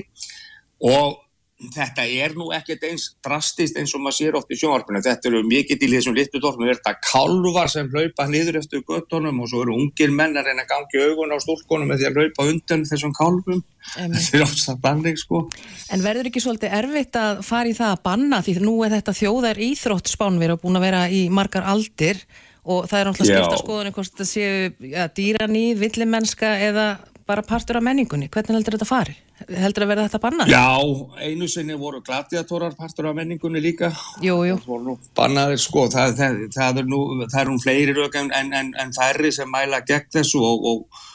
og 0.80 1.18
þetta 1.60 2.06
er 2.08 2.36
nú 2.40 2.50
ekkert 2.56 2.86
eins 2.88 3.10
drastist 3.26 3.78
eins 3.80 3.92
og 3.96 4.04
maður 4.04 4.18
sér 4.18 4.38
oft 4.40 4.52
í 4.54 4.58
sjónvarpinu. 4.60 5.02
Þetta 5.04 5.30
eru 5.30 5.42
mikið 5.48 5.82
til 5.82 5.90
þessum 5.92 6.16
litlu 6.16 6.42
þorpum, 6.44 6.70
þetta 6.70 6.94
kálvar 7.04 7.72
sem 7.72 7.90
hlaupa 7.92 8.28
niður 8.32 8.62
eftir 8.62 8.84
göttunum 8.88 9.42
og 9.44 9.52
svo 9.52 9.66
eru 9.66 9.76
ungir 9.76 10.14
menn 10.16 10.40
að 10.40 10.50
reyna 10.50 10.64
að 10.64 10.72
gangi 10.72 11.04
augun 11.10 11.36
á 11.36 11.38
stúlkunum 11.44 11.92
með 11.92 12.02
því 12.02 12.10
að 12.10 12.20
hlaupa 12.22 12.48
undan 12.54 12.88
þessum. 12.88 13.16
Einmitt. 13.20 14.22
Þetta 14.22 14.38
er 14.38 14.44
ástæðan 14.46 14.82
banning 14.84 15.18
sko. 15.18 15.40
En 15.92 16.04
verður 16.04 16.30
ekki 16.30 16.44
svolítið 16.44 16.76
erfitt 16.78 17.16
að 17.20 17.42
fara 17.48 17.72
í 17.72 17.76
það 17.78 17.96
að 17.96 18.04
banna 18.06 18.42
því 18.46 18.54
nú 18.64 18.76
er 18.86 18.94
þetta 18.94 19.16
þjóðar 19.18 19.62
íþrótt 19.66 20.12
spánveri 20.12 20.56
og 20.56 20.62
búin 20.64 20.80
að 20.80 20.86
vera 20.86 21.02
í 21.10 21.24
margar 21.34 21.68
aldir 21.68 22.22
og 22.70 22.90
það 22.90 23.00
er 23.00 23.10
náttúrulega 23.10 23.40
skipta 23.40 23.62
skoðunni 23.64 23.94
hvort 23.96 24.12
þetta 24.14 24.28
séu 24.30 24.90
ja, 24.92 25.08
dýranýð, 25.16 25.80
villimennska 25.80 26.52
eða 26.68 26.88
bara 27.30 27.44
partur 27.46 27.78
af 27.78 27.86
menningunni. 27.86 28.30
Hvernig 28.34 28.58
heldur 28.58 28.76
þetta 28.78 28.88
fari? 28.90 29.14
Heldur 29.48 29.86
að 29.86 29.92
verða 29.92 30.06
þetta 30.08 30.22
bannað? 30.24 30.54
Já, 30.54 31.28
einu 31.28 31.50
sinni 31.52 31.78
voru 31.78 32.02
gladiatórar 32.06 32.74
partur 32.78 33.12
af 33.12 33.18
menningunni 33.20 33.62
líka. 33.62 33.92
Jú, 34.26 34.40
jú. 34.48 34.58
Það 34.64 34.74
voru 34.74 34.88
nú 34.88 34.96
bannaðir 35.20 35.62
sko, 35.62 35.86
það, 35.94 36.16
það, 36.18 36.42
það 36.56 36.82
er 36.82 36.90
nú, 36.90 37.04
það 37.28 37.40
er 37.44 37.52
nú 37.52 37.62
fleiri 37.62 37.96
rauk 37.98 38.18
en, 38.20 38.34
en, 38.40 38.52
en, 38.62 38.74
en 38.82 38.96
færri 38.98 39.32
sem 39.36 39.52
mæla 39.54 39.84
gegn 39.86 40.10
þessu 40.18 40.42
og, 40.42 40.66
og 40.72 41.06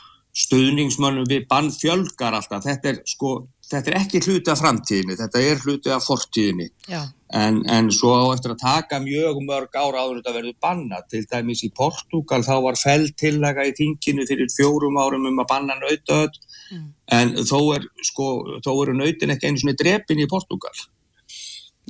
stuðningsmönnum 0.45 1.27
við 1.31 1.49
bann 1.51 1.73
fjölgar 1.75 2.39
alltaf. 2.39 2.65
Þetta 2.69 2.93
er 2.93 3.03
sko, 3.11 3.35
þetta 3.71 3.91
er 3.91 3.99
ekki 3.99 4.21
hluti 4.25 4.53
af 4.53 4.61
framtíðinni, 4.61 5.17
þetta 5.19 5.43
er 5.43 5.61
hluti 5.65 5.93
af 5.95 6.07
fortíðinni. 6.07 6.69
Já. 6.91 7.03
En, 7.35 7.61
en 7.71 7.91
svo 7.91 8.13
á 8.15 8.25
eftir 8.31 8.53
að 8.55 8.63
taka 8.63 9.01
mjög 9.03 9.41
mörg 9.43 9.75
ára 9.75 10.05
áður 10.05 10.21
þetta 10.21 10.35
verður 10.37 10.57
banna. 10.63 11.01
Til 11.11 11.25
dæmis 11.31 11.65
í 11.67 11.71
Portugal 11.75 12.45
þá 12.47 12.55
var 12.69 12.79
fell 12.79 13.09
tillaga 13.19 13.67
í 13.67 13.75
þinginu 13.75 14.27
fyrir 14.29 14.53
fjórum 14.55 15.01
árum 15.03 15.27
um 15.31 15.43
að 15.43 15.51
banna 15.51 15.79
nautöð. 15.81 16.39
Mm. 16.71 16.89
En 17.19 17.35
þó, 17.43 17.59
er, 17.77 17.89
sko, 18.07 18.29
þó 18.65 18.73
eru 18.75 18.95
nautin 19.01 19.35
ekki 19.35 19.51
einu 19.51 19.65
svona 19.65 19.79
drepin 19.81 20.23
í 20.23 20.31
Portugal. 20.31 20.77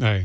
Nei. 0.01 0.25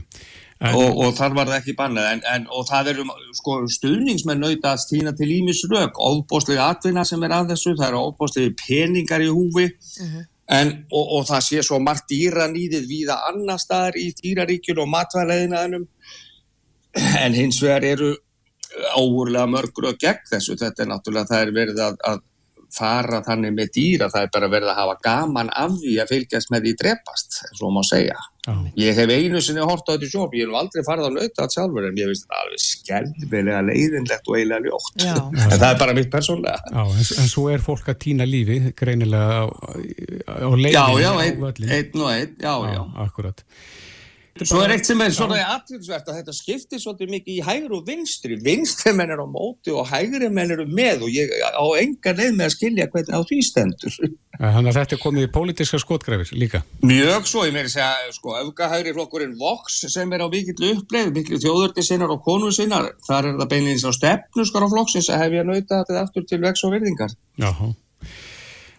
En, 0.59 0.75
og, 0.75 0.97
og 0.99 1.13
þar 1.15 1.35
var 1.37 1.47
það 1.47 1.57
ekki 1.61 1.73
bannað 1.77 2.07
en, 2.09 2.21
en, 2.27 2.45
og 2.51 2.65
það 2.67 2.89
eru 2.91 3.03
sko, 3.37 3.53
stuðningsmenn 3.71 4.41
nauta 4.43 4.73
að 4.73 4.81
stýna 4.83 5.13
til 5.15 5.29
ímis 5.31 5.61
rauk 5.71 5.95
óbóstlega 6.03 6.65
atvinna 6.73 7.05
sem 7.07 7.23
er 7.23 7.35
að 7.37 7.53
þessu 7.53 7.77
það 7.77 7.85
eru 7.87 8.01
óbóstlega 8.09 8.57
peningar 8.59 9.23
í 9.23 9.29
húfi 9.31 9.69
uh 9.69 10.09
-huh. 10.09 10.25
En, 10.49 10.71
og, 10.91 11.11
og 11.17 11.27
það 11.29 11.45
sé 11.45 11.65
svo 11.65 11.79
margt 11.83 12.09
dýranýðið 12.11 12.87
víða 12.89 13.19
annar 13.29 13.61
staðar 13.61 13.99
í 13.99 14.09
dýraríkjun 14.17 14.81
og 14.83 14.89
matvæleðinaðinum 14.95 15.85
en 17.23 17.37
hins 17.37 17.61
vegar 17.61 17.85
eru 17.85 18.15
óurlega 18.97 19.49
mörgur 19.49 19.91
og 19.91 19.99
gegn 20.01 20.25
þessu. 20.29 20.57
Þetta 20.59 20.83
er 20.83 20.89
náttúrulega 20.91 21.31
það 21.31 21.45
er 21.45 21.53
verið 21.55 21.83
að, 21.85 22.01
að 22.05 22.19
fara 22.73 23.21
þannig 23.25 23.55
með 23.55 23.71
dýra 23.75 24.09
það 24.13 24.25
er 24.25 24.33
bara 24.33 24.49
verið 24.51 24.71
að 24.73 24.79
hafa 24.79 24.97
gaman 25.05 25.53
af 25.57 25.77
því 25.79 25.95
að 26.03 26.11
fylgjast 26.13 26.51
með 26.53 26.67
því 26.67 26.73
drepast, 26.83 27.39
svo 27.57 27.71
má 27.73 27.81
segja. 27.87 28.19
Oh. 28.47 28.61
ég 28.79 28.95
hef 28.97 29.11
einu 29.11 29.41
sinni 29.43 29.61
hort 29.61 29.89
á 29.91 29.93
þetta 29.93 30.07
sjóp 30.09 30.33
ég 30.37 30.47
hef 30.47 30.55
aldrei 30.57 30.85
farið 30.87 31.09
að 31.09 31.17
lauta 31.17 31.43
þetta 31.43 31.55
sjálfur 31.57 31.87
en 31.89 31.97
ég 31.99 32.07
finnst 32.09 32.23
þetta 32.23 32.39
alveg 32.39 32.61
skelvilega 32.63 33.59
leiðinlegt 33.67 34.31
og 34.31 34.37
eiginlega 34.37 34.63
ljótt. 34.63 35.03
En 35.03 35.57
það 35.57 35.67
er 35.67 35.81
bara 35.83 35.95
mitt 35.97 36.09
persónlega 36.13 36.71
Já, 36.71 36.79
en, 36.87 37.03
en 37.23 37.29
svo 37.29 37.45
er 37.51 37.65
fólk 37.65 37.91
að 37.91 37.99
týna 38.05 38.25
lífi 38.29 38.61
greinilega 38.79 39.43
á, 39.43 39.47
á 40.39 40.49
leiðin 40.55 40.73
Já, 40.73 40.85
já, 41.03 41.11
einn 41.27 41.45
ein 41.67 41.99
og 41.99 42.09
einn 42.15 42.33
Já, 42.39 42.53
já, 42.53 42.73
já 42.79 42.81
akkurat 43.05 43.45
Svo 44.39 44.61
er 44.63 44.71
eitt 44.75 44.87
sem 44.87 45.01
er 45.03 45.11
svona 45.15 45.39
aðtilsvert 45.55 46.07
að 46.07 46.19
þetta 46.21 46.33
skiptir 46.35 46.79
svolítið 46.79 47.11
mikið 47.15 47.33
í 47.33 47.43
hægri 47.43 47.75
og 47.75 47.87
vinstri. 47.87 48.37
Vinstri 48.43 48.93
menn 48.95 49.11
er 49.11 49.19
á 49.19 49.27
móti 49.27 49.73
og 49.75 49.89
hægri 49.89 50.29
menn 50.31 50.53
eru 50.55 50.65
með 50.69 51.05
og 51.07 51.11
ég 51.13 51.33
á 51.33 51.65
enga 51.81 52.13
leið 52.15 52.37
með 52.37 52.45
að 52.45 52.53
skilja 52.55 52.87
hvernig 52.93 53.17
á 53.17 53.21
því 53.27 53.39
stendur. 53.49 53.97
Þannig 54.39 54.71
að 54.71 54.77
þetta 54.77 54.95
er 54.95 55.01
komið 55.03 55.25
í 55.25 55.31
pólitíska 55.35 55.81
skotgrefir 55.83 56.31
líka? 56.39 56.61
Mjög 56.87 57.27
svo, 57.27 57.43
ég 57.49 57.55
meiri 57.57 57.73
segja, 57.73 57.89
sko, 58.15 58.37
öfgahægri 58.39 58.95
flokkurinn 58.95 59.35
Vox 59.41 59.81
sem 59.91 60.15
er 60.15 60.23
á 60.23 60.27
mikill 60.31 60.69
uppleið, 60.69 61.11
mikill 61.17 61.41
þjóðurti 61.43 61.83
sinnar 61.83 62.13
og 62.15 62.23
konu 62.23 62.53
sinnar, 62.55 62.93
þar 63.03 63.33
er 63.33 63.41
það 63.41 63.51
beinleins 63.51 63.83
á 63.83 63.91
stefnuskar 63.97 64.63
á 64.63 64.71
flokksins 64.71 65.11
að 65.11 65.25
hef 65.25 65.37
ég 65.41 65.49
nauta 65.49 65.83
þetta 65.83 66.05
aftur 66.05 66.29
til 66.29 66.39
vex 66.45 66.63
og 66.63 66.77
virðingar. 66.77 67.17
Jáhá. 67.41 67.73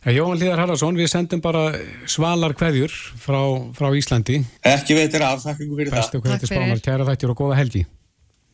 Jóhann 0.00 0.38
Líðar 0.40 0.62
Haraldsson, 0.62 0.96
við 0.96 1.10
sendum 1.12 1.42
bara 1.44 1.74
svalar 2.08 2.54
kveðjur 2.56 2.88
frá, 3.20 3.36
frá 3.76 3.90
Íslandi. 3.92 4.38
Ekki 4.64 4.94
veitir 4.96 5.20
af, 5.20 5.42
takk 5.44 5.58
ykkur 5.60 5.76
fyrir 5.76 5.92
Bestu 5.92 6.16
það. 6.16 6.22
Bestu 6.24 6.48
kveðjur 6.48 6.48
spánar, 6.48 6.78
kæra 6.86 7.04
þættir 7.04 7.32
og 7.34 7.36
góða 7.36 7.58
helgi. 7.58 7.82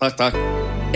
Takk, 0.03 0.17
takk. 0.19 0.41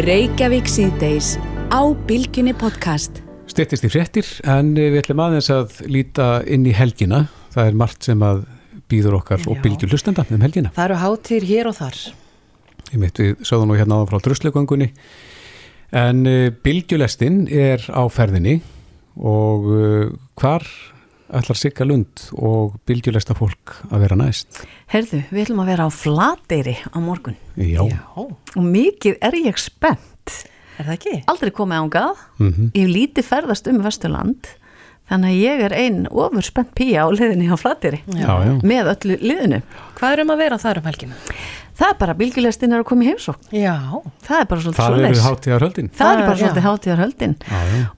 Reykjavík 0.03 0.67
síðdeis 0.67 1.29
á 1.71 1.87
Bilginni 2.09 2.55
podcast. 2.59 3.21
Stittist 3.47 3.87
í 3.87 3.93
fréttir, 3.95 4.27
en 4.43 4.73
við 4.75 4.99
ætlum 5.05 5.23
aðeins 5.23 5.53
að 5.55 5.79
líta 5.87 6.27
inn 6.51 6.67
í 6.67 6.75
helgina. 6.75 7.23
Það 7.55 7.71
er 7.71 7.79
margt 7.85 8.11
sem 8.11 8.27
að 8.27 8.43
býður 8.91 9.21
okkar 9.21 9.47
Já. 9.47 9.53
og 9.55 9.63
bylgjur 9.63 9.95
hlustenda 9.95 10.27
um 10.27 10.43
helgina. 10.49 10.75
Það 10.75 10.89
eru 10.89 10.99
hátir 11.05 11.49
hér 11.53 11.71
og 11.71 11.79
þar. 11.79 12.01
Ég 12.91 12.99
mitt 12.99 13.23
við 13.23 13.47
sögðum 13.47 13.71
nú 13.71 13.79
hérna 13.79 14.03
áðan 14.03 14.11
frá 14.11 14.27
druslegöngunni. 14.27 14.91
En 15.95 16.27
bylgjulestinn 16.67 17.45
er 17.55 17.87
á 17.87 18.03
ferðinni 18.11 18.59
og 19.17 19.67
uh, 19.71 20.13
hvar 20.41 20.67
ætlar 21.31 21.59
Sigga 21.59 21.87
Lund 21.87 22.29
og 22.39 22.77
bylgjulesta 22.89 23.37
fólk 23.39 23.77
að 23.91 24.05
vera 24.05 24.19
næst? 24.19 24.63
Herðu, 24.91 25.23
við 25.31 25.45
ætlum 25.45 25.63
að 25.65 25.73
vera 25.73 25.87
á 25.87 25.91
Flateyri 25.95 26.77
á 26.83 26.99
morgun. 27.03 27.37
Já. 27.57 27.85
Já. 27.87 28.01
Og 28.17 28.65
mikið 28.65 29.21
er 29.23 29.39
ég 29.39 29.61
spennt. 29.61 30.39
Er 30.81 30.89
það 30.89 30.97
ekki? 30.97 31.19
Aldrei 31.31 31.53
komið 31.55 31.83
ángað. 31.85 32.25
Mm 32.39 32.53
-hmm. 32.53 32.73
Ég 32.75 32.89
líti 32.89 33.23
ferðast 33.23 33.69
um 33.69 33.83
Vesturland. 33.85 34.57
Þannig 35.11 35.31
að 35.31 35.41
ég 35.43 35.61
er 35.67 35.73
einn 35.75 36.07
ofur 36.07 36.43
spennt 36.47 36.75
píja 36.75 37.03
á 37.03 37.09
liðinni 37.11 37.51
á 37.51 37.59
Flateyri. 37.59 37.99
Já. 38.15 38.61
Með 38.63 38.93
öllu 38.95 39.17
liðinu. 39.19 39.63
Hvað 39.99 40.13
er 40.13 40.21
um 40.21 40.31
að 40.31 40.39
vera 40.39 40.59
þar 40.59 40.79
um 40.79 40.87
helgina? 40.87 41.15
Það 41.81 41.93
er 41.95 41.97
bara 41.97 42.15
bylgjulestin 42.19 42.75
er 42.75 42.83
að 42.83 42.89
koma 42.91 43.05
í 43.07 43.09
heimsókn. 43.09 43.47
Já. 43.57 43.73
Það 44.27 44.37
er 44.37 44.49
bara 44.51 44.61
svolítið 44.61 44.81
svo. 44.81 44.89
Það 44.91 45.05
eru 45.09 45.23
hátíðarhöldin. 45.25 45.87
Það 45.97 46.11
eru 46.13 46.25
bara 46.27 46.41
svolítið 46.41 46.67
hátíðarhöldin. 46.67 47.37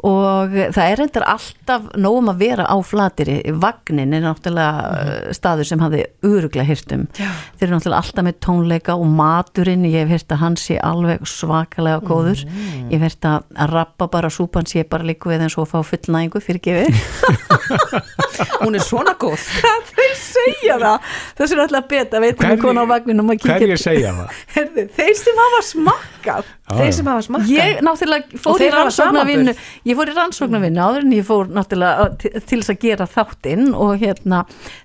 Og 0.06 0.54
það 0.76 0.82
er 0.84 1.00
reyndar 1.00 1.26
alltaf 1.32 1.88
nógum 1.98 2.30
að 2.30 2.44
vera 2.44 2.66
á 2.70 2.76
flatiri. 2.86 3.36
Vagnin 3.64 4.14
er 4.14 4.22
náttúrulega 4.22 4.92
mm. 4.92 5.34
staður 5.34 5.68
sem 5.72 5.82
hafði 5.82 6.04
öruglega 6.28 6.68
hirtum. 6.68 7.08
Þeir 7.18 7.66
eru 7.66 7.74
náttúrulega 7.74 8.02
alltaf 8.04 8.26
með 8.28 8.38
tónleika 8.46 8.94
og 8.94 9.10
maturinn. 9.18 9.88
Ég 9.90 10.06
hef 10.06 10.14
hirt 10.14 10.36
að 10.36 10.42
hans 10.44 10.68
sé 10.68 10.78
alveg 10.78 11.26
svakalega 11.26 11.98
góður. 12.06 12.44
Mm. 12.46 12.86
Ég 12.94 13.02
hef 13.02 13.08
hirt 13.10 13.30
að 13.32 13.66
rappa 13.72 14.06
bara 14.14 14.30
súpan 14.30 14.70
sé 14.70 14.86
bara 14.86 15.08
líku 15.10 15.32
við 15.32 15.48
eins 15.48 15.58
og 15.58 15.66
fá 15.72 15.80
fullnægingu 15.90 16.38
fyrir 16.44 16.62
gefið. 16.62 16.94
Hún 18.62 18.78
er 18.78 18.86
svona 18.86 19.18
góð. 19.18 19.42
Það 19.58 19.82
þeir 19.96 20.16
segja 20.22 20.78
það. 20.78 21.10
Það 21.34 21.50
er 23.72 23.78
ég 23.78 23.82
segja 23.82 24.12
það? 24.16 24.38
Herðu, 24.54 24.84
þeir 24.98 25.18
sem 25.20 25.40
hafa 25.42 25.60
smakkað 25.68 26.50
þeir 26.72 26.94
sem 26.96 27.10
hafa 27.10 27.24
smakkað 27.26 27.52
ég 27.52 27.82
náttúrulega 27.86 28.42
fór 28.44 28.64
í 28.64 28.70
rannsóknarvinnu 28.72 29.54
ég 29.90 29.98
fór 29.98 30.12
í 30.12 30.16
rannsóknarvinnu 30.16 30.84
áður 30.86 31.06
en 31.06 31.14
ég 31.16 31.28
fór 31.28 31.52
náttúrulega 31.52 32.08
til, 32.22 32.32
til 32.38 32.60
þess 32.62 32.74
að 32.74 32.80
gera 32.86 33.10
þáttinn 33.16 33.74
og 33.74 33.94
hérna 34.02 34.42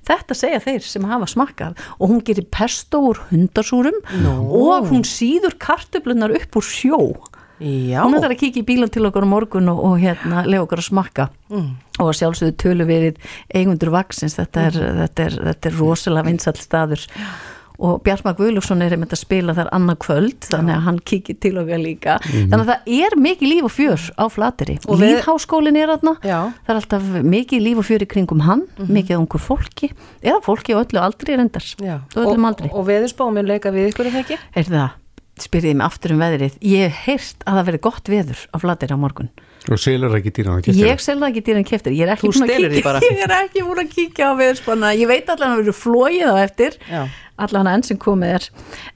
þetta 0.07 0.39
segja 0.41 0.63
þeir 0.67 0.89
sem 0.89 1.07
hafa 1.11 1.31
smakkað 1.31 1.87
og 1.97 2.13
hún 2.13 2.21
gerir 2.27 2.49
pesto 2.53 3.03
úr 3.11 3.23
hundarsúrum 3.31 3.99
no. 4.23 4.37
og 4.59 4.91
hún 4.91 5.07
síður 5.07 5.57
kartöflunar 5.61 6.35
upp 6.37 6.61
úr 6.61 6.67
sjó 6.67 7.01
Já. 7.57 8.03
hún 8.05 8.13
ætlar 8.13 8.35
að 8.35 8.41
kíkja 8.43 8.61
í 8.61 8.67
bílan 8.67 8.91
til 8.93 9.07
okkur 9.07 9.25
á 9.25 9.29
morgun 9.29 9.71
og, 9.71 9.79
og 9.81 9.95
hérna 9.97 10.43
lefa 10.45 10.67
okkur 10.67 10.81
að 10.83 10.89
smakka 10.91 11.25
mm. 11.49 11.69
og 12.03 12.11
sjálfsögðu 12.13 12.53
tölu 12.61 12.85
verið 12.85 13.17
eigundur 13.49 13.89
vaksins 13.95 14.37
þetta 14.37 14.65
er, 14.69 14.77
mm. 14.77 14.99
þetta 15.01 15.25
er, 15.25 15.37
þetta 15.47 15.69
er 15.71 15.79
rosalega 15.79 16.29
vinsall 16.29 16.59
staður 16.61 17.07
og 17.77 18.01
Bjartmar 18.05 18.33
Guðlúksson 18.37 18.81
er 18.81 18.95
einmitt 18.95 19.13
að 19.13 19.21
spila 19.21 19.53
þar 19.57 19.69
annað 19.75 19.99
kvöld 20.05 20.47
þannig 20.47 20.73
að 20.73 20.83
hann 20.87 20.99
kikið 21.11 21.39
til 21.45 21.53
okkar 21.61 21.81
líka. 21.81 22.17
Mm 22.17 22.31
-hmm. 22.31 22.49
þannig 22.51 22.63
að 22.63 22.71
það 22.71 22.91
er 22.97 23.17
mikið 23.21 23.51
líf 23.53 23.63
og 23.69 23.73
fjör 23.75 24.01
á 24.17 24.25
flateri 24.33 24.77
og 24.87 24.99
lífháskólin 25.01 25.77
er 25.77 25.93
aðna 25.93 26.13
það 26.21 26.69
er 26.73 26.75
alltaf 26.75 27.03
mikið 27.23 27.61
líf 27.61 27.77
og 27.77 27.85
fjör 27.85 28.01
í 28.01 28.09
kringum 28.09 28.41
hann 28.41 28.65
mm 28.65 28.85
-hmm. 28.85 28.93
mikið 28.97 29.17
ungu 29.17 29.37
fólki 29.37 29.91
eða 30.23 30.41
fólki 30.41 30.73
á 30.73 30.81
öllu 30.81 30.99
aldri 30.99 31.37
reyndar 31.37 31.65
og, 32.15 32.45
aldri. 32.45 32.69
og 32.73 32.87
veðurspáminn 32.87 33.45
leika 33.45 33.69
við 33.69 33.93
ykkur 33.93 34.09
það 34.09 34.23
ekki? 34.25 34.37
Er 34.55 34.63
það, 34.63 34.89
spyrðið 35.37 35.75
mig 35.75 35.85
aftur 35.85 36.11
um 36.11 36.19
veðrið. 36.19 36.53
Ég 36.61 36.91
heyrst 37.05 37.43
að 37.45 37.53
það 37.57 37.65
veri 37.65 37.77
gott 37.77 38.09
veður 38.09 38.39
á 38.49 38.57
flateri 38.57 38.93
á 38.93 38.97
morgun. 38.97 39.29
Og 39.67 39.79
selur 39.79 40.15
ekki 40.15 40.31
dýran 40.31 40.57
að 40.57 40.63
kæftir? 40.65 40.87
Ég 40.87 40.99
selur 40.99 41.27
ekki 41.27 41.43
dýran 41.45 41.61
að 41.61 41.69
kæftir, 41.69 41.93
ég 41.97 42.07
er 42.07 42.13
ekki 43.37 43.61
búin 43.61 43.83
að 43.83 43.91
kíkja 43.93 44.31
á 44.31 44.33
veðurspanna 44.39 44.95
ég 44.95 45.07
veit 45.07 45.29
allavega 45.29 45.45
að 45.45 45.51
það 45.51 45.61
verður 45.61 45.77
flóið 45.83 46.29
á 46.31 46.35
eftir. 46.41 46.77
Já 46.89 47.07
allan 47.37 47.69
enn 47.71 47.85
sem 47.85 47.99
komið 48.01 48.35
er 48.37 48.49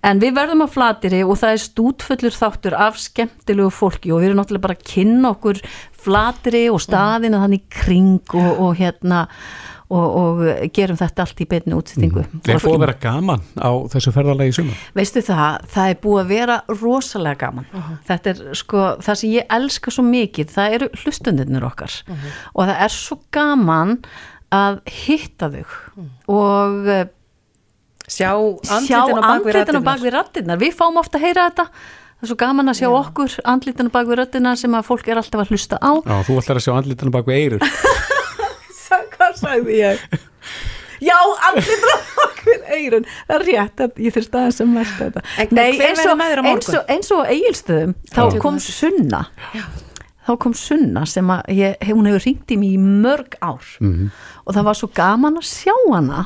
en 0.09 0.21
við 0.21 0.35
verðum 0.37 0.65
að 0.65 0.75
flatiri 0.75 1.23
og 1.23 1.39
það 1.41 1.55
er 1.55 1.63
stútfullur 1.65 2.37
þáttur 2.37 2.77
af 2.77 3.01
skemmtilegu 3.01 3.73
fólki 3.73 4.13
og 4.13 4.21
við 4.21 4.31
erum 4.31 4.41
náttúrulega 4.41 4.67
bara 4.67 4.79
að 4.79 4.87
kynna 4.93 5.33
okkur 5.35 5.61
flatiri 6.01 6.63
og 6.71 6.81
staðina 6.81 7.37
mm. 7.37 7.43
þannig 7.45 7.67
kring 7.81 8.35
og, 8.37 8.49
og 8.65 8.79
hérna 8.79 9.27
og, 9.91 10.17
og 10.21 10.41
gerum 10.73 10.97
þetta 10.99 11.25
allt 11.25 11.43
í 11.43 11.47
beinu 11.49 11.77
útsettingu 11.79 12.23
mm. 12.23 12.41
Það 12.45 12.53
er 12.55 12.63
búið 12.63 12.77
að 12.77 12.83
vera 12.85 12.97
gaman 13.03 13.45
á 13.59 13.71
þessu 13.93 14.13
ferðarlegi 14.15 14.57
suma 14.57 14.75
Veistu 14.97 15.23
það, 15.25 15.69
það 15.75 15.93
er 15.93 16.01
búið 16.05 16.21
að 16.23 16.31
vera 16.31 16.57
rosalega 16.71 17.41
gaman 17.45 17.69
uh 17.69 17.79
-huh. 17.79 18.01
þetta 18.09 18.33
er 18.33 18.43
sko, 18.57 18.83
það 19.03 19.21
sem 19.21 19.33
ég 19.35 19.55
elska 19.59 19.91
svo 19.91 20.05
mikið 20.07 20.53
það 20.55 20.77
eru 20.77 20.91
hlustundirnir 21.03 21.65
okkar 21.67 22.03
uh 22.07 22.13
-huh. 22.15 22.37
og 22.53 22.69
það 22.71 22.83
er 22.85 22.95
svo 22.97 23.19
gaman 23.31 23.97
að 24.51 24.79
hitta 24.85 25.49
þau 25.49 25.65
uh. 25.65 26.05
og 26.27 26.91
sjá 28.11 28.31
andlitin 28.35 29.79
á 29.79 29.81
bakvið 29.87 30.13
rattinnar 30.15 30.59
við 30.61 30.75
fáum 30.77 30.99
ofta 31.01 31.19
að 31.19 31.25
heyra 31.27 31.47
þetta. 31.49 31.67
Það 32.21 32.27
er 32.27 32.31
svo 32.31 32.37
gaman 32.43 32.69
að 32.69 32.77
sjá 32.81 32.87
Já. 32.87 32.95
okkur 33.01 33.37
andlitin 33.53 33.89
á 33.89 33.95
bakvið 33.95 34.19
rattinnar 34.19 34.59
sem 34.61 34.75
að 34.77 34.89
fólk 34.89 35.07
er 35.09 35.21
alltaf 35.21 35.41
að 35.41 35.53
hlusta 35.55 35.79
á. 35.81 35.91
Já, 36.05 36.17
þú 36.27 36.35
ætlar 36.41 36.59
að 36.59 36.65
sjá 36.67 36.73
andlitin 36.75 37.09
á 37.09 37.15
bakvið 37.17 37.39
eirur 37.39 37.65
Hvað 39.15 39.37
sagði 39.39 39.77
ég? 39.79 40.01
Já, 41.01 41.17
andlitin 41.47 41.89
á 41.89 41.97
bakvið 42.19 42.65
eirun 42.75 43.07
það 43.09 43.37
er 43.37 43.45
rétt, 43.47 43.85
ég 44.05 44.17
þurfti 44.17 44.41
aðeins 44.41 44.59
að 44.61 44.73
melda 44.75 44.97
þetta. 44.99 45.23
Nei, 45.55 45.69
eins 45.87 46.03
og, 46.05 46.25
eins 46.51 46.69
og, 46.75 46.83
eins 46.95 47.13
og 47.15 47.31
eigilstöðum 47.31 47.95
þá 48.11 48.21
kom 48.43 48.59
sunna. 48.61 49.23
Já. 49.55 49.65
Þá 50.21 50.35
kom 50.37 50.53
Sunna 50.53 51.01
sem 51.09 51.29
að 51.33 51.47
ég, 51.57 51.79
hún 51.89 52.05
hefur 52.05 52.21
ringt 52.27 52.51
í 52.53 52.57
mig 52.61 52.75
í 52.75 52.81
mörg 52.81 53.39
ár. 53.41 53.65
Mhm. 53.81 54.11
og 54.45 54.53
það 54.55 54.67
var 54.67 54.77
svo 54.77 54.89
gaman 54.93 55.37
að 55.39 55.47
sjá 55.49 55.73
hana 55.89 56.21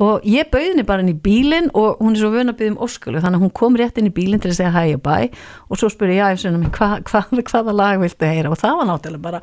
og 0.00 0.22
ég 0.24 0.48
bauði 0.50 0.70
henni 0.72 0.84
bara 0.88 1.02
inn 1.04 1.10
í 1.12 1.16
bílinn 1.20 1.68
og 1.76 1.98
hún 2.00 2.14
er 2.16 2.20
svo 2.22 2.30
vön 2.32 2.48
að 2.48 2.56
byggja 2.62 2.72
um 2.72 2.78
óskölu 2.86 3.20
þannig 3.20 3.38
að 3.38 3.44
hún 3.44 3.52
kom 3.52 3.76
rétt 3.76 3.98
inn 4.00 4.08
í 4.08 4.14
bílinn 4.16 4.40
til 4.40 4.50
að 4.50 4.56
segja 4.56 4.72
hæ 4.72 4.94
og 4.96 5.02
bæ 5.04 5.16
og 5.68 5.76
svo 5.78 5.90
spurði 5.92 6.16
ég 6.16 6.32
æfisuna 6.32 6.58
mér 6.62 6.70
hva, 6.78 6.88
hva, 7.10 7.24
hvaða 7.52 7.74
lag 7.76 8.00
viltu 8.00 8.24
heyra? 8.30 8.50
Og 8.54 8.56
það 8.62 8.78
var 8.80 8.88
náttúrulega 8.88 9.22
bara 9.26 9.40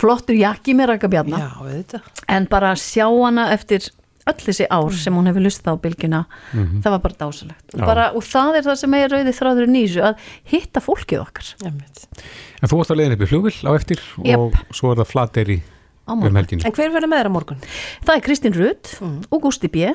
flottur 0.00 0.38
jakki 0.38 0.76
með 0.78 0.92
rækka 0.94 1.10
bjarna. 1.10 1.40
Já, 1.42 1.48
auðvitað. 1.58 2.12
en 2.28 2.46
bara 2.50 2.70
að 2.76 2.84
sjá 2.84 3.06
hana 3.10 3.48
eftir 3.56 3.90
öll 4.30 4.36
þessi 4.46 4.66
ár 4.70 4.92
sem 4.94 5.14
hún 5.16 5.26
hefur 5.26 5.42
lustað 5.42 5.74
á 5.74 5.82
bylgina 5.82 6.20
Mhm. 6.52 6.82
það 6.84 6.90
var 6.94 6.98
bara 7.00 7.14
dásalegt 7.18 7.74
og, 7.74 7.80
bara, 7.80 8.04
og 8.14 8.22
það 8.22 8.56
er 8.60 8.62
það 8.68 8.76
sem 8.84 8.94
er 8.94 9.08
rauði 9.10 9.32
þráður 9.34 9.70
nýsu 9.74 10.00
að 10.06 10.14
hitta 10.44 10.80
fólkið 10.84 11.20
okkar. 11.24 11.48
En 11.66 12.68
þú 12.68 12.76
varst 12.78 12.90
að 12.94 12.96
leiðin 13.00 13.16
upp 13.16 13.24
í 13.26 13.30
flugvill 13.32 13.58
á 13.66 13.70
eftir 13.74 13.98
og 14.36 14.54
svo 14.70 14.92
er 14.92 15.00
það 15.02 15.10
flateri 15.10 15.58
Á 15.64 15.79
um 16.12 16.20
morgun. 16.24 16.36
helginu. 16.42 16.64
En 16.66 16.72
hver 16.76 16.90
verður 16.94 17.10
með 17.12 17.20
þér 17.22 17.30
á 17.30 17.36
morgun? 17.36 17.60
það 18.06 18.14
er 18.16 18.24
Kristín 18.26 18.56
Rutt 18.56 18.94
og 19.30 19.42
Gústi 19.44 19.68
B 19.70 19.90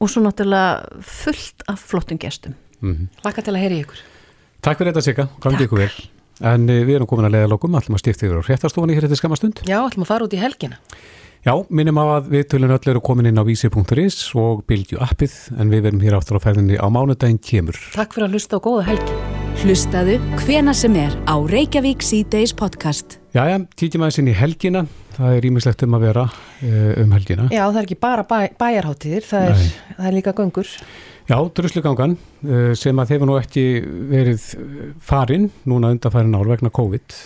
og 0.00 0.10
svo 0.10 0.22
náttúrulega 0.24 1.02
fullt 1.02 1.64
af 1.68 1.80
flottum 1.80 2.18
gestum 2.18 2.54
Mhm. 2.84 3.08
Laka 3.24 3.40
til 3.40 3.54
að 3.54 3.62
heyri 3.62 3.78
ykkur. 3.84 4.00
Takk 4.60 4.78
fyrir 4.78 4.92
þetta 4.92 5.02
Sigga, 5.02 5.28
gangi 5.40 5.64
ykkur 5.64 5.78
vel. 5.78 5.92
En 6.42 6.68
uh, 6.68 6.80
við 6.84 6.96
erum 6.98 7.06
komin 7.08 7.24
að 7.28 7.32
leiða 7.36 7.48
lokum, 7.48 7.72
ætlum 7.78 7.94
að 7.96 8.02
stifta 8.02 8.26
yfir 8.26 8.40
á 8.42 8.44
hréttastofunni 8.44 8.92
hér 8.96 9.04
eftir 9.06 9.16
skamastund. 9.22 9.62
Já, 9.64 9.78
ætlum 9.86 10.04
að 10.04 10.10
fara 10.10 10.24
út 10.26 10.34
í 10.34 10.40
helgina. 10.42 10.76
Já, 11.46 11.54
minnum 11.70 11.96
á 12.00 12.04
að 12.18 12.28
við 12.34 12.44
tölun 12.52 12.72
öll 12.76 12.90
eru 12.90 13.00
komin 13.00 13.26
inn 13.30 13.40
á 13.40 13.44
vísi.is 13.44 14.34
og 14.34 14.64
bylgju 14.66 14.98
appið 15.00 15.36
en 15.60 15.70
við 15.70 15.82
verum 15.86 16.00
hér 16.04 16.18
áttur 16.18 16.36
á 16.36 16.44
ferðinni 16.44 16.76
á 16.76 16.88
mánudaginn 16.92 17.38
kemur. 17.40 17.76
Takk 17.94 18.12
fyrir 18.16 18.28
að 18.28 18.36
hlusta 18.36 18.56
og 18.60 18.64
góða 18.68 18.84
helgi. 18.90 19.33
Hlustaðu 19.62 20.16
hvena 20.42 20.72
sem 20.74 20.96
er 20.98 21.14
á 21.30 21.38
Reykjavík 21.38 22.02
C-Days 22.02 22.50
podcast. 22.58 23.18
Jæja, 23.36 23.60
tíkjum 23.78 24.02
aðeins 24.02 24.18
inn 24.20 24.30
í 24.32 24.34
helgina, 24.34 24.82
það 25.14 25.36
er 25.36 25.46
ímislegt 25.48 25.84
um 25.86 25.94
að 25.94 26.06
vera 26.08 26.24
uh, 26.26 26.90
um 27.04 27.14
helgina. 27.14 27.46
Já, 27.54 27.62
það 27.62 27.78
er 27.80 27.88
ekki 27.88 27.98
bara 28.02 28.26
bæ, 28.26 28.36
bæjarháttíðir, 28.60 29.26
það 29.30 29.48
er, 29.52 29.64
það 29.94 30.10
er 30.10 30.16
líka 30.18 30.34
göngur. 30.40 30.72
Já, 31.30 31.36
druslugangan 31.56 32.18
uh, 32.18 32.70
sem 32.78 33.00
að 33.00 33.14
þeir 33.14 33.26
nú 33.30 33.38
ekki 33.40 33.66
verið 34.10 34.50
uh, 34.58 34.84
farin 35.12 35.50
núna 35.70 35.94
undanfærin 35.94 36.36
ár 36.36 36.50
vegna 36.50 36.74
COVID. 36.74 37.18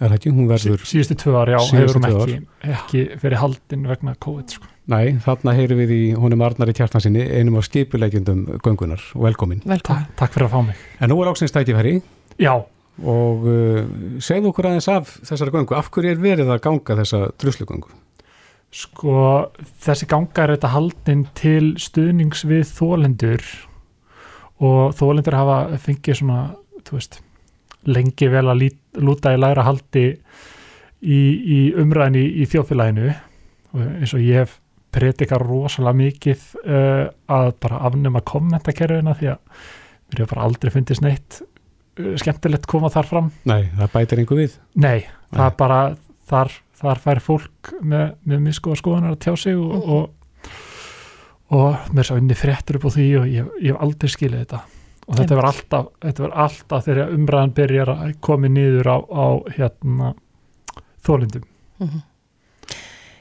Er 0.00 0.08
það 0.08 0.18
ekki? 0.18 0.34
Hún 0.34 0.50
verður... 0.50 0.82
Sí, 0.82 0.96
síðustu 0.96 1.20
tvö 1.22 1.36
ár, 1.38 1.54
já, 1.54 1.60
hefur 1.76 2.00
hún 2.00 2.08
ekki, 2.10 2.38
ekki 2.74 3.08
verið 3.22 3.44
haldin 3.44 3.90
vegna 3.92 4.16
COVID 4.26 4.56
sko. 4.56 4.73
Nei, 4.92 5.14
þarna 5.24 5.54
heyrum 5.56 5.78
við 5.80 5.92
í 5.94 6.02
honum 6.20 6.42
Arnari 6.44 6.74
Kjartansinni, 6.76 7.22
einum 7.38 7.56
af 7.56 7.64
skipuleikjundum 7.70 8.42
göngunar 8.60 9.00
velkomin. 9.16 9.62
Velkomin. 9.64 10.08
Takk 10.18 10.34
fyrir 10.34 10.50
að 10.50 10.52
fá 10.52 10.60
mig. 10.66 10.80
En 11.00 11.08
nú 11.08 11.16
er 11.22 11.30
áksins 11.30 11.54
tækifæri. 11.54 11.94
Já. 12.36 12.52
Og 13.00 13.46
uh, 13.48 13.78
segðu 14.20 14.50
okkur 14.50 14.68
aðeins 14.68 14.88
af 14.92 15.14
þessari 15.24 15.54
göngu. 15.54 15.72
Af 15.78 15.88
hverju 15.94 16.12
er 16.12 16.20
verið 16.20 16.52
að 16.52 16.60
ganga 16.66 16.98
þessa 16.98 17.20
druslugöngu? 17.40 17.94
Sko, 18.74 19.14
þessi 19.86 20.08
ganga 20.10 20.44
er 20.44 20.52
þetta 20.58 20.72
haldin 20.74 21.22
til 21.38 21.70
stuðnings 21.80 22.44
við 22.50 22.66
þólendur 22.74 23.44
og 24.64 24.92
þólendur 24.98 25.36
hafa 25.38 25.78
fengið 25.80 26.18
svona, 26.20 26.40
þú 26.84 26.98
veist, 26.98 27.20
lengi 27.88 28.28
vel 28.32 28.44
að 28.50 28.60
lít, 28.60 28.76
lúta 29.00 29.32
í 29.32 29.40
læra 29.40 29.64
haldi 29.64 30.04
í, 31.00 31.20
í 31.20 31.60
umræðinni 31.80 32.26
í, 32.26 32.44
í 32.44 32.50
þjóðfélaginu 32.52 33.08
og 33.74 33.80
eins 33.86 34.14
og 34.16 34.26
ég 34.26 34.42
hef 34.42 34.58
predikar 34.94 35.42
rosalega 35.44 35.98
mikið 35.98 36.44
uh, 36.64 37.06
að 37.32 37.50
bara 37.62 37.80
afnema 37.88 38.22
kommentakerfina 38.26 39.16
því 39.18 39.32
að 39.34 39.40
mér 39.42 40.22
hefur 40.22 40.32
bara 40.34 40.46
aldrei 40.48 40.72
fundist 40.74 41.04
neitt 41.04 41.40
uh, 41.42 42.14
skemmtilegt 42.20 42.68
koma 42.70 42.90
þar 42.94 43.10
fram 43.10 43.32
Nei, 43.48 43.70
það 43.74 43.94
bætir 43.96 44.22
einhver 44.22 44.42
við. 44.44 44.58
Nei, 44.74 45.06
það 45.32 45.46
er 45.48 45.56
bara 45.64 45.80
þar, 46.30 46.54
þar 46.82 47.02
fær 47.06 47.22
fólk 47.24 47.74
með, 47.80 48.14
með 48.28 48.46
miskoða 48.48 48.80
skoðunar 48.82 49.16
að 49.16 49.24
tjá 49.26 49.34
sig 49.46 49.58
og, 49.58 49.90
og, 49.98 50.54
og 51.58 51.90
mér 51.96 52.08
sá 52.10 52.14
inni 52.18 52.38
fréttur 52.38 52.80
upp 52.80 52.88
á 52.88 52.94
því 52.96 53.10
og 53.20 53.28
ég, 53.32 53.52
ég 53.60 53.74
hef 53.74 53.84
aldrei 53.84 54.14
skilið 54.14 54.46
þetta 54.46 54.64
og 55.04 55.18
þetta 55.18 55.36
var 55.36 55.46
alltaf, 55.50 55.88
þetta 56.00 56.22
var 56.24 56.38
alltaf 56.46 56.86
þegar 56.86 57.10
umræðan 57.12 57.54
byrjar 57.58 57.90
að 57.92 58.12
komi 58.24 58.48
niður 58.48 58.88
á, 58.88 58.98
á 59.04 59.26
hérna 59.52 60.14
þólindum. 61.04 61.44
Mm 61.82 62.02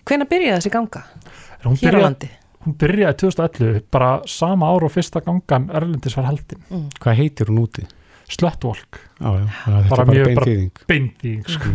Hvenær 0.04 0.28
byrjaði 0.28 0.58
þessi 0.58 0.72
ganga? 0.74 1.02
Hún 1.66 1.80
Hér 1.82 2.00
á 2.00 2.02
landi? 2.08 2.30
Hún 2.64 2.78
byrjaði 2.80 3.18
2011, 3.20 3.84
bara 3.92 4.12
sama 4.30 4.70
ár 4.72 4.86
og 4.88 4.94
fyrsta 4.94 5.20
gangan 5.24 5.68
Erlendis 5.76 6.16
var 6.16 6.30
haldin. 6.30 6.62
Mm. 6.70 6.86
Hvað 7.04 7.20
heitir 7.20 7.52
hún 7.52 7.64
úti? 7.66 7.84
Slöttvolk. 8.32 9.02
Er 9.20 9.90
bara 9.90 10.06
beinþýðing. 10.08 10.84
Beinþýðing, 10.88 11.50
sko. 11.52 11.74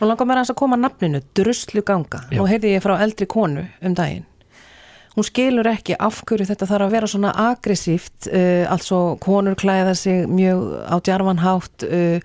Nú 0.00 0.08
langar 0.08 0.28
mér 0.28 0.42
að 0.42 0.56
koma 0.56 0.76
að 0.76 0.84
nafninu, 0.84 1.22
druslu 1.36 1.82
ganga. 1.86 2.22
Já. 2.28 2.36
Nú 2.40 2.48
heyrði 2.48 2.74
ég 2.74 2.84
frá 2.84 2.98
eldri 3.00 3.28
konu 3.30 3.64
um 3.80 3.96
daginn. 3.96 4.26
Hún 5.16 5.26
skilur 5.26 5.66
ekki 5.66 5.96
af 5.98 6.20
hverju 6.28 6.46
þetta 6.46 6.68
þarf 6.70 6.86
að 6.86 6.94
vera 6.94 7.08
svona 7.10 7.32
aggressíft, 7.48 8.28
uh, 8.30 8.64
altså 8.70 9.00
konur 9.20 9.56
klæða 9.58 9.96
sig 9.98 10.28
mjög 10.30 10.60
á 10.86 10.96
djarfanhátt, 11.02 11.86
uh, 11.88 12.20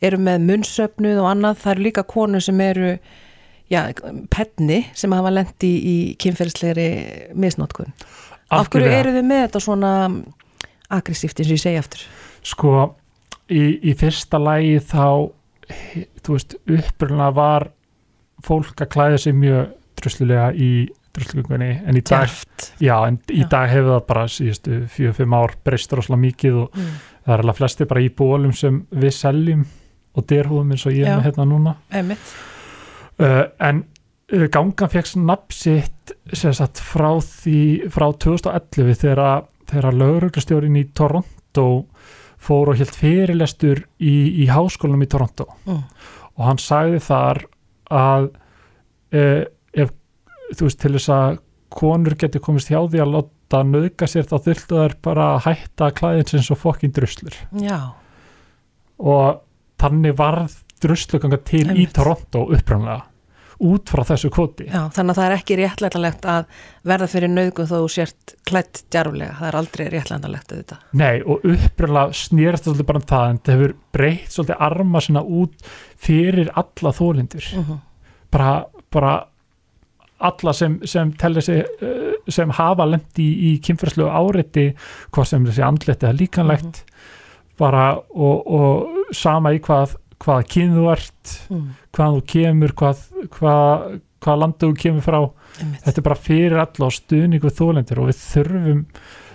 eru 0.00 0.20
með 0.22 0.44
munnsöfnuð 0.46 1.22
og 1.24 1.30
annað. 1.32 1.58
Það 1.64 1.72
eru 1.74 1.86
líka 1.88 2.04
konur 2.06 2.44
sem 2.44 2.60
eru, 2.62 2.92
já, 3.70 3.82
penni 4.32 4.82
sem 4.96 5.12
hafa 5.12 5.30
lendi 5.34 5.70
í, 5.76 5.96
kynferðislegri 6.20 6.88
misnótkun. 7.36 7.92
Af 8.50 8.70
hverju 8.72 8.88
eru 8.88 9.12
þið 9.18 9.26
með 9.28 9.42
þetta 9.46 9.60
svona 9.60 9.92
aggressíft 10.94 11.40
eins 11.42 11.50
og 11.50 11.56
ég 11.58 11.62
segi 11.64 11.80
aftur? 11.80 12.04
Sko, 12.48 12.74
í, 13.52 13.64
í 13.90 13.94
fyrsta 13.98 14.40
lægi 14.40 14.78
þá, 14.88 15.04
þú 16.24 16.36
veist, 16.38 16.54
upprunlega 16.64 17.34
var 17.36 17.68
fólk 18.46 18.80
að 18.84 18.92
klæða 18.94 19.18
sig 19.20 19.36
mjög 19.36 19.74
druslulega 19.98 20.52
í 20.54 20.70
druslugöngunni, 21.18 21.70
en 21.88 21.96
í 21.98 22.02
dag, 22.06 22.30
já, 22.78 22.94
en 23.08 23.16
í 23.32 23.40
Já. 23.42 23.48
dag 23.50 23.70
hefur 23.72 23.88
það 23.96 24.02
bara 24.06 24.26
síðustu 24.30 24.76
fjögur, 24.92 25.16
fimm 25.16 25.34
ár 25.34 25.54
breyst 25.66 25.92
rosalega 25.96 26.20
mikið 26.22 26.58
og 26.62 26.76
Mm. 26.78 26.92
það 27.26 27.32
er 27.34 27.42
alveg 27.42 27.56
flesti 27.58 27.86
bara 27.90 28.00
í 28.04 28.10
bólum 28.14 28.52
sem 28.54 28.86
við 28.94 29.12
seljum 29.16 29.64
og 30.14 30.26
derhúðum 30.30 30.70
eins 30.72 30.86
og 30.86 30.92
ég 30.94 31.06
er 31.08 31.16
með 31.18 31.26
hérna 31.28 31.44
núna. 31.50 31.74
Einmitt. 31.90 32.30
Uh, 33.18 33.44
en 33.66 33.80
uh, 34.32 34.44
gangan 34.54 34.90
fekk 34.92 35.08
nafn 35.26 35.50
sitt 35.54 36.12
sem 36.32 36.52
sagt 36.54 36.78
frá 36.78 37.16
því 37.24 37.88
frá 37.90 38.06
2011 38.14 38.94
þegar, 39.02 39.44
þegar 39.66 39.96
lauruglustjórin 39.98 40.76
í 40.78 40.84
Toronto 40.94 41.64
fór 42.38 42.70
og 42.70 42.78
helt 42.78 42.94
fyrirlestur 42.94 43.80
í, 43.98 44.44
í 44.44 44.46
háskólanum 44.46 45.02
í 45.02 45.08
Toronto 45.10 45.48
Mm. 45.66 45.80
og 46.38 46.44
hann 46.46 46.60
sagði 46.62 47.00
þar 47.02 47.40
að 47.90 48.28
uh, 49.18 49.42
ef 49.74 49.90
þú 50.54 50.68
veist 50.68 50.80
til 50.84 50.92
þess 50.94 51.10
að 51.16 51.40
konur 51.74 52.14
getur 52.22 52.40
komist 52.46 52.70
hjá 52.70 52.78
því 52.86 53.02
að 53.02 53.12
láta 53.16 53.64
nöðga 53.66 54.06
sér 54.08 54.28
þá 54.30 54.36
þurftu 54.46 54.78
þær 54.78 54.94
bara 55.04 55.26
að 55.34 55.42
hætta 55.48 55.90
klæðins 55.98 56.38
eins 56.38 56.52
og 56.54 56.60
fokkin 56.62 56.94
druslur 56.94 57.34
Já. 57.60 57.80
og 59.02 59.42
þannig 59.82 60.14
varð 60.18 60.54
drusluganga 60.82 61.38
til 61.44 61.64
í 61.66 61.70
Einmitt. 61.70 61.92
Toronto 61.96 62.46
upprannlega 62.54 63.04
út 63.58 63.90
frá 63.90 64.04
þessu 64.06 64.28
kvoti 64.30 64.68
Já, 64.68 64.84
þannig 64.94 65.10
að 65.10 65.16
það 65.18 65.24
er 65.24 65.32
ekki 65.34 65.54
réttlætanlegt 65.58 66.26
að 66.30 66.44
verða 66.86 67.08
fyrir 67.10 67.32
nauðgun 67.32 67.66
þó 67.66 67.78
sért 67.90 68.34
klætt 68.46 68.84
djarflega, 68.94 69.32
það 69.40 69.48
er 69.48 69.56
aldrei 69.58 69.88
réttlætanlegt 69.90 70.52
auðvitað. 70.54 70.84
Nei, 71.00 71.16
og 71.26 71.42
upprannlega 71.42 72.14
snýrast 72.20 72.68
svolítið 72.68 72.86
bara 72.92 73.02
um 73.02 73.08
það 73.10 73.32
en 73.32 73.40
það 73.42 73.56
hefur 73.58 73.74
breytt 73.98 74.36
svolítið 74.36 74.62
arma 74.68 75.02
sinna 75.02 75.24
út 75.40 75.66
fyrir 75.98 76.52
alla 76.54 76.94
þólindur 77.00 77.50
Mhm. 77.58 77.80
bara, 78.30 78.52
bara 78.94 79.16
alla 80.20 80.52
sem, 80.52 80.78
sem 80.86 81.12
telli 81.18 81.42
sig 81.42 81.64
uh, 81.82 82.14
sem 82.28 82.50
hafa 82.50 82.86
lendi 82.86 83.22
í, 83.26 83.52
í 83.54 83.60
kynferðslegu 83.62 84.08
áreiti 84.10 84.68
hvað 85.14 85.24
sem 85.32 85.44
þessi 85.46 85.62
andleti 85.66 86.06
eða 86.06 86.18
líkanlegt 86.18 86.80
bara 87.58 87.96
og, 87.98 88.46
og 88.46 89.14
sama 89.14 89.50
í 89.54 89.58
hvað 89.62 89.96
hvaða 90.18 90.46
kyn 90.52 90.74
þú 90.76 90.84
ert 90.92 91.34
Mm. 91.50 91.68
hvað 91.94 92.14
þú 92.16 92.22
kemur 92.32 92.72
hvað, 92.74 93.02
hvað, 93.30 94.00
hvað 94.20 94.38
landu 94.42 94.68
þú 94.72 94.76
kemur 94.82 95.02
frá 95.06 95.18
Einmitt. 95.60 95.82
þetta 95.84 95.98
er 95.98 96.06
bara 96.08 96.22
fyrir 96.28 96.58
alla 96.58 96.86
og 96.86 96.92
stuðning 96.96 97.40
við 97.44 97.54
þólendur 97.58 97.98
og 98.02 98.08
við 98.10 98.18
þurfum 98.22 98.80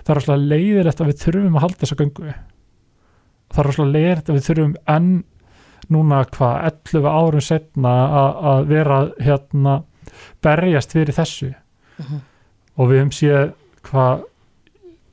það 0.04 0.10
er 0.10 0.20
alltaf 0.20 0.42
leiðilegt 0.52 1.00
að 1.00 1.06
við 1.10 1.22
þurfum 1.24 1.56
að 1.56 1.64
halda 1.64 1.80
þessa 1.84 1.98
göngu 2.02 2.34
það 3.54 3.58
er 3.64 3.70
alltaf 3.70 3.90
leiðilegt 3.94 4.28
að 4.28 4.36
við 4.38 4.46
þurfum 4.50 4.76
enn 4.96 5.10
núna 5.94 6.20
hvað 6.24 6.54
11 6.70 7.08
árum 7.10 7.40
setna 7.44 7.94
að- 8.44 8.66
vera 8.68 8.98
hérna 9.20 9.74
berjast 10.42 10.92
fyrir 10.92 11.14
þessu 11.16 11.54
Mhm. 11.98 12.20
og 12.78 12.88
við 12.90 13.00
höfum 13.00 13.14
séð 13.14 13.52
hvað 13.84 14.24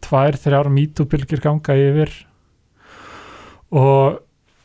tvær, 0.01 0.34
þrjár 0.41 0.69
mítúbylgir 0.74 1.41
ganga 1.41 1.74
yfir 1.78 2.11
og 3.72 4.19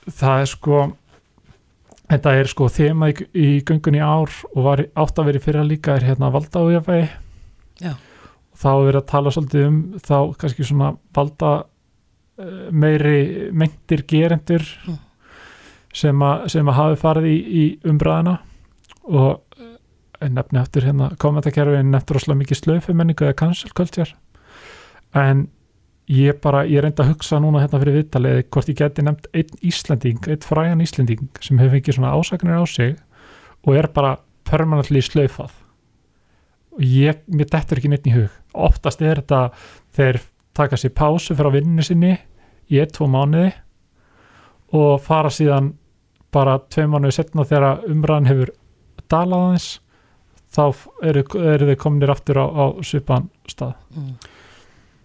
það 0.06 0.40
er 0.44 0.50
sko 0.50 0.80
þetta 2.06 2.34
er 2.38 2.50
sko 2.50 2.68
þema 2.70 3.08
í, 3.10 3.14
í 3.34 3.46
göngunni 3.66 3.98
í 3.98 4.04
ár 4.06 4.30
og 4.52 4.60
var 4.66 4.84
átt 4.94 5.18
að 5.18 5.30
vera 5.30 5.40
í 5.40 5.46
fyrra 5.46 5.64
líka 5.66 5.96
er 5.98 6.06
hérna 6.06 6.30
valda 6.34 6.62
og 6.62 6.74
jafnvegi 6.76 7.08
Já. 7.82 7.94
þá 8.56 8.68
er 8.72 8.84
verið 8.86 9.00
að 9.00 9.08
tala 9.10 9.32
svolítið 9.34 9.66
um 9.66 9.80
þá 9.98 10.18
kannski 10.40 10.66
svona 10.68 10.92
valda 11.16 11.50
uh, 11.64 12.68
meiri 12.70 13.50
meintir 13.52 14.06
gerendur 14.08 14.64
Mm. 14.86 15.00
sem, 15.96 16.22
a, 16.22 16.30
sem 16.52 16.68
að 16.68 16.76
hafi 16.76 16.96
farið 17.00 17.26
í, 17.30 17.36
í 17.40 17.64
umbræðina 17.88 18.36
og 19.08 19.40
eh, 19.56 20.28
nefni 20.28 20.60
eftir 20.60 20.84
hérna 20.84 21.10
kommentarkerfi 21.18 21.78
nefnir 21.82 22.18
rosalega 22.18 22.42
mikið 22.42 22.58
slöfumenningu 22.60 23.24
eða 23.24 23.38
cancel 23.40 23.70
culture 23.72 24.12
en 25.16 25.46
ég 26.06 26.38
bara, 26.42 26.62
ég 26.68 26.82
reyndi 26.84 27.02
að 27.02 27.12
hugsa 27.14 27.40
núna 27.42 27.64
hérna 27.64 27.80
fyrir 27.82 27.98
viðtalið 28.00 28.40
hvort 28.54 28.70
ég 28.70 28.78
geti 28.78 29.04
nefnt 29.04 29.26
einn 29.34 29.60
Íslanding, 29.66 30.20
einn 30.30 30.44
frægan 30.46 30.82
Íslanding 30.84 31.26
sem 31.42 31.58
hefur 31.58 31.74
fengið 31.74 31.98
svona 31.98 32.14
ásakanir 32.14 32.62
á 32.62 32.64
sig 32.70 32.96
og 33.66 33.74
er 33.74 33.88
bara 33.94 34.16
permanently 34.46 35.02
slöfað 35.02 35.54
og 36.76 36.84
ég, 36.84 37.22
mér 37.26 37.48
dettur 37.50 37.80
ekki 37.80 37.90
neitt 37.90 38.06
í 38.06 38.14
hug. 38.14 38.30
Oftast 38.52 39.02
er 39.02 39.22
þetta 39.22 39.48
þeir 39.96 40.20
taka 40.56 40.78
sér 40.78 40.92
pásu 40.96 41.36
frá 41.36 41.48
vinninu 41.52 41.84
sinni 41.84 42.12
í 42.70 42.78
ein, 42.80 42.92
tvo 42.92 43.08
mánuði 43.10 43.50
og 44.76 45.00
fara 45.02 45.32
síðan 45.32 45.72
bara 46.34 46.58
tvei 46.70 46.86
mánuði 46.90 47.16
setna 47.16 47.46
þegar 47.48 47.84
umræðan 47.90 48.30
hefur 48.30 48.54
dalað 49.10 49.44
aðeins 49.46 49.68
þá 50.56 50.64
eru, 51.04 51.24
eru 51.42 51.68
þau 51.70 51.78
kominir 51.82 52.12
aftur 52.12 52.40
á, 52.40 52.46
á 52.46 52.64
svipan 52.86 53.30
stað. 53.50 53.74
Mm. 53.96 54.14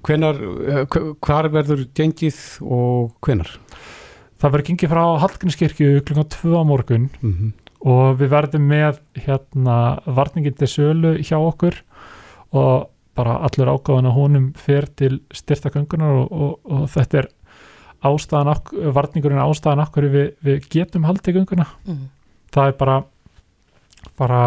Hvenar, 0.08 0.36
eh, 0.42 0.86
hv- 0.90 1.16
hvar 1.22 1.50
verður 1.54 1.84
gengið 1.98 2.38
og 2.66 3.12
hvenar? 3.22 3.52
Það 4.42 4.52
verður 4.56 4.68
gengið 4.72 4.90
frá 4.96 5.04
Hallgrímskirkju 5.22 5.90
klukkan 6.08 6.30
2 6.34 6.56
á 6.58 6.64
morgun 6.66 7.10
Mm 7.22 7.52
og 7.82 8.20
við 8.20 8.30
verðum 8.30 8.68
með 8.70 9.00
hérna 9.26 9.76
varningin 10.06 10.54
til 10.54 10.68
sölu 10.70 11.16
hjá 11.26 11.34
okkur 11.42 11.80
og 12.54 12.92
bara 13.18 13.40
allur 13.42 13.72
ágáðan 13.74 14.06
að 14.06 14.14
honum 14.20 14.44
fer 14.54 14.86
til 14.86 15.16
styrtaköngunar 15.34 16.12
og, 16.20 16.28
og, 16.32 16.60
og 16.70 16.84
þetta 16.94 17.18
er 17.24 17.28
ástæðan, 18.06 18.52
ok- 18.54 18.76
varningurinn 18.94 19.42
ástæðan 19.42 19.82
okkur 19.88 20.08
við, 20.14 20.28
við 20.46 20.70
getum 20.70 21.08
haldið 21.10 21.40
gönguna 21.40 21.66
Mm. 21.90 22.04
það 22.54 22.68
er 22.70 22.78
bara 22.84 23.00
bara 24.22 24.42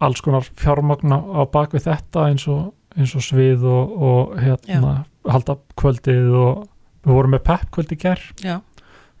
alls 0.00 0.20
konar 0.22 0.46
fjármagna 0.46 1.18
á 1.26 1.42
bakvið 1.50 1.88
þetta 1.90 2.28
eins 2.30 2.46
og, 2.46 2.70
eins 2.96 3.14
og 3.14 3.22
svið 3.22 3.64
og, 3.64 3.92
og 4.02 4.38
hérna 4.42 4.94
halda 5.30 5.56
kvöldið 5.78 6.30
og 6.34 6.64
við 7.04 7.12
vorum 7.14 7.34
með 7.36 7.44
pepp 7.46 7.70
kvöldi 7.76 7.96
ger 8.00 8.20
Já. 8.44 8.60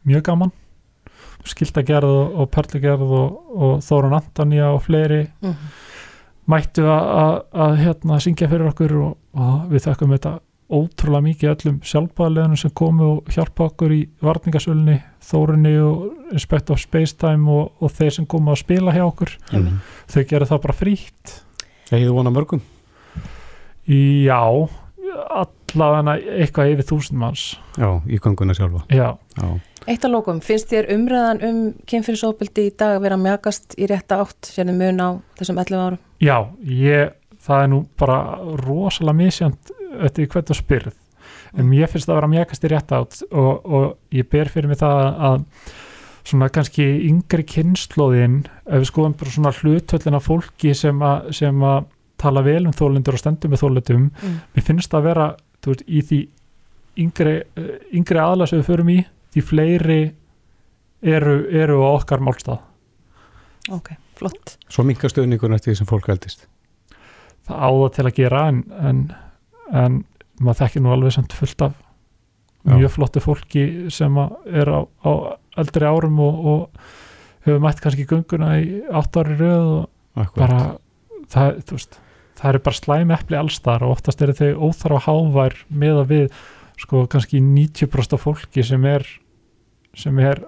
mjög 0.06 0.22
gaman 0.30 0.52
skildagerð 1.48 2.04
og, 2.10 2.34
og 2.42 2.50
perlugerð 2.52 3.12
og, 3.16 3.38
og 3.56 3.78
Þórun 3.84 4.16
Antonía 4.18 4.68
og 4.74 4.82
fleiri 4.84 5.22
Mhm. 5.40 5.70
mættu 6.50 6.82
að, 6.82 7.10
að, 7.14 7.34
að 7.64 7.74
hérna, 7.78 8.16
syngja 8.20 8.48
fyrir 8.50 8.68
okkur 8.72 8.92
og, 8.98 9.12
og 9.38 9.68
við 9.70 9.84
þakkum 9.86 10.14
þetta 10.16 10.32
ótrúlega 10.70 11.22
mikið 11.26 11.50
öllum 11.50 11.76
sjálfbæðilegunum 11.86 12.58
sem 12.58 12.70
komu 12.78 13.06
og 13.16 13.30
hjálpa 13.34 13.64
okkur 13.70 13.90
í 13.94 14.00
varningasölunni, 14.22 15.00
Þórunni 15.30 15.72
og 15.82 16.32
Respect 16.32 16.70
of 16.70 16.78
Spacetime 16.82 17.50
og, 17.50 17.72
og 17.82 17.90
þeir 17.94 18.10
sem 18.18 18.26
komu 18.26 18.52
að 18.52 18.60
spila 18.64 18.92
hjá 18.94 19.04
okkur 19.06 19.32
Mhm. 19.52 19.78
þau 20.10 20.24
gera 20.28 20.46
það 20.46 20.62
bara 20.66 20.74
frítt 20.74 21.34
Egið 21.90 22.12
vona 22.14 22.30
mörgum? 22.30 22.60
Já, 23.90 24.42
allavega 25.30 26.14
eitthvað 26.38 26.74
yfir 26.74 26.88
þúsund 26.92 27.18
manns. 27.20 27.44
Já, 27.80 27.90
í 28.06 28.20
ganguna 28.22 28.54
sjálfa. 28.56 28.84
Já, 28.94 29.16
Já. 29.40 29.50
Eitt 29.88 30.04
að 30.04 30.12
lókum, 30.12 30.40
finnst 30.44 30.68
þér 30.70 30.90
umræðan 30.92 31.38
um 31.46 31.60
kynfyrirsópildi 31.88 32.66
í 32.68 32.72
dag 32.78 32.98
að 32.98 33.04
vera 33.06 33.16
að 33.16 33.24
mjakast 33.24 33.76
í 33.80 33.88
rétta 33.88 34.20
átt 34.20 34.50
sérðu 34.52 34.74
mun 34.76 35.00
á 35.00 35.08
þessum 35.40 35.60
11 35.62 35.80
árum? 35.80 36.00
Já, 36.20 36.36
ég, 36.68 37.14
það 37.40 37.62
er 37.64 37.70
nú 37.72 37.78
bara 37.98 38.18
rosalega 38.60 39.16
misjönd 39.22 39.72
eftir 40.04 40.26
því 40.26 40.28
hvernig 40.34 40.50
þú 40.50 40.58
spyrð. 40.58 40.98
En 41.56 41.70
mér 41.70 41.90
finnst 41.90 42.06
það 42.06 42.14
að 42.14 42.20
vera 42.20 42.32
mjögast 42.34 42.66
í 42.66 42.70
rétt 42.70 42.92
átt 42.94 43.22
og, 43.30 43.64
og 43.64 43.86
ég 44.14 44.28
ber 44.30 44.52
fyrir 44.52 44.70
mig 44.70 44.78
það 44.82 45.00
að 45.30 45.46
svona 46.30 46.50
kannski 46.52 46.86
yngri 47.08 47.46
kynnslóðin 47.48 48.42
ef 48.68 48.82
við 48.82 48.90
skoðum 48.92 49.16
bara 49.18 49.34
svona 49.34 49.54
hlutöllina 49.56 50.20
fólki 50.22 50.74
sem 50.76 51.00
að, 51.02 51.32
sem 51.40 51.64
að 51.64 51.88
tala 52.20 52.42
vel 52.46 52.66
um 52.68 52.74
þólendur 52.76 53.16
og 53.16 53.22
stendur 53.22 53.50
með 53.52 53.62
þólendum 53.64 54.06
Mm. 54.10 54.36
mér 54.54 54.66
finnst 54.66 54.90
það 54.92 55.00
að 55.00 55.08
vera 55.10 55.26
þú 55.62 55.72
veist, 55.74 55.84
í 55.88 56.00
því 56.08 56.20
yngri, 57.04 57.34
eh, 57.56 57.74
yngri 57.96 58.20
aðla 58.22 58.46
sem 58.48 58.60
við 58.60 58.68
förum 58.70 58.90
í 58.92 58.98
því 59.34 59.42
fleiri 59.46 60.00
eru, 61.02 61.36
eru 61.62 61.80
á 61.86 61.90
okkar 62.00 62.20
málstað 62.24 62.60
Ok, 63.70 63.90
flott. 64.16 64.56
Svo 64.72 64.82
minkar 64.88 65.12
stöðningun 65.12 65.54
eftir 65.54 65.72
því 65.74 65.76
sem 65.82 65.86
fólk 65.90 66.08
eldist 66.12 66.46
það 67.46 67.60
á 67.60 67.68
það 67.70 67.92
til 67.96 68.06
að 68.08 68.16
gera 68.16 68.40
en, 68.50 68.58
en, 68.80 68.98
en 69.72 70.00
maður 70.40 70.60
þekkir 70.64 70.82
nú 70.84 70.92
alveg 70.94 71.14
samt 71.16 71.32
fullt 71.36 71.62
af 71.68 71.76
Já. 72.66 72.74
mjög 72.76 72.90
flottu 72.96 73.20
fólki 73.24 73.62
sem 73.92 74.16
að 74.20 74.34
er 74.60 74.68
á, 74.68 74.80
á 75.04 75.10
eldri 75.60 75.86
árum 75.88 76.18
og, 76.20 76.44
og 76.44 76.82
hefur 77.46 77.62
mætt 77.64 77.80
kannski 77.80 78.04
gönguna 78.10 78.50
í 78.60 78.82
átt 78.92 79.16
ári 79.16 79.36
röð 79.40 79.70
og 79.78 80.20
Akkurat. 80.20 80.36
bara 80.36 80.60
það, 81.32 81.62
þú 81.64 81.78
veist, 81.78 81.98
það 82.40 82.52
eru 82.52 82.62
bara 82.66 82.80
slæm 82.80 83.14
epli 83.14 83.38
allstar 83.38 83.84
og 83.84 83.96
oftast 83.96 84.22
eru 84.24 84.36
þau 84.36 84.68
óþarfa 84.68 85.02
hávær 85.06 85.56
með 85.68 86.02
að 86.02 86.14
við 86.14 86.38
sko 86.80 87.04
kannski 87.12 87.42
90% 87.44 88.16
af 88.16 88.24
fólki 88.24 88.64
sem 88.64 88.86
er 88.88 89.06
sem 89.98 90.18
er 90.22 90.40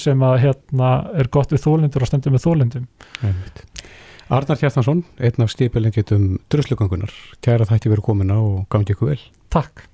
sem 0.00 0.24
að 0.26 0.40
hérna 0.42 0.92
er 1.16 1.30
gott 1.32 1.52
við 1.54 1.62
þólendur 1.64 2.04
og 2.04 2.10
stendur 2.10 2.34
með 2.34 2.44
þólendum. 2.44 2.88
Arnar 4.28 4.58
Hjartansson, 4.60 5.04
einn 5.24 5.44
af 5.44 5.52
skipilengitum 5.54 6.34
druslugangunar, 6.52 7.14
kæra 7.40 7.64
þætti 7.68 7.94
verið 7.94 8.04
komin 8.10 8.34
á 8.34 8.36
og 8.36 8.66
gangi 8.72 8.92
ykkur 8.92 9.14
vel. 9.14 9.22
Takk 9.54 9.86